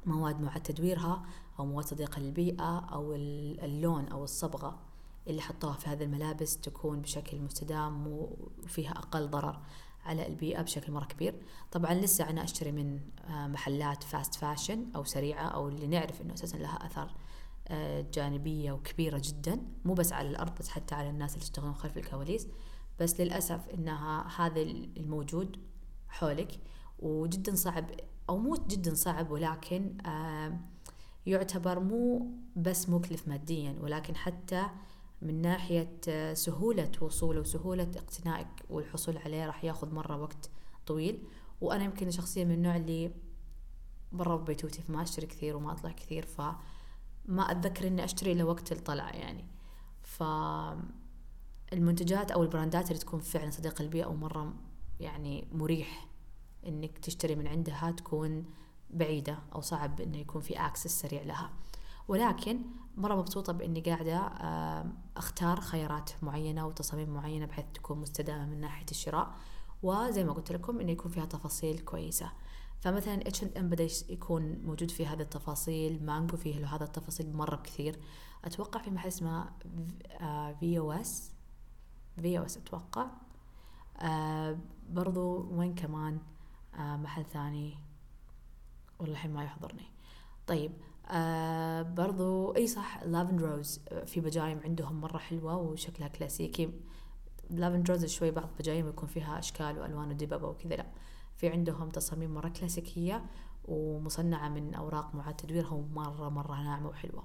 مواد 0.05 0.41
معد 0.41 0.63
تدويرها 0.63 1.25
أو 1.59 1.65
مواد 1.65 1.85
صديقة 1.85 2.19
للبيئة 2.19 2.79
أو 2.79 3.13
اللون 3.13 4.07
أو 4.07 4.23
الصبغة 4.23 4.79
اللي 5.27 5.41
حطوها 5.41 5.73
في 5.73 5.89
هذه 5.89 6.03
الملابس 6.03 6.57
تكون 6.57 7.01
بشكل 7.01 7.41
مستدام 7.41 8.07
وفيها 8.07 8.91
أقل 8.91 9.29
ضرر 9.29 9.59
على 10.05 10.27
البيئة 10.27 10.61
بشكل 10.61 10.91
مرة 10.91 11.05
كبير. 11.05 11.35
طبعا 11.71 11.93
لسه 11.93 12.29
أنا 12.29 12.43
أشتري 12.43 12.71
من 12.71 12.99
آه، 13.29 13.47
محلات 13.47 14.03
fast 14.03 14.35
fashion 14.35 14.85
أو 14.95 15.03
سريعة 15.03 15.47
أو 15.47 15.67
اللي 15.67 15.87
نعرف 15.87 16.21
أنه 16.21 16.33
أساسا 16.33 16.57
لها 16.57 16.85
أثر 16.85 17.15
آه، 17.67 18.05
جانبية 18.13 18.71
وكبيرة 18.71 19.21
جدا. 19.23 19.61
مو 19.85 19.93
بس 19.93 20.13
على 20.13 20.29
الأرض 20.29 20.55
بس 20.59 20.69
حتى 20.69 20.95
على 20.95 21.09
الناس 21.09 21.33
اللي 21.33 21.43
يشتغلون 21.43 21.75
خلف 21.75 21.97
الكواليس. 21.97 22.47
بس 22.99 23.19
للأسف 23.19 23.69
إنها 23.69 24.27
هذا 24.37 24.61
الموجود 24.61 25.57
حولك 26.13 26.59
وجدا 26.99 27.55
صعب 27.55 27.85
أو 28.29 28.37
مو 28.37 28.55
جدا 28.55 28.93
صعب 28.93 29.31
ولكن 29.31 29.97
يعتبر 31.25 31.79
مو 31.79 32.31
بس 32.55 32.89
مكلف 32.89 33.27
ماديا 33.27 33.75
ولكن 33.81 34.15
حتى 34.15 34.69
من 35.21 35.41
ناحية 35.41 35.99
سهولة 36.33 36.91
وصوله 37.01 37.39
وسهولة 37.39 37.91
اقتنائك 37.95 38.47
والحصول 38.69 39.17
عليه 39.17 39.45
راح 39.45 39.63
ياخذ 39.63 39.93
مرة 39.93 40.17
وقت 40.17 40.49
طويل. 40.85 41.23
وأنا 41.61 41.83
يمكن 41.83 42.11
شخصيا 42.11 42.43
من 42.43 42.51
النوع 42.51 42.75
اللي 42.75 43.11
برا 44.11 44.37
بيتوتي 44.37 44.81
فما 44.81 45.01
أشتري 45.01 45.25
كثير 45.27 45.55
وما 45.55 45.71
أطلع 45.71 45.91
كثير 45.91 46.25
فما 46.25 47.51
أتذكر 47.51 47.87
إني 47.87 48.03
أشتري 48.03 48.31
إلا 48.31 48.43
وقت 48.43 48.71
الطلعة 48.71 49.09
يعني. 49.09 49.45
ف 50.03 50.23
المنتجات 51.73 52.31
أو 52.31 52.43
البراندات 52.43 52.87
اللي 52.87 52.99
تكون 52.99 53.19
فعلا 53.19 53.51
صديقة 53.51 53.83
للبيئة 53.83 54.03
أو 54.03 54.15
مرة 54.15 54.53
يعني 54.99 55.47
مريح 55.51 56.07
إنك 56.67 56.97
تشتري 56.97 57.35
من 57.35 57.47
عندها 57.47 57.91
تكون 57.91 58.45
بعيدة 58.89 59.39
أو 59.55 59.61
صعب 59.61 60.01
إنه 60.01 60.17
يكون 60.17 60.41
في 60.41 60.65
اكسس 60.65 61.01
سريع 61.01 61.23
لها. 61.23 61.49
ولكن 62.07 62.61
مرة 62.97 63.15
مبسوطة 63.15 63.53
بإني 63.53 63.81
قاعدة 63.81 64.17
أختار 65.17 65.61
خيارات 65.61 66.11
معينة 66.21 66.67
وتصاميم 66.67 67.09
معينة 67.09 67.45
بحيث 67.45 67.65
تكون 67.73 67.97
مستدامة 67.99 68.45
من 68.45 68.61
ناحية 68.61 68.85
الشراء 68.91 69.35
وزي 69.83 70.23
ما 70.23 70.33
قلت 70.33 70.51
لكم 70.51 70.79
إنه 70.79 70.91
يكون 70.91 71.11
فيها 71.11 71.25
تفاصيل 71.25 71.79
كويسة. 71.79 72.31
فمثلا 72.79 73.27
اتش 73.27 73.43
ام 73.43 73.69
بدأ 73.69 73.87
يكون 74.09 74.57
موجود 74.63 74.91
في 74.91 75.07
هذه 75.07 75.21
التفاصيل 75.21 76.05
مانجو 76.05 76.37
فيه 76.37 76.59
له 76.59 76.75
هذا 76.75 76.83
التفاصيل 76.83 77.33
مرة 77.37 77.55
كثير. 77.55 77.99
أتوقع 78.45 78.81
في 78.81 78.91
محل 78.91 79.07
اسمه 79.07 79.49
في 80.59 80.79
أو 80.79 80.91
اس 80.91 81.31
في 82.21 82.39
أو 82.39 82.45
اس 82.45 82.57
أتوقع. 82.57 83.07
آه 83.97 84.57
برضو 84.89 85.47
وين 85.51 85.75
كمان؟ 85.75 86.19
آه 86.75 86.97
محل 86.97 87.25
ثاني. 87.25 87.77
والله 88.99 89.13
الحين 89.13 89.33
ما 89.33 89.43
يحضرني. 89.43 89.85
طيب 90.47 90.71
آه 91.07 91.81
برضو 91.81 92.55
إي 92.55 92.67
صح 92.67 93.03
La 93.03 93.13
Vie 93.13 93.29
en 93.29 93.39
Rose 93.39 93.79
في 94.05 94.21
بجايم 94.21 94.59
عندهم 94.63 95.01
مرة 95.01 95.17
حلوة 95.17 95.57
وشكلها 95.57 96.07
كلاسيكي. 96.07 96.71
لافن 97.49 97.83
روز 97.83 98.05
شوي 98.05 98.31
بعض 98.31 98.49
بجايم 98.59 98.87
يكون 98.87 99.09
فيها 99.09 99.39
أشكال 99.39 99.79
وألوان 99.79 100.09
ودببة 100.09 100.47
وكذا 100.47 100.75
لا. 100.75 100.85
في 101.35 101.49
عندهم 101.49 101.89
تصاميم 101.89 102.33
مرة 102.33 102.49
كلاسيكية 102.49 103.25
ومصنعة 103.65 104.49
من 104.49 104.73
أوراق 104.73 105.15
معاد 105.15 105.35
تدويرها 105.35 105.71
ومرة 105.71 106.29
مرة 106.29 106.55
ناعمة 106.63 106.89
وحلوة. 106.89 107.23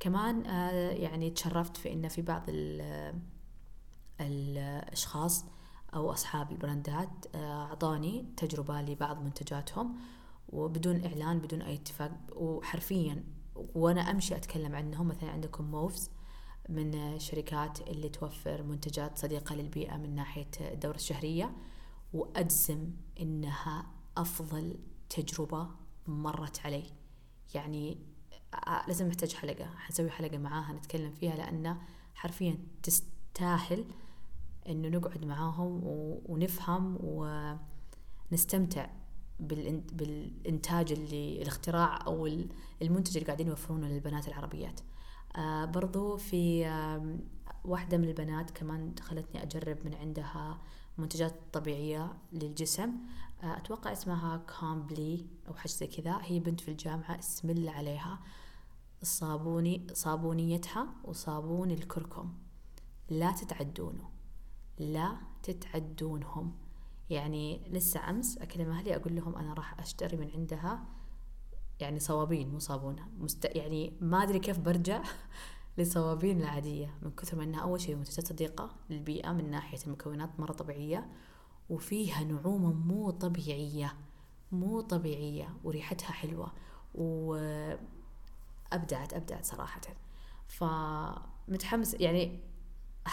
كمان 0.00 0.46
آه 0.46 0.90
يعني 0.90 1.30
تشرفت 1.30 1.76
في 1.76 1.92
إن 1.92 2.08
في 2.08 2.22
بعض 2.22 2.42
الأشخاص 4.20 5.44
أو 5.94 6.12
أصحاب 6.12 6.52
البراندات 6.52 7.26
آه، 7.34 7.62
أعطاني 7.64 8.26
تجربة 8.36 8.80
لبعض 8.82 9.22
منتجاتهم 9.22 9.96
وبدون 10.48 11.04
إعلان 11.04 11.38
بدون 11.38 11.62
أي 11.62 11.74
اتفاق. 11.74 12.12
وحرفيا 12.36 13.24
وأنا 13.74 14.00
أمشي 14.10 14.36
أتكلم 14.36 14.74
عنهم 14.74 15.08
مثلا 15.08 15.30
عندكم 15.30 15.64
موفز 15.64 16.10
من 16.68 16.94
الشركات 16.94 17.80
اللي 17.80 18.08
توفر 18.08 18.62
منتجات 18.62 19.18
صديقة 19.18 19.54
للبيئة 19.54 19.96
من 19.96 20.14
ناحية 20.14 20.50
الدورة 20.60 20.96
الشهرية 20.96 21.56
وأجزم 22.12 22.90
إنها 23.20 23.86
أفضل 24.16 24.78
تجربة 25.10 25.68
مرت 26.06 26.60
علي. 26.66 26.84
يعني 27.54 27.98
آه، 28.54 28.84
لازم 28.86 29.08
نحتاج 29.08 29.34
حلقة 29.34 29.66
حنسوي 29.76 30.10
حلقة 30.10 30.38
معاها 30.38 30.72
نتكلم 30.72 31.12
فيها 31.12 31.36
لأن 31.36 31.76
حرفيا 32.14 32.58
تستاهل 32.82 33.84
إنه 34.68 34.88
نقعد 34.88 35.24
معاهم 35.24 35.80
ونفهم 36.26 36.98
ونستمتع 38.30 38.90
بالإنتاج 39.40 40.92
اللي 40.92 41.42
الاختراع 41.42 42.06
أو 42.06 42.26
المنتج 42.82 43.16
اللي 43.16 43.26
قاعدين 43.26 43.46
يوفرونه 43.46 43.88
للبنات 43.88 44.28
العربيات. 44.28 44.80
آه 45.36 45.64
برضو 45.64 46.16
في 46.16 46.64
واحدة 47.64 47.96
من 47.98 48.04
البنات 48.08 48.50
كمان 48.50 48.94
خلتني 49.00 49.42
أجرب 49.42 49.78
من 49.84 49.94
عندها 49.94 50.60
منتجات 50.98 51.34
طبيعية 51.52 52.12
للجسم. 52.32 52.92
آه 53.42 53.56
أتوقع 53.56 53.92
اسمها 53.92 54.36
كامبلي 54.60 55.26
أو 55.48 55.54
حاجة 55.54 55.72
زي 55.72 55.86
كذا. 55.86 56.18
هي 56.22 56.40
بنت 56.40 56.60
في 56.60 56.70
الجامعة 56.70 57.18
اسم 57.18 57.50
الله 57.50 57.72
عليها. 57.72 58.18
الصابوني 59.02 59.86
صابونيتها 59.92 60.86
وصابون 61.04 61.70
الكركم. 61.70 62.32
لا 63.10 63.32
تتعدونه. 63.32 64.17
لا 64.78 65.16
تتعدونهم. 65.42 66.52
يعني 67.10 67.60
لسه 67.70 68.10
أمس 68.10 68.38
أكلم 68.38 68.70
أهلي 68.70 68.96
أقول 68.96 69.16
لهم 69.16 69.36
أنا 69.36 69.54
راح 69.54 69.80
أشتري 69.80 70.16
من 70.16 70.30
عندها 70.34 70.84
يعني 71.80 71.98
صوابين 71.98 72.48
مو 72.48 72.58
صابون 72.58 72.96
مست... 73.18 73.44
يعني 73.44 73.92
ما 74.00 74.22
أدري 74.22 74.38
كيف 74.38 74.58
برجع 74.58 75.02
للصوابين 75.78 76.40
العادية 76.40 76.94
من 77.02 77.10
كثر 77.10 77.36
ما 77.36 77.44
إنها 77.44 77.60
أول 77.60 77.80
شيء 77.80 77.96
منتجات 77.96 78.26
صديقة 78.26 78.70
للبيئة 78.90 79.32
من 79.32 79.50
ناحية 79.50 79.78
المكونات 79.86 80.40
مرة 80.40 80.52
طبيعية 80.52 81.08
وفيها 81.70 82.24
نعومة 82.24 82.72
مو 82.72 83.10
طبيعية 83.10 83.94
مو 84.52 84.80
طبيعية 84.80 85.56
وريحتها 85.64 86.12
حلوة 86.12 86.52
و 86.94 87.34
أبدعت 88.72 89.14
أبدعت 89.14 89.44
صراحة. 89.44 89.80
فمتحمس 90.48 91.94
يعني 91.94 92.40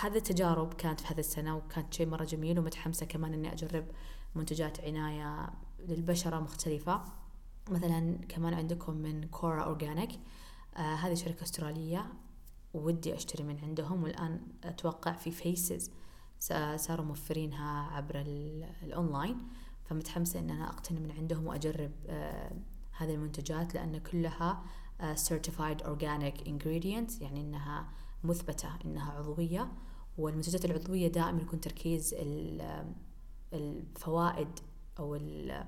هذه 0.02 0.18
التجارب 0.18 0.74
كانت 0.74 1.00
في 1.02 1.14
هذه 1.14 1.20
السنة 1.20 1.58
وكانت 1.58 1.94
شيء 1.94 2.08
مرة 2.08 2.24
جميل 2.24 2.60
ومتحمسة 2.60 3.06
كمان 3.06 3.34
إني 3.34 3.54
أجرب 3.54 3.86
منتجات 4.36 4.82
عناية 4.82 5.50
للبشرة 5.80 6.40
مختلفة. 6.40 7.02
مثلا 7.70 8.18
كمان 8.30 8.54
عندكم 8.54 8.94
من 8.94 9.28
Kora 9.28 9.64
Organics 9.64 10.20
آه 10.78 10.96
هذه 10.96 11.14
شركة 11.14 11.44
أسترالية 11.44 12.06
ودي 12.74 13.16
أشتري 13.16 13.44
من 13.44 13.60
عندهم 13.60 14.04
والآن 14.04 14.42
أتوقع 14.64 15.12
في 15.12 15.32
Faces 15.32 15.92
صاروا 16.76 17.06
موفرينها 17.06 17.90
عبر 17.92 18.24
الأونلاين. 18.84 19.38
فمتحمسة 19.86 20.40
إن 20.40 20.50
أنا 20.50 20.70
أقتني 20.70 21.00
من 21.00 21.12
عندهم 21.12 21.48
وأجرب 21.48 21.92
آه 22.08 22.52
هذه 22.98 23.14
المنتجات 23.14 23.76
لأن 23.76 23.98
كلها 23.98 24.64
آه 25.02 25.16
certified 25.16 25.82
organic 25.82 26.42
ingredients 26.48 27.22
يعني 27.22 27.42
إنها 27.42 27.88
مثبتة 28.24 28.70
إنها 28.86 29.12
عضوية. 29.12 29.72
والمنتجات 30.18 30.66
العضوية 30.66 31.08
دائما 31.08 31.42
يكون 31.42 31.62
تركيز 31.62 32.16
الفوائد 33.54 34.60
أو 35.00 35.16
ال 35.16 35.66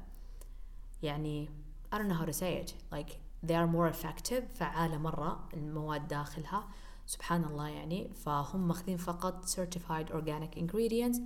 يعني 1.03 1.49
I 1.93 1.97
don't 1.97 2.07
know 2.07 2.19
how 2.21 2.25
to 2.25 2.33
say 2.33 2.53
it 2.63 2.73
like 2.91 3.17
they 3.43 3.55
are 3.55 3.67
more 3.67 3.87
effective 3.87 4.43
فعالة 4.53 4.97
مرة 4.97 5.49
المواد 5.53 6.07
داخلها 6.07 6.67
سبحان 7.05 7.43
الله 7.43 7.67
يعني 7.67 8.09
فهم 8.13 8.67
ماخذين 8.67 8.97
فقط 8.97 9.45
certified 9.45 10.11
organic 10.11 10.57
ingredients 10.57 11.19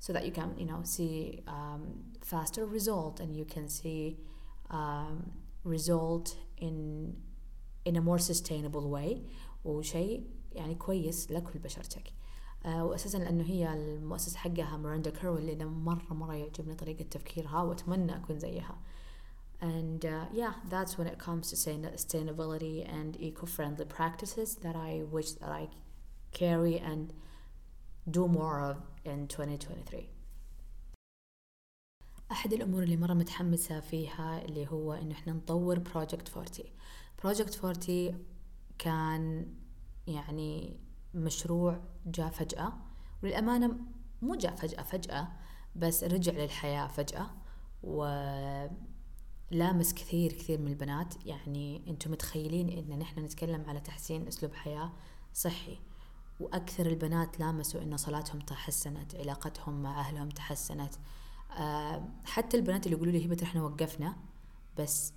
so 0.00 0.12
that 0.12 0.24
you 0.24 0.32
can 0.32 0.48
you 0.58 0.66
know 0.66 0.82
see 0.82 1.42
um, 1.48 1.82
faster 2.22 2.64
result 2.66 3.20
and 3.20 3.36
you 3.36 3.44
can 3.54 3.68
see 3.68 4.16
um, 4.70 5.16
result 5.64 6.36
in 6.66 6.76
in 7.84 7.96
a 7.96 8.00
more 8.00 8.18
sustainable 8.18 8.88
way 8.90 9.22
وشيء 9.64 10.26
يعني 10.52 10.74
كويس 10.74 11.30
لك 11.30 11.48
ولبشرتك 11.48 12.08
آه 12.08 12.15
واساسا 12.66 13.18
لأنه 13.18 13.44
هي 13.44 13.74
المؤسس 13.74 14.36
حقها 14.36 14.76
ميراندا 14.76 15.10
كير 15.10 15.48
اللي 15.48 15.64
مرة 15.64 16.14
مرة 16.14 16.34
يعجبني 16.34 16.74
طريقة 16.74 17.02
تفكيرها 17.02 17.62
وأتمنى 17.62 18.16
أكون 18.16 18.38
زيها. 18.38 18.78
And 19.62 20.04
uh, 20.04 20.26
yeah 20.34 20.54
that's 20.68 20.98
when 20.98 21.06
it 21.06 21.18
comes 21.18 21.50
to 21.50 21.56
sustainability 21.56 22.86
and 22.98 23.16
eco-friendly 23.18 23.86
practices 23.86 24.56
that 24.56 24.76
I 24.76 25.02
wish 25.10 25.30
that 25.40 25.50
I 25.50 25.68
carry 26.32 26.78
and 26.78 27.12
do 28.10 28.28
more 28.28 28.60
of 28.60 28.76
in 29.04 29.26
2023 29.28 30.08
أحد 32.30 32.52
الأمور 32.52 32.82
اللي 32.82 32.96
مرة 32.96 33.14
متحمسة 33.14 33.80
فيها 33.80 34.44
اللي 34.44 34.66
هو 34.68 34.92
إنه 34.92 35.12
إحنا 35.12 35.32
نطور 35.32 35.78
Project 35.78 36.28
Forty 36.28 36.72
Project 37.22 37.54
Forty 37.54 38.14
كان 38.78 39.52
يعني 40.06 40.80
مشروع 41.16 41.80
جاء 42.06 42.30
فجأة 42.30 42.72
وللأمانة 43.22 43.76
مو 44.22 44.34
جاء 44.34 44.54
فجأة 44.54 44.82
فجأة 44.82 45.28
بس 45.76 46.04
رجع 46.04 46.32
للحياة 46.32 46.86
فجأة 46.86 47.30
ولامس 47.82 48.74
كثير 49.94 50.32
كثير 50.32 50.60
من 50.60 50.68
البنات. 50.68 51.26
يعني 51.26 51.82
أنتم 51.88 52.10
متخيلين 52.10 52.68
إن 52.68 52.98
نحن 52.98 53.20
نتكلم 53.20 53.64
على 53.68 53.80
تحسين 53.80 54.26
أسلوب 54.26 54.54
حياة 54.54 54.92
صحي. 55.34 55.78
وأكثر 56.40 56.86
البنات 56.86 57.40
لامسوا 57.40 57.82
إن 57.82 57.96
صلاتهم 57.96 58.40
تحسنت 58.40 59.14
علاقتهم 59.14 59.82
مع 59.82 60.00
أهلهم 60.00 60.28
تحسنت. 60.28 60.94
آه، 61.58 62.08
حتى 62.24 62.56
البنات 62.56 62.86
اللي 62.86 62.96
يقولوا 62.96 63.12
لي 63.12 63.26
هبه 63.26 63.36
إحنا 63.42 63.62
وقفنا 63.62 64.16
بس 64.78 65.12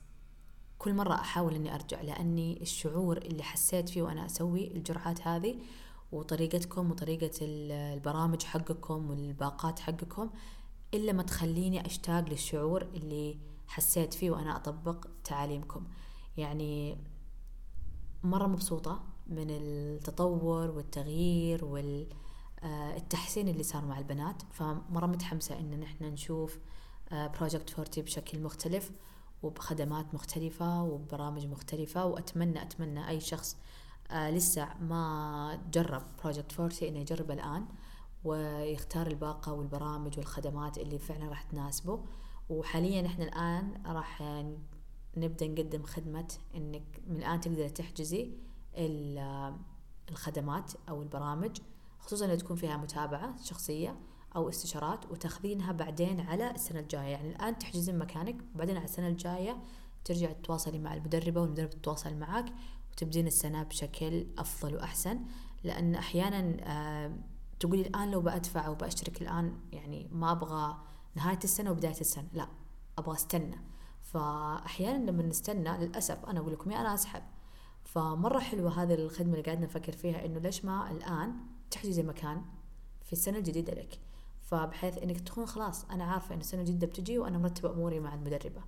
كل 0.80 0.94
مرة 0.94 1.14
أحاول 1.14 1.56
إني 1.56 1.76
أرجع 1.76 2.02
لأني 2.02 2.62
الشعور 2.62 3.18
اللي 3.18 3.44
حسيت 3.44 3.90
فيه 3.90 4.02
وأنا 4.02 4.26
أسوي 4.26 4.72
الجرعات 4.72 5.28
هذه 5.28 5.56
وطريقتكم 6.12 6.92
وطريقة 6.92 7.32
البرامج 7.42 8.44
حقكم 8.44 9.10
والباقات 9.10 9.80
حقكم 9.80 10.30
إلا 10.94 11.14
ما 11.14 11.24
تخليني 11.24 11.86
أشتاق 11.86 12.30
للشعور 12.30 12.82
اللي 12.82 13.38
حسيت 13.68 14.14
فيه 14.14 14.32
وأنا 14.32 14.56
أطبق 14.56 15.08
تعاليمكم. 15.24 15.84
يعني 16.38 16.98
مرة 18.24 18.48
مبسوطة 18.48 19.04
من 19.28 19.48
التطور 19.50 20.72
والتغيير 20.72 21.66
والتحسين 21.66 23.48
اللي 23.48 23.64
صار 23.64 23.86
مع 23.86 24.00
البنات. 24.00 24.42
فمرة 24.52 25.06
متحمسة 25.06 25.60
إن 25.60 25.80
نحن 25.80 26.04
نشوف 26.04 26.60
Project 27.12 27.70
Forty 27.70 28.02
بشكل 28.02 28.40
مختلف 28.40 28.92
وبخدمات 29.44 30.14
مختلفة 30.14 30.84
وبرامج 30.84 31.46
مختلفة. 31.46 32.06
وأتمنى 32.06 32.62
أتمنى 32.62 33.10
أي 33.10 33.20
شخص 33.20 33.58
آه 34.12 34.32
لسه 34.32 34.68
ما 34.82 35.62
جرب 35.74 36.04
Project 36.24 36.52
Forty 36.52 36.90
إنه 36.90 37.00
يجرب 37.00 37.32
الآن 37.32 37.66
ويختار 38.24 39.08
الباقة 39.08 39.54
والبرامج 39.54 40.18
والخدمات 40.18 40.78
اللي 40.78 41.00
فعلا 41.00 41.30
راح 41.30 41.44
تناسبه. 41.44 42.06
وحاليا 42.50 43.06
إحنا 43.06 43.26
الآن 43.26 43.84
راح 43.86 44.24
نبدأ 45.18 45.48
نقدم 45.48 45.84
خدمة 45.84 46.28
إنك 46.56 47.02
من 47.08 47.16
الآن 47.16 47.42
تقدر 47.42 47.70
تحجزي 47.70 48.32
الخدمات 50.10 50.72
أو 50.90 51.02
البرامج 51.02 51.58
خصوصا 52.00 52.26
إذا 52.26 52.36
تكون 52.36 52.56
فيها 52.58 52.78
متابعة 52.78 53.44
شخصية 53.44 54.00
أو 54.36 54.50
استشارات 54.50 55.12
وتاخذينها 55.12 55.72
بعدين 55.72 56.20
على 56.20 56.52
السنة 56.52 56.80
الجاية. 56.80 57.08
يعني 57.08 57.30
الآن 57.30 57.58
تحجزين 57.58 57.98
مكانك 57.98 58.36
وبعدين 58.56 58.76
على 58.78 58.86
السنة 58.86 59.08
الجاية 59.08 59.58
ترجع 60.06 60.32
تتواصلي 60.32 60.80
مع 60.80 60.94
المدربة 60.94 61.42
والمدربة 61.42 61.70
تتواصل 61.72 62.16
معك 62.16 62.46
وتبدين 63.00 63.28
السنة 63.28 63.64
بشكل 63.64 64.28
أفضل 64.38 64.76
وأحسن. 64.76 65.20
لأن 65.64 65.96
أحيانا 65.96 66.58
آه 66.62 67.14
تقولي 67.60 67.82
الآن 67.82 68.12
لو 68.12 68.22
بأدفع 68.22 68.68
أو 68.68 68.76
بأشترك 68.76 69.22
الآن 69.22 69.60
يعني 69.72 70.10
ما 70.12 70.32
أبغى 70.32 70.78
نهاية 71.16 71.40
السنة 71.44 71.72
وبداية 71.72 72.02
السنة 72.02 72.28
لا 72.34 72.48
أبغى 72.98 73.16
أستنى. 73.16 73.58
فأحيانا 74.02 75.12
لما 75.12 75.24
نستنى 75.24 75.78
للأسف 75.78 76.26
أنا 76.26 76.40
أقول 76.40 76.54
لكم 76.54 76.72
يا 76.72 76.82
أنا 76.82 76.94
أسحب. 76.94 77.24
فمرة 77.84 78.40
حلوة 78.40 78.84
هذه 78.84 78.94
الخدمة 78.94 79.32
اللي 79.32 79.44
قاعدة 79.44 79.62
نفكر 79.62 79.92
فيها 79.92 80.26
إنه 80.26 80.40
ليش 80.40 80.66
ما 80.66 80.92
الآن 80.92 81.34
تحجزي 81.72 82.04
مكان 82.04 82.42
في 83.04 83.14
السنة 83.14 83.38
الجديدة 83.38 83.74
لك؟ 83.74 84.00
فبحيث 84.42 84.98
إنك 84.98 85.20
تكون 85.20 85.46
خلاص 85.46 85.86
أنا 85.86 86.04
عارفة 86.04 86.36
إن 86.36 86.40
السنة 86.40 86.62
الجديدة 86.62 86.88
بتجي 86.88 87.20
وأنا 87.20 87.38
مرتبة 87.38 87.72
أموري 87.72 88.00
مع 88.00 88.14
المدربة. 88.14 88.62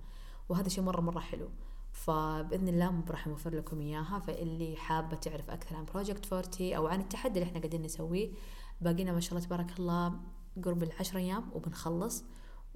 وهذا 0.48 0.68
شيء 0.68 0.84
مرة 0.84 1.00
مرة 1.00 1.20
حلو. 1.20 1.48
فبإذن 1.92 2.68
الله 2.68 3.04
راح 3.08 3.26
نوفر 3.26 3.54
لكم 3.54 3.80
إياها. 3.80 4.18
فاللي 4.18 4.76
حابة 4.76 5.16
تعرف 5.16 5.50
أكثر 5.50 5.76
عن 5.76 5.84
Project 5.84 6.26
Forty 6.26 6.76
أو 6.76 6.86
عن 6.86 7.00
التحدي 7.00 7.38
اللي 7.38 7.48
إحنا 7.48 7.58
قاعدين 7.58 7.82
نسويه 7.82 8.30
باقينا 8.80 9.12
ما 9.12 9.20
شاء 9.20 9.32
الله 9.34 9.46
تبارك 9.46 9.78
الله 9.78 10.12
قرب 10.64 10.82
العشر 10.82 11.18
أيام 11.18 11.50
وبنخلص 11.54 12.24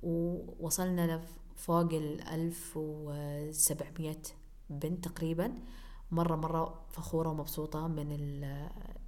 ووصلنا 0.02 1.22
لفوق 1.56 1.92
ال 1.92 2.28
1700 2.28 4.16
بنت 4.70 5.08
تقريبا. 5.08 5.54
مرة 6.10 6.36
مرة 6.36 6.84
فخورة 6.90 7.28
ومبسوطة 7.28 7.88
من 7.88 8.12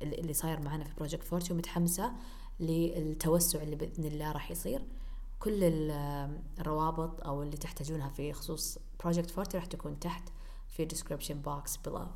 اللي 0.03 0.33
صاير 0.33 0.61
معنا 0.61 0.85
في 0.85 0.95
Project 0.95 1.25
Forty 1.25 1.53
ومتحمسة 1.53 2.13
للتوسع 2.61 3.63
اللي 3.63 3.77
بإذن 3.77 4.05
الله 4.05 4.33
راح 4.33 4.51
يصير. 4.51 4.83
كل 5.39 5.59
الروابط 6.61 7.27
أو 7.27 7.43
اللي 7.43 7.57
تحتاجونها 7.57 8.09
في 8.09 8.33
خصوص 8.33 8.79
Project 9.01 9.31
Forty 9.31 9.57
راح 9.57 9.67
تكون 9.67 10.01
تحت 10.01 10.29
في 10.69 10.89
description 10.89 11.47
box 11.47 11.89
below. 11.89 12.09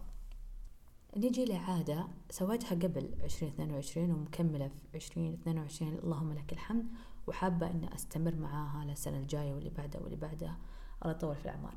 نيجي 1.17 1.45
لعادة 1.45 2.07
سويتها 2.31 2.75
قبل 2.75 3.15
عشرين 3.25 3.53
اثنين 3.53 3.71
وعشرين 3.71 4.11
ومكملة 4.11 4.69
في 4.69 4.97
عشرين 4.97 5.33
اثنين 5.33 5.59
وعشرين. 5.59 5.99
اللهم 5.99 6.33
لك 6.33 6.53
الحمد 6.53 6.87
وحابة 7.27 7.71
أني 7.71 7.95
أستمر 7.95 8.35
معاها 8.35 8.85
للسنة 8.85 9.19
الجاية 9.19 9.55
واللي 9.55 9.71
بعدها 9.71 10.01
واللي 10.01 10.17
بعدها 10.17 10.57
الله 11.03 11.15
يطول 11.15 11.37
في 11.37 11.45
الأعمار. 11.45 11.75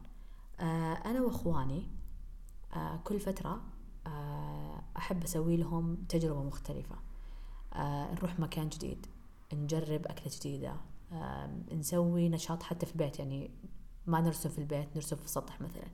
آه 0.60 0.94
أنا 0.94 1.22
وأخواني 1.22 1.88
آه 2.74 3.00
كل 3.04 3.20
فترة 3.20 3.62
آه 4.08 4.84
أحب 4.98 5.24
أسوي 5.24 5.58
لهم 5.58 5.96
تجربة 5.96 6.44
مختلفة. 6.44 6.96
آه 7.74 8.14
نروح 8.14 8.40
مكان 8.40 8.70
جديد 8.70 9.06
نجرب 9.54 10.06
أكلة 10.08 10.32
جديدة 10.36 10.76
آه 11.12 11.50
نسوي 11.72 12.30
نشاط 12.30 12.64
حتى 12.64 12.86
في 12.86 12.92
البيت. 12.92 13.20
يعني 13.20 13.52
ما 14.08 14.22
نرسم 14.22 14.50
في 14.50 14.58
البيت 14.60 14.96
نرسم 14.96 15.16
في 15.16 15.26
السطح 15.26 15.62
مثلا. 15.62 15.88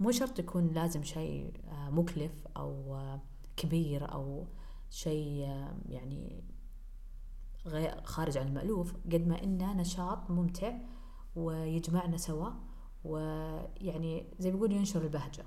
مو 0.00 0.10
شرط 0.10 0.38
يكون 0.38 0.66
لازم 0.66 1.02
شيء 1.02 1.52
آه 1.68 1.90
مكلف 1.90 2.32
أو 2.56 2.96
آه 2.96 3.20
كبير 3.56 4.12
أو 4.12 4.46
شيء 4.90 5.44
آه 5.44 5.76
يعني 5.88 6.44
غير 7.66 8.02
خارج 8.04 8.38
عن 8.38 8.48
المألوف 8.48 8.94
قد 9.12 9.28
ما 9.28 9.42
إنه 9.42 9.72
نشاط 9.72 10.30
ممتع 10.30 10.78
ويجمعنا 11.36 12.16
سوا 12.16 12.50
ويعني 13.04 14.26
زي 14.38 14.50
ما 14.50 14.56
يقول 14.56 14.72
ينشر 14.72 15.02
البهجة. 15.02 15.44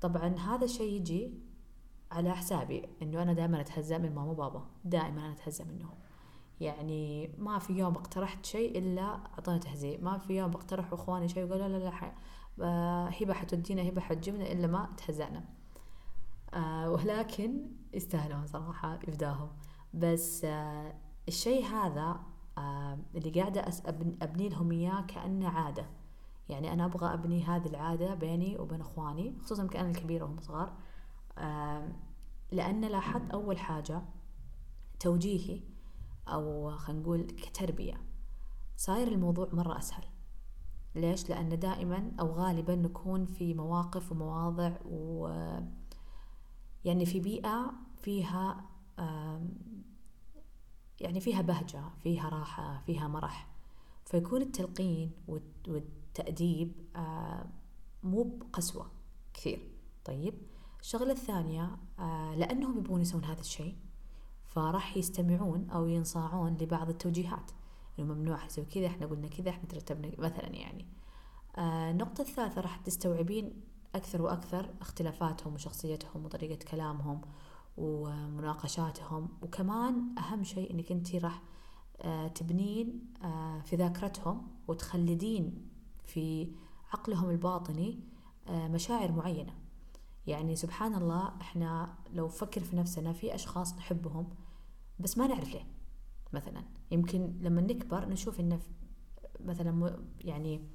طبعا 0.00 0.28
هذا 0.28 0.64
الشيء 0.64 0.92
يجي 0.92 1.34
على 2.10 2.34
حسابي 2.34 2.88
إنه 3.02 3.22
أنا 3.22 3.32
دائما 3.32 3.60
أتهزأ 3.60 3.98
من 3.98 4.14
ماما 4.14 4.30
وبابا 4.30 4.66
دائما 4.84 5.20
أنا 5.20 5.32
أتهزأ 5.32 5.64
منهم. 5.64 5.94
يعني 6.60 7.30
ما 7.38 7.58
في 7.58 7.72
يوم 7.72 7.94
اقترحت 7.94 8.46
شيء 8.46 8.78
إلا 8.78 9.02
اعطونا 9.02 9.58
تهزيء. 9.58 10.04
ما 10.04 10.18
في 10.18 10.36
يوم 10.36 10.50
بقترح 10.50 10.92
إخواني 10.92 11.28
شيء 11.28 11.44
وقالوا 11.44 11.68
لا 11.68 11.78
لا 11.78 11.84
لا 11.84 12.12
آه، 12.62 13.08
هبه 13.08 13.34
حتودينا 13.34 13.88
هبه 13.88 14.00
حتجيبنا 14.00 14.52
إلا 14.52 14.66
ما 14.66 14.88
تهزأنا. 14.96 15.44
آه 16.54 16.90
ولكن 16.90 17.70
يستاهلون 17.94 18.46
صراحة 18.46 18.98
يفداهم 19.08 19.48
بس 19.94 20.44
آه 20.44 20.94
الشيء 21.28 21.64
هذا 21.64 22.20
آه 22.58 22.98
اللي 23.14 23.40
قاعدة 23.40 23.64
أبني 24.22 24.48
لهم 24.48 24.72
إياه 24.72 25.00
كأنه 25.00 25.48
عادة. 25.48 25.86
يعني 26.48 26.72
أنا 26.72 26.84
أبغى 26.84 27.14
أبني 27.14 27.44
هذه 27.44 27.66
العادة 27.66 28.14
بيني 28.14 28.58
وبين 28.58 28.80
إخواني 28.80 29.38
خصوصا 29.42 29.66
كأنا 29.66 29.90
الكبيرة 29.90 30.24
وهم 30.24 30.40
صغار. 30.40 30.72
آه 31.38 31.88
لأن 32.52 32.84
لاحظت 32.84 33.30
أول 33.30 33.58
حاجة 33.58 34.02
توجيهي 35.00 35.60
أو 36.32 36.76
خلينا 36.76 37.02
نقول 37.02 37.22
كتربية. 37.22 38.02
صاير 38.76 39.08
الموضوع 39.08 39.48
مرة 39.52 39.78
أسهل. 39.78 40.04
ليش؟ 40.94 41.30
لأن 41.30 41.58
دائما 41.58 42.12
أو 42.20 42.32
غالبا 42.32 42.76
نكون 42.76 43.26
في 43.26 43.54
مواقف 43.54 44.12
ومواضع 44.12 44.72
و 44.84 45.28
يعني 46.84 47.06
في 47.06 47.20
بيئة 47.20 47.72
فيها 47.96 48.64
يعني 51.00 51.20
فيها 51.20 51.42
بهجة 51.42 51.82
فيها 52.02 52.28
راحة 52.28 52.82
فيها 52.86 53.08
مرح. 53.08 53.48
فيكون 54.04 54.42
التلقين 54.42 55.12
والتأديب 55.68 56.72
مو 58.02 58.22
بقسوة 58.22 58.90
كثير. 59.34 59.70
طيب. 60.04 60.34
الشغلة 60.80 61.12
الثانية 61.12 61.76
لأنهم 62.36 62.78
يبغون 62.78 63.00
يسوون 63.00 63.24
هذا 63.24 63.40
الشيء 63.40 63.76
فراح 64.50 64.96
يستمعون 64.96 65.70
أو 65.70 65.86
ينصاعون 65.86 66.56
لبعض 66.60 66.88
التوجيهات. 66.88 67.50
إنه 67.98 68.14
ممنوع 68.14 68.44
يسوي 68.44 68.64
كذا 68.64 68.86
إحنا 68.86 69.06
قلنا 69.06 69.28
كذا 69.28 69.50
إحنا 69.50 69.64
ترتبنا 69.68 70.10
مثلا 70.18 70.48
يعني. 70.48 70.86
النقطة 71.58 72.20
الثالثة 72.22 72.60
راح 72.60 72.76
تستوعبين 72.76 73.52
أكثر 73.94 74.22
وأكثر 74.22 74.70
اختلافاتهم 74.80 75.54
وشخصيتهم 75.54 76.24
وطريقة 76.24 76.64
كلامهم 76.64 77.20
ومناقشاتهم. 77.76 79.28
وكمان 79.42 80.18
أهم 80.18 80.44
شيء 80.44 80.70
إنك 80.70 80.92
أنت 80.92 81.14
راح 81.14 81.42
آه، 82.02 82.28
تبنين 82.28 83.12
آه، 83.22 83.60
في 83.60 83.76
ذاكرتهم 83.76 84.48
وتخلدين 84.68 85.68
في 86.04 86.52
عقلهم 86.92 87.30
الباطني 87.30 88.00
آه، 88.48 88.68
مشاعر 88.68 89.12
معينة. 89.12 89.54
يعني 90.26 90.56
سبحان 90.56 90.94
الله 90.94 91.32
إحنا 91.40 91.94
لو 92.12 92.28
فكر 92.28 92.60
في 92.64 92.76
نفسنا 92.76 93.12
في 93.12 93.34
أشخاص 93.34 93.74
نحبهم 93.76 94.28
بس 94.98 95.18
ما 95.18 95.26
نعرف 95.26 95.52
ليه 95.52 95.66
مثلا. 96.32 96.64
يمكن 96.90 97.38
لما 97.40 97.60
نكبر 97.60 98.08
نشوف 98.08 98.40
إنه 98.40 98.60
مثلا 99.40 99.98
يعني 100.20 100.68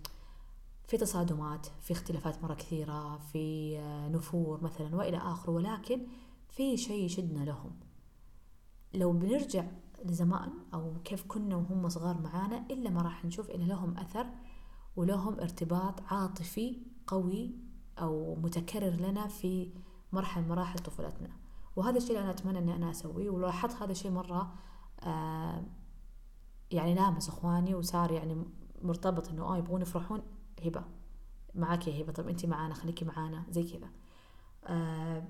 في 0.87 0.97
تصادمات 0.97 1.67
في 1.81 1.93
اختلافات 1.93 2.43
مرة 2.43 2.53
كثيرة 2.53 3.17
في 3.17 3.77
نفور 4.11 4.63
مثلا 4.63 4.95
وإلى 4.95 5.17
آخره 5.17 5.51
ولكن 5.51 6.07
في 6.49 6.77
شيء 6.77 7.05
يشدنا 7.05 7.45
لهم. 7.45 7.71
لو 8.93 9.11
بنرجع 9.11 9.65
لزمان 10.05 10.49
أو 10.73 10.93
كيف 11.03 11.25
كنا 11.27 11.55
وهم 11.55 11.89
صغار 11.89 12.21
معانا 12.21 12.65
إلا 12.71 12.89
ما 12.89 13.01
راح 13.01 13.25
نشوف 13.25 13.49
إن 13.49 13.67
لهم 13.67 13.97
أثر 13.97 14.27
ولهم 14.95 15.39
ارتباط 15.39 16.01
عاطفي 16.01 16.81
قوي 17.07 17.55
أو 17.99 18.35
متكرر 18.35 18.95
لنا 18.95 19.27
في 19.27 19.71
مرحلة 20.11 20.43
من 20.43 20.49
مراحل 20.49 20.79
طفولتنا. 20.79 21.29
وهذا 21.75 21.97
الشيء 21.97 22.11
اللي 22.11 22.21
أنا 22.21 22.31
أتمنى 22.31 22.59
أني 22.59 22.75
أنا 22.75 22.91
أسويه 22.91 23.29
ولاحظت 23.29 23.81
هذا 23.81 23.91
الشيء 23.91 24.11
مرة 24.11 24.53
آه 24.99 25.63
يعني 26.71 26.93
لامس 26.95 27.29
إخواني 27.29 27.75
وصار 27.75 28.11
يعني 28.11 28.45
مرتبط 28.81 29.29
إنه 29.29 29.43
آه 29.43 29.57
يبغون 29.57 29.81
يفرحون 29.81 30.21
هبة. 30.65 30.83
معاك 31.55 31.87
يا 31.87 32.03
هبة 32.03 32.11
طب 32.13 32.27
أنت 32.27 32.45
معانا 32.45 32.73
خليكي 32.73 33.05
معانا 33.05 33.43
زي 33.49 33.63
كذا. 33.63 33.89
آه 34.65 35.23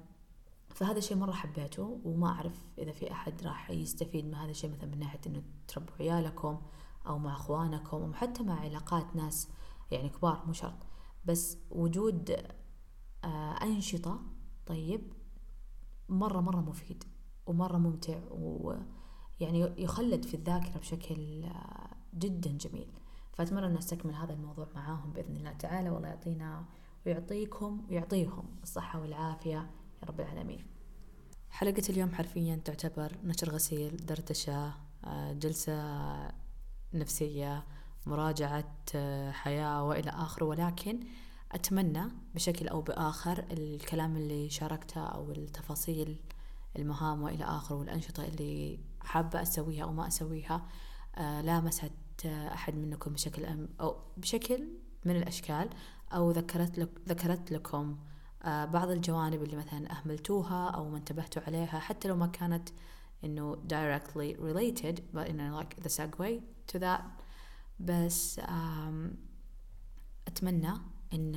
فهذا 0.69 0.97
الشيء 0.97 1.17
مرة 1.17 1.31
حبيته 1.31 1.99
وما 2.05 2.27
أعرف 2.27 2.61
إذا 2.77 2.91
في 2.91 3.11
أحد 3.11 3.43
راح 3.43 3.71
يستفيد 3.71 4.25
من 4.25 4.35
هذا 4.35 4.51
الشيء 4.51 4.71
مثلا 4.71 4.85
من 4.85 4.99
ناحية 4.99 5.19
إنه 5.27 5.43
تربوا 5.67 5.93
عيالكم 5.99 6.61
أو 7.07 7.17
مع 7.17 7.33
إخوانكم 7.33 7.97
أو 7.97 8.13
حتى 8.13 8.43
مع 8.43 8.59
علاقات 8.59 9.15
ناس 9.15 9.49
يعني 9.91 10.09
كبار 10.09 10.43
مو 10.47 10.53
شرط. 10.53 10.77
بس 11.25 11.57
وجود 11.69 12.31
آه 13.23 13.63
أنشطة 13.63 14.19
طيب 14.65 15.13
مرة 16.09 16.41
مرة 16.41 16.59
مفيد 16.61 17.03
ومرة 17.45 17.77
ممتع 17.77 18.19
ويعني 18.31 19.73
يخلد 19.77 20.25
في 20.25 20.33
الذاكرة 20.33 20.79
بشكل 20.79 21.43
آه 21.43 21.89
جدا 22.13 22.51
جميل. 22.51 22.87
فأتمنى 23.33 23.65
أن 23.65 23.77
أستكمل 23.77 24.13
هذا 24.13 24.33
الموضوع 24.33 24.67
معاهم 24.75 25.13
بإذن 25.13 25.37
الله 25.37 25.53
تعالى. 25.53 25.89
والله 25.89 26.07
يعطينا 26.07 26.65
ويعطيكم 27.05 27.85
ويعطيهم 27.89 28.45
الصحة 28.63 29.01
والعافية. 29.01 29.69
يا 30.01 30.07
رب 30.07 30.19
العالمين. 30.19 30.65
حلقة 31.49 31.83
اليوم 31.89 32.11
حرفيا 32.11 32.55
تعتبر 32.55 33.17
نشر 33.23 33.49
غسيل 33.49 34.05
دردشة 34.05 34.73
آه، 35.03 35.33
جلسة 35.33 35.75
نفسية 36.93 37.63
مراجعة 38.05 38.73
آه، 38.95 39.31
حياة 39.31 39.83
وإلى 39.83 40.09
آخره 40.09 40.45
ولكن 40.45 40.99
أتمنى 41.51 42.03
بشكل 42.35 42.67
أو 42.67 42.81
بآخر 42.81 43.45
الكلام 43.51 44.17
اللي 44.17 44.49
شاركته 44.49 45.01
أو 45.01 45.31
التفاصيل 45.31 46.19
المهام 46.79 47.23
وإلى 47.23 47.43
آخره 47.43 47.75
والأنشطة 47.75 48.25
اللي 48.25 48.79
حابة 49.01 49.41
أسويها 49.41 49.83
أو 49.83 49.93
ما 49.93 50.07
أسويها 50.07 50.65
آه، 51.15 51.41
لامست 51.41 51.91
أحد 52.25 52.75
منكم 52.75 53.13
بشكل 53.13 53.67
أو 53.81 53.95
بشكل 54.17 54.67
من 55.05 55.15
الأشكال 55.15 55.69
أو 56.13 56.31
ذكرت 56.31 56.79
لك 56.79 56.89
ذكرت 57.09 57.51
لكم 57.51 57.97
آه، 58.43 58.65
بعض 58.65 58.89
الجوانب 58.89 59.43
اللي 59.43 59.57
مثلا 59.57 59.91
أهملتوها 59.91 60.69
أو 60.69 60.89
ما 60.89 60.97
انتبهتوا 60.97 61.41
عليها 61.47 61.79
حتى 61.79 62.07
لو 62.07 62.15
ما 62.15 62.27
كانت 62.27 62.69
إنه 63.23 63.55
directly 63.55 64.35
related 64.37 64.99
but 65.13 65.27
in 65.27 65.37
like 65.37 65.83
the 65.83 65.89
segue 65.89 66.41
to 66.67 66.79
that. 66.79 67.01
بس 67.79 68.41
أتمنى 70.27 70.73
إن 71.13 71.35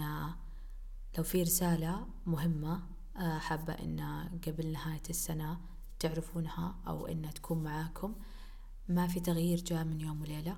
لو 1.18 1.24
في 1.24 1.42
رسالة 1.42 2.06
مهمة 2.26 2.82
آه، 3.16 3.38
حابة 3.38 3.72
إن 3.72 4.28
قبل 4.46 4.72
نهاية 4.72 5.02
السنة 5.10 5.60
تعرفونها 5.98 6.74
أو 6.86 7.06
إنها 7.06 7.30
تكون 7.30 7.62
معاكم 7.62 8.14
ما 8.88 9.06
في 9.06 9.20
تغيير 9.20 9.58
جاء 9.58 9.84
من 9.84 10.00
يوم 10.00 10.22
وليلة. 10.22 10.56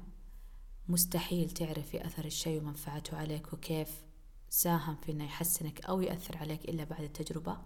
مستحيل 0.88 1.50
تعرفي 1.50 2.06
أثر 2.06 2.24
الشيء 2.24 2.60
ومنفعته 2.60 3.16
عليك 3.16 3.52
وكيف 3.52 4.02
ساهم 4.50 4.96
في 4.96 5.12
إنه 5.12 5.24
يحسنك 5.24 5.84
أو 5.84 6.00
يأثر 6.00 6.36
عليك 6.38 6.64
إلا 6.64 6.84
بعد 6.84 7.02
التجربة. 7.02 7.58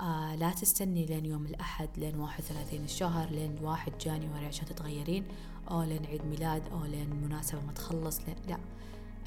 آه 0.00 0.36
لا 0.36 0.50
تستني 0.50 1.06
لين 1.06 1.26
يوم 1.26 1.46
الأحد 1.46 1.88
لين 1.96 2.16
واحد 2.16 2.44
وثلاثين 2.44 2.84
الشهر 2.84 3.30
لين 3.30 3.58
واحد 3.62 3.98
جانيوري 3.98 4.46
عشان 4.46 4.66
تتغيرين. 4.66 5.28
أو 5.70 5.82
لين 5.82 6.06
عيد 6.06 6.24
ميلاد 6.24 6.62
أو 6.72 6.84
لين 6.84 7.10
مناسبة 7.24 7.60
ما 7.60 7.72
تخلص 7.72 8.20
لين 8.20 8.36
لأ. 8.48 8.58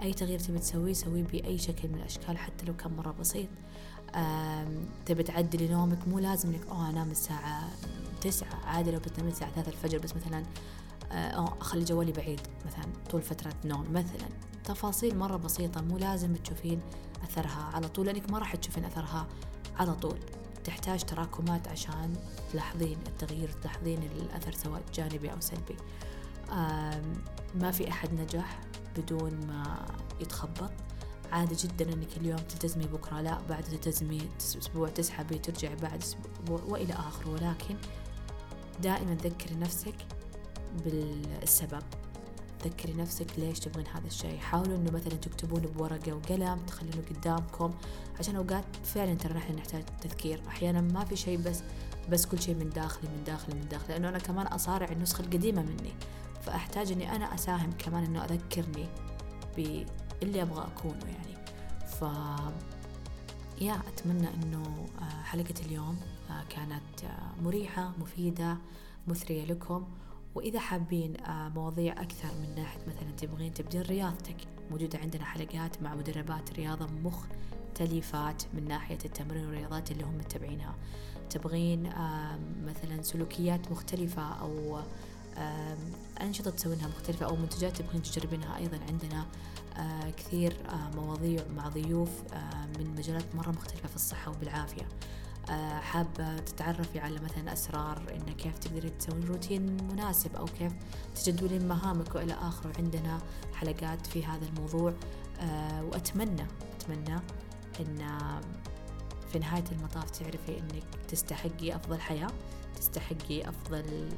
أي 0.01 0.13
تغيير 0.13 0.39
تبي 0.39 0.59
تسويه 0.59 0.93
سويه 0.93 1.23
بأي 1.23 1.57
شكل 1.57 1.87
من 1.87 1.95
الأشكال 1.95 2.37
حتى 2.37 2.65
لو 2.65 2.75
كان 2.75 2.95
مرة 2.95 3.11
بسيط. 3.11 3.49
تبي 5.05 5.23
تعدلي 5.23 5.67
نومك 5.67 6.07
مو 6.07 6.19
لازم 6.19 6.49
إنك 6.49 6.67
أوه 6.67 6.89
أنام 6.89 7.11
الساعة 7.11 7.69
تسعة 8.21 8.55
عادي 8.65 8.91
لو 8.91 8.99
بتنامي 8.99 9.31
الساعة 9.31 9.51
ثلاثة 9.51 9.71
الفجر 9.71 9.99
بس 9.99 10.15
مثلا 10.15 10.43
أو 11.11 11.45
أخلي 11.61 11.83
جوالي 11.83 12.11
بعيد 12.11 12.41
مثلا 12.65 12.85
طول 13.09 13.21
فترة 13.21 13.53
نوم 13.65 13.85
مثلا. 13.91 14.29
تفاصيل 14.63 15.17
مرة 15.17 15.37
بسيطة 15.37 15.81
مو 15.81 15.97
لازم 15.97 16.35
تشوفين 16.35 16.81
أثرها 17.23 17.69
على 17.73 17.87
طول 17.87 18.05
لأنك 18.05 18.31
ما 18.31 18.39
راح 18.39 18.55
تشوفين 18.55 18.85
أثرها 18.85 19.27
على 19.77 19.93
طول. 19.93 20.19
تحتاج 20.63 21.03
تراكمات 21.03 21.67
عشان 21.67 22.13
تلاحظين 22.51 22.97
التغيير 23.07 23.51
تلاحظين 23.61 24.03
الأثر 24.03 24.53
سواء 24.53 24.81
جانبي 24.93 25.31
أو 25.31 25.39
سلبي. 25.39 25.75
ما 27.55 27.71
في 27.71 27.89
أحد 27.89 28.13
نجح 28.13 28.59
بدون 28.97 29.33
ما 29.47 29.85
يتخبط. 30.21 30.71
عادي 31.31 31.55
جدا 31.55 31.93
إنك 31.93 32.17
اليوم 32.17 32.37
تلتزمي 32.37 32.85
بكرة 32.85 33.21
لا 33.21 33.37
بعد 33.49 33.63
تلتزمي 33.63 34.29
أسبوع 34.37 34.89
تسحبي 34.89 35.37
ترجعي 35.37 35.75
بعد 35.75 36.01
أسبوع 36.01 36.61
وإلى 36.67 36.93
اخره 36.93 37.29
ولكن 37.29 37.75
دائما 38.81 39.15
ذكري 39.15 39.55
نفسك 39.55 39.95
بالسبب. 40.83 41.83
تذكري 42.59 42.93
نفسك 42.93 43.27
ليش 43.37 43.59
تبغين 43.59 43.87
هذا 43.87 44.07
الشيء. 44.07 44.37
حاولوا 44.37 44.77
إنه 44.77 44.91
مثلا 44.91 45.15
تكتبون 45.15 45.61
بورقة 45.61 46.13
وقلم 46.13 46.59
تخلونه 46.67 47.03
قدامكم 47.09 47.73
عشان 48.19 48.35
أوقات 48.35 48.65
فعلا 48.83 49.13
ترى 49.13 49.33
نحن 49.33 49.55
نحتاج 49.55 49.83
تذكير. 50.01 50.41
أحيانا 50.47 50.81
ما 50.81 51.05
في 51.05 51.15
شيء 51.15 51.37
بس 51.37 51.61
بس 52.09 52.25
كل 52.25 52.41
شيء 52.41 52.55
من 52.55 52.69
داخلي 52.69 53.09
من 53.09 53.23
داخلي 53.23 53.55
من 53.55 53.67
داخلي. 53.67 53.93
لأنه 53.93 54.09
أنا 54.09 54.19
كمان 54.19 54.47
أصارع 54.47 54.91
النسخة 54.91 55.21
القديمة 55.21 55.61
مني. 55.61 55.93
فأحتاج 56.49 56.91
إني 56.91 57.15
أنا 57.15 57.35
أساهم 57.35 57.71
كمان 57.71 58.03
إنه 58.03 58.25
أذكرني 58.25 58.85
باللي 59.55 60.41
أبغى 60.41 60.67
أكونه 60.67 61.05
يعني. 61.05 61.35
ف 61.87 62.03
يا 63.61 63.81
أتمنى 63.87 64.27
إنه 64.33 64.85
آه، 65.01 65.23
حلقة 65.23 65.53
اليوم 65.65 65.99
آه، 66.29 66.43
كانت 66.49 67.03
آه، 67.03 67.41
مريحة 67.41 67.91
مفيدة 67.99 68.57
مثرية 69.07 69.45
لكم. 69.45 69.87
وإذا 70.35 70.59
حابين 70.59 71.13
مواضيع 71.29 71.93
أكثر 72.01 72.29
من 72.41 72.55
ناحية 72.55 72.79
مثلا 72.87 73.11
تبغين 73.17 73.53
تبدين 73.53 73.81
رياضتك. 73.81 74.37
موجودة 74.71 74.99
عندنا 74.99 75.25
حلقات 75.25 75.81
مع 75.81 75.95
مدربات 75.95 76.53
رياضة 76.53 76.85
مخ 76.85 77.25
مختلفات 77.69 78.43
من 78.53 78.67
ناحية 78.67 78.97
التمرين 79.05 79.45
والرياضات 79.45 79.91
اللي 79.91 80.03
هم 80.03 80.17
متبعينها. 80.17 80.75
تبغين 81.29 81.89
مثلا 82.65 83.01
سلوكيات 83.01 83.71
مختلفة 83.71 84.21
أو 84.21 84.79
أنشطة 86.21 86.51
تسوينها 86.51 86.87
مختلفة 86.87 87.25
أو 87.25 87.35
منتجات 87.35 87.77
تبغين 87.77 88.01
تجربينها. 88.01 88.57
أيضا 88.57 88.79
عندنا 88.89 89.25
آه، 89.77 90.09
كثير 90.09 90.53
آه، 90.69 90.95
مواضيع 90.95 91.43
مع 91.55 91.67
ضيوف 91.67 92.09
آه، 92.33 92.65
من 92.79 92.95
مجالات 92.97 93.35
مرة 93.35 93.49
مختلفة 93.49 93.87
في 93.87 93.95
الصحة 93.95 94.31
وبالعافية. 94.31 94.87
حابة 95.81 96.37
تتعرفي 96.37 96.99
على 96.99 97.19
مثلا 97.19 97.53
أسرار 97.53 98.01
إن 98.15 98.33
كيف 98.33 98.57
تقدري 98.57 98.89
تسوين 98.89 99.23
روتين 99.23 99.83
مناسب 99.83 100.35
أو 100.35 100.45
كيف 100.45 100.73
تجدولين 101.15 101.67
مهامك 101.67 102.15
وإلى 102.15 102.33
آخره 102.33 102.71
عندنا 102.77 103.19
حلقات 103.53 104.07
في 104.07 104.25
هذا 104.25 104.45
الموضوع. 104.45 104.93
وأتمنى 105.81 106.45
أتمنى 106.75 107.19
إن 107.79 108.07
في 109.31 109.39
نهاية 109.39 109.63
المطاف 109.71 110.09
تعرفي 110.09 110.59
إنك 110.59 110.83
تستحقي 111.07 111.75
أفضل 111.75 111.99
حياة 111.99 112.31
تستحقي 112.75 113.49
أفضل 113.49 114.09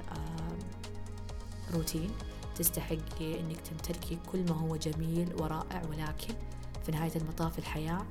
روتين 1.74 2.12
تستحقي 2.56 3.40
إنك 3.40 3.58
تمتلكي 3.58 4.20
كل 4.32 4.44
ما 4.44 4.56
هو 4.60 4.76
جميل 4.76 5.36
ورائع 5.42 5.82
ولكن 5.90 6.34
في 6.86 6.92
نهاية 6.92 7.16
المطاف 7.16 7.60
الحياة 7.60 8.06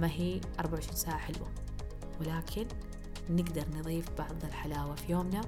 ما 0.00 0.10
هي 0.10 0.40
24 0.60 0.96
ساعة 0.96 1.18
حلوة. 1.18 1.48
ولكن 2.20 2.66
نقدر 3.30 3.64
نضيف 3.74 4.06
بعض 4.18 4.44
الحلاوة 4.44 4.94
في 4.94 5.12
يومنا 5.12 5.40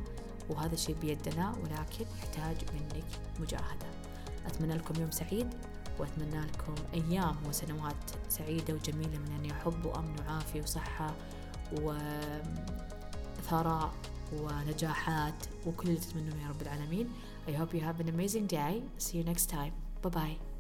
وهذا 0.51 0.75
الشيء 0.75 0.97
بيدنا 1.01 1.51
ولكن 1.51 2.05
يحتاج 2.19 2.57
منك 2.75 3.05
مجاهدة. 3.41 3.87
أتمنى 4.47 4.75
لكم 4.75 5.01
يوم 5.01 5.11
سعيد 5.11 5.55
وأتمنى 5.99 6.41
لكم 6.41 6.75
أيام 6.95 7.37
وسنوات 7.49 8.11
سعيدة 8.29 8.75
وجميلة 8.75 9.19
من 9.19 9.33
أن 9.39 9.45
يحب 9.45 9.85
وأمن 9.85 10.17
وعافية 10.21 10.63
وصحة 10.63 11.15
وثراء 13.39 13.93
ونجاحات 14.33 15.35
وكل 15.67 15.89
اللي 15.89 16.01
تتمنونه 16.01 16.43
يا 16.43 16.49
رب 16.49 16.63
العالمين. 16.63 17.09
I 17.47 17.53
hope 17.53 17.74
you 17.74 17.80
have 17.80 18.01
an 18.01 18.09
amazing 18.09 18.47
day. 18.47 18.82
See 18.99 19.18
you 19.18 19.24
next 19.24 19.47
time. 19.47 19.72
Bye 20.03 20.09
bye. 20.11 20.54